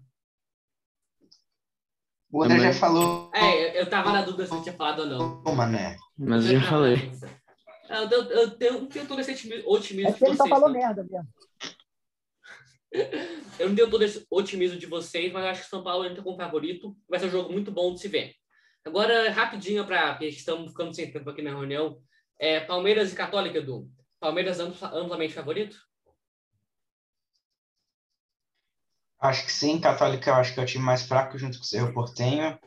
O 2.30 2.44
André 2.44 2.60
já 2.60 2.74
falou. 2.74 3.32
É, 3.34 3.80
eu 3.80 3.90
tava 3.90 4.12
na 4.12 4.22
dúvida 4.22 4.46
se 4.46 4.54
eu 4.54 4.62
tinha 4.62 4.76
falado 4.76 5.00
ou 5.00 5.06
não. 5.06 5.44
Ô, 5.46 5.56
Mané. 5.56 5.96
Mas 6.18 6.46
eu 6.46 6.60
já 6.60 6.70
falei. 6.70 7.12
Eu, 7.90 8.10
eu, 8.10 8.24
eu, 8.32 8.52
tenho, 8.52 8.74
eu 8.74 8.86
tenho 8.88 9.08
todo 9.08 9.22
esse 9.22 9.32
otimismo 9.66 10.10
é 10.10 10.14
de 10.14 10.20
vocês. 10.20 10.22
Ele 10.22 10.38
só 10.38 10.48
falou 10.48 10.70
merda 10.70 11.04
mesmo. 11.04 11.28
Eu 13.60 13.70
não 13.70 13.76
tenho 13.76 13.90
todo 13.90 14.04
esse 14.04 14.26
otimismo 14.30 14.80
de 14.80 14.86
vocês, 14.86 15.32
mas 15.34 15.44
eu 15.44 15.50
acho 15.50 15.64
que 15.64 15.70
São 15.70 15.84
Paulo 15.84 16.06
entra 16.06 16.24
como 16.24 16.38
favorito. 16.38 16.96
Vai 17.10 17.20
ser 17.20 17.26
um 17.26 17.32
jogo 17.32 17.52
muito 17.52 17.72
bom 17.72 17.94
de 17.94 18.00
se 18.00 18.08
ver. 18.08 18.34
Agora, 18.86 19.30
rapidinho, 19.32 19.86
para 19.86 20.18
estamos 20.22 20.72
ficando 20.72 20.94
sem 20.94 21.12
tempo 21.12 21.30
aqui 21.30 21.42
na 21.42 21.50
reunião. 21.50 22.02
É, 22.40 22.60
Palmeiras 22.62 23.12
e 23.12 23.16
Católica, 23.16 23.58
Edu. 23.58 23.90
Palmeiras 24.20 24.60
amplamente 24.60 25.34
favorito? 25.34 25.78
Acho 29.20 29.46
que 29.46 29.52
sim. 29.52 29.82
Católica, 29.82 30.30
eu 30.30 30.36
acho 30.36 30.54
que 30.54 30.60
é 30.60 30.64
o 30.64 30.66
time 30.66 30.84
mais 30.84 31.04
fraco 31.04 31.38
junto 31.38 31.58
com 31.58 31.64
o 31.64 31.68
Cerro 31.68 31.94
Portenho. 31.94 32.58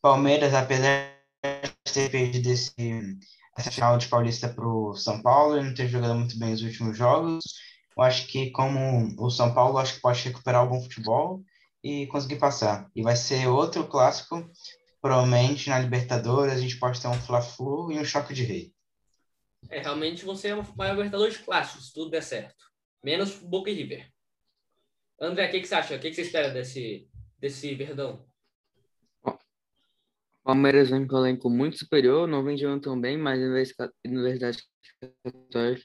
Palmeiras, 0.00 0.54
apesar 0.54 1.14
de 1.44 1.92
ter 1.92 2.10
perdido 2.10 2.48
esse, 2.48 2.74
essa 3.56 3.70
final 3.70 3.98
de 3.98 4.08
Paulista 4.08 4.48
para 4.48 4.66
o 4.66 4.94
São 4.94 5.20
Paulo 5.20 5.58
e 5.58 5.62
não 5.62 5.74
ter 5.74 5.88
jogado 5.88 6.14
muito 6.14 6.38
bem 6.38 6.52
os 6.52 6.62
últimos 6.62 6.96
jogos, 6.96 7.44
eu 7.96 8.02
acho 8.02 8.26
que 8.26 8.50
como 8.50 9.14
o 9.18 9.30
São 9.30 9.52
Paulo, 9.52 9.78
acho 9.78 9.94
que 9.94 10.00
pode 10.00 10.22
recuperar 10.22 10.62
algum 10.62 10.80
futebol 10.80 11.42
e 11.84 12.06
conseguir 12.06 12.36
passar. 12.36 12.88
E 12.94 13.02
vai 13.02 13.16
ser 13.16 13.46
outro 13.48 13.86
clássico, 13.86 14.50
provavelmente 15.00 15.68
na 15.68 15.78
Libertadores 15.78 16.54
a 16.54 16.58
gente 16.58 16.78
pode 16.78 17.00
ter 17.00 17.08
um 17.08 17.14
Fla-Flu 17.14 17.92
e 17.92 17.98
um 17.98 18.04
choque 18.04 18.32
de 18.32 18.44
rei. 18.44 18.72
É, 19.68 19.80
realmente 19.80 20.24
você 20.24 20.48
é 20.48 20.54
uma 20.54 20.90
Libertadores 20.90 21.36
clássicos, 21.36 21.88
se 21.88 21.92
tudo 21.92 22.10
der 22.10 22.22
certo. 22.22 22.64
Menos 23.04 23.34
Boca 23.36 23.70
e 23.70 23.74
River. 23.74 24.08
André, 25.20 25.46
o 25.46 25.50
que, 25.50 25.60
que 25.60 25.66
você 25.66 25.74
acha? 25.74 25.94
O 25.94 26.00
que, 26.00 26.08
que 26.08 26.14
você 26.14 26.22
espera 26.22 26.50
desse, 26.50 27.08
desse 27.38 27.74
Verdão? 27.74 28.24
Palmeiras 30.44 30.90
vem 30.90 31.06
com 31.06 31.16
um 31.16 31.18
elenco 31.20 31.48
muito 31.48 31.78
superior, 31.78 32.26
não 32.26 32.42
vem 32.42 32.56
jogando 32.56 32.82
tão 32.82 33.00
bem, 33.00 33.16
mas 33.16 33.40
a 33.78 33.90
Universidade 34.04 34.62
Católica, 35.24 35.84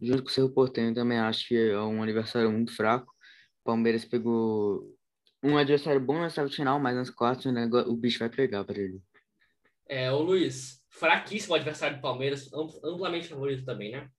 junto 0.00 0.22
com 0.22 0.28
o 0.28 0.32
Cerro 0.32 0.52
Porteño, 0.52 0.94
também 0.94 1.18
acho 1.18 1.48
que 1.48 1.56
é 1.56 1.80
um 1.80 2.02
adversário 2.02 2.50
muito 2.50 2.74
fraco. 2.74 3.10
O 3.62 3.64
Palmeiras 3.64 4.04
pegou 4.04 4.94
um 5.42 5.56
adversário 5.56 6.00
bom 6.00 6.18
na 6.18 6.28
chave 6.28 6.52
final, 6.52 6.78
mas 6.78 6.94
nas 6.94 7.10
quartas 7.10 7.52
né, 7.52 7.66
o 7.86 7.96
bicho 7.96 8.18
vai 8.18 8.28
pegar 8.28 8.64
para 8.64 8.78
ele. 8.78 9.00
É, 9.86 10.10
o 10.10 10.20
Luiz, 10.20 10.82
fraquíssimo 10.88 11.54
adversário 11.54 11.96
do 11.96 12.02
Palmeiras, 12.02 12.50
amplamente 12.82 13.28
favorito 13.28 13.64
também, 13.64 13.92
né? 13.92 14.10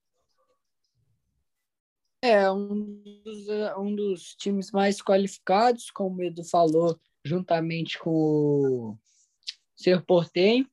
É, 2.23 2.49
um 2.49 3.01
dos, 3.23 3.47
um 3.77 3.95
dos 3.95 4.36
times 4.36 4.71
mais 4.71 4.99
qualificados, 4.99 5.91
como 5.91 6.17
o 6.17 6.23
Edu 6.23 6.43
falou, 6.43 6.99
juntamente 7.23 7.99
com 7.99 8.11
o 8.11 8.97
Ser 9.86 10.03
Portem. 10.03 10.67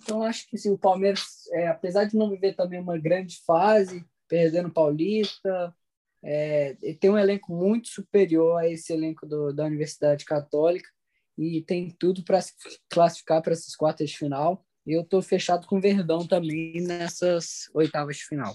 Então, 0.00 0.22
acho 0.22 0.48
que 0.48 0.56
se 0.56 0.70
o 0.70 0.78
Palmeiras, 0.78 1.46
é, 1.52 1.68
apesar 1.68 2.04
de 2.04 2.16
não 2.16 2.30
viver 2.30 2.54
também 2.54 2.80
uma 2.80 2.96
grande 2.96 3.38
fase, 3.46 4.02
perdendo 4.26 4.68
o 4.68 4.72
Paulista, 4.72 5.74
é, 6.22 6.74
tem 6.98 7.10
um 7.10 7.18
elenco 7.18 7.52
muito 7.52 7.88
superior 7.88 8.58
a 8.58 8.66
esse 8.66 8.90
elenco 8.90 9.26
do, 9.26 9.52
da 9.52 9.66
Universidade 9.66 10.24
Católica 10.24 10.88
e 11.36 11.60
tem 11.62 11.90
tudo 11.90 12.24
para 12.24 12.40
se 12.40 12.54
classificar 12.88 13.42
para 13.42 13.52
essas 13.52 13.76
quartas 13.76 14.08
de 14.08 14.16
final. 14.16 14.64
Eu 14.86 15.02
estou 15.02 15.20
fechado 15.20 15.66
com 15.66 15.76
o 15.76 15.80
Verdão 15.80 16.26
também 16.26 16.80
nessas 16.80 17.68
oitavas 17.74 18.16
de 18.16 18.24
final. 18.24 18.54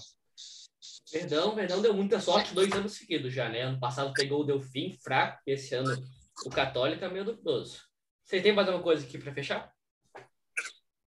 Verdão, 1.12 1.54
Verdão 1.54 1.80
deu 1.80 1.94
muita 1.94 2.20
sorte 2.20 2.52
dois 2.52 2.72
anos 2.72 2.94
seguidos 2.94 3.32
já, 3.32 3.48
né? 3.48 3.62
Ano 3.62 3.78
passado 3.78 4.12
pegou 4.12 4.40
o 4.40 4.44
Delfim 4.44 4.96
fraco, 5.02 5.40
esse 5.46 5.72
ano 5.74 5.96
o 6.44 6.50
Católico 6.50 7.04
é 7.04 7.08
meio 7.08 7.24
duvidoso. 7.24 7.80
Vocês 8.24 8.42
têm 8.42 8.52
mais 8.52 8.66
alguma 8.66 8.82
coisa 8.82 9.04
aqui 9.04 9.16
para 9.16 9.32
fechar? 9.32 9.72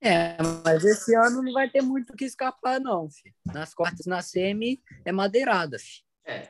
É, 0.01 0.37
mas 0.65 0.85
esse 0.85 1.15
ano 1.15 1.43
não 1.43 1.53
vai 1.53 1.69
ter 1.69 1.83
muito 1.83 2.13
o 2.13 2.17
que 2.17 2.25
escapar, 2.25 2.81
não, 2.81 3.11
filho. 3.11 3.35
Nas 3.47 3.75
quartas, 3.75 4.07
na 4.07 4.23
semi, 4.23 4.81
é 5.05 5.11
madeirada, 5.11 5.79
filho. 5.79 6.05
É. 6.25 6.49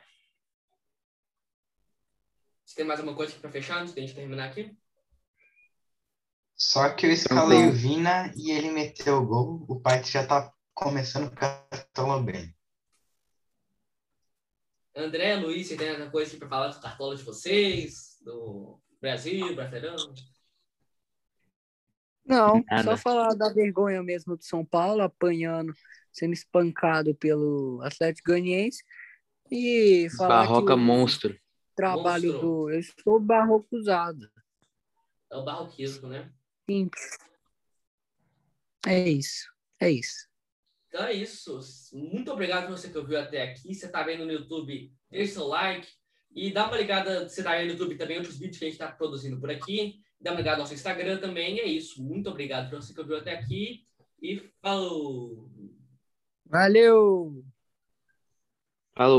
Você 2.63 2.75
tem 2.75 2.85
mais 2.85 2.99
alguma 2.99 3.17
coisa 3.17 3.33
para 3.39 3.49
fechar 3.49 3.81
antes 3.81 3.93
de 3.93 3.99
a 3.99 4.03
gente 4.03 4.15
terminar 4.15 4.49
aqui? 4.49 4.77
Só 6.55 6.89
que 6.89 7.07
eu 7.07 7.11
escalei 7.11 7.67
o 7.67 7.71
Vina 7.71 8.31
e 8.35 8.51
ele 8.51 8.69
meteu 8.69 9.17
o 9.17 9.25
gol. 9.25 9.65
O 9.67 9.79
pai 9.79 10.03
já 10.03 10.27
tá 10.27 10.53
começando 10.73 11.27
a 11.27 11.29
ficar 11.29 11.67
bem. 12.23 12.53
André, 14.95 15.35
Luiz, 15.37 15.67
você 15.67 15.77
tem 15.77 15.89
alguma 15.89 16.11
coisa 16.11 16.37
para 16.37 16.49
falar 16.49 16.67
dos 16.67 16.77
cartolas 16.77 17.19
de 17.19 17.25
vocês? 17.25 18.17
Do 18.21 18.79
Brasil, 19.01 19.55
Brasileirão? 19.55 19.95
Não, 22.29 22.63
Nada. 22.69 22.83
só 22.83 22.97
falar 22.97 23.33
da 23.33 23.49
vergonha 23.49 24.03
mesmo 24.03 24.37
do 24.37 24.43
São 24.43 24.63
Paulo, 24.63 25.01
apanhando, 25.01 25.73
sendo 26.13 26.33
espancado 26.33 27.15
pelo 27.15 27.81
Atlético 27.81 28.31
Goianiense. 28.31 28.83
E 29.51 30.07
falar 30.15 30.45
Barroca 30.45 30.75
que 30.75 30.79
monstro. 30.79 31.39
Trabalho 31.75 32.33
monstro. 32.33 32.47
do. 32.47 32.69
Eu 32.69 32.79
estou 32.79 33.19
barrocuzado. 33.19 34.29
É 35.31 35.35
o 35.35 35.43
barroquismo, 35.43 36.07
né? 36.07 36.31
Sim. 36.69 36.89
É 38.85 39.09
isso. 39.09 39.49
É 39.79 39.89
isso. 39.89 40.29
Então 40.87 41.03
é 41.05 41.13
isso. 41.13 41.59
Muito 41.93 42.31
obrigado 42.31 42.67
por 42.67 42.77
você 42.77 42.89
que 42.89 42.97
ouviu 42.97 43.19
até 43.19 43.43
aqui. 43.43 43.73
Você 43.73 43.87
está 43.87 44.03
vendo 44.03 44.25
no 44.25 44.31
YouTube, 44.31 44.91
deixa 45.09 45.33
seu 45.33 45.47
like. 45.47 45.87
E 46.35 46.51
dá 46.51 46.67
uma 46.67 46.77
ligada, 46.77 47.27
você 47.27 47.41
está 47.41 47.51
aí 47.51 47.65
no 47.65 47.73
YouTube 47.73 47.97
também, 47.97 48.17
outros 48.17 48.37
vídeos 48.37 48.59
que 48.59 48.65
a 48.65 48.67
gente 48.67 48.79
está 48.79 48.91
produzindo 48.91 49.39
por 49.39 49.49
aqui. 49.49 49.99
Dá 50.19 50.31
uma 50.31 50.37
ligada 50.37 50.57
no 50.57 50.63
nosso 50.63 50.73
Instagram 50.73 51.19
também. 51.19 51.57
E 51.57 51.59
é 51.61 51.65
isso. 51.65 52.03
Muito 52.03 52.29
obrigado 52.29 52.69
por 52.69 52.81
você 52.81 52.93
que 52.93 52.99
ouviu 52.99 53.17
até 53.17 53.33
aqui. 53.33 53.85
E 54.21 54.37
falou! 54.61 55.49
Valeu! 56.45 57.43
Falou! 58.95 59.17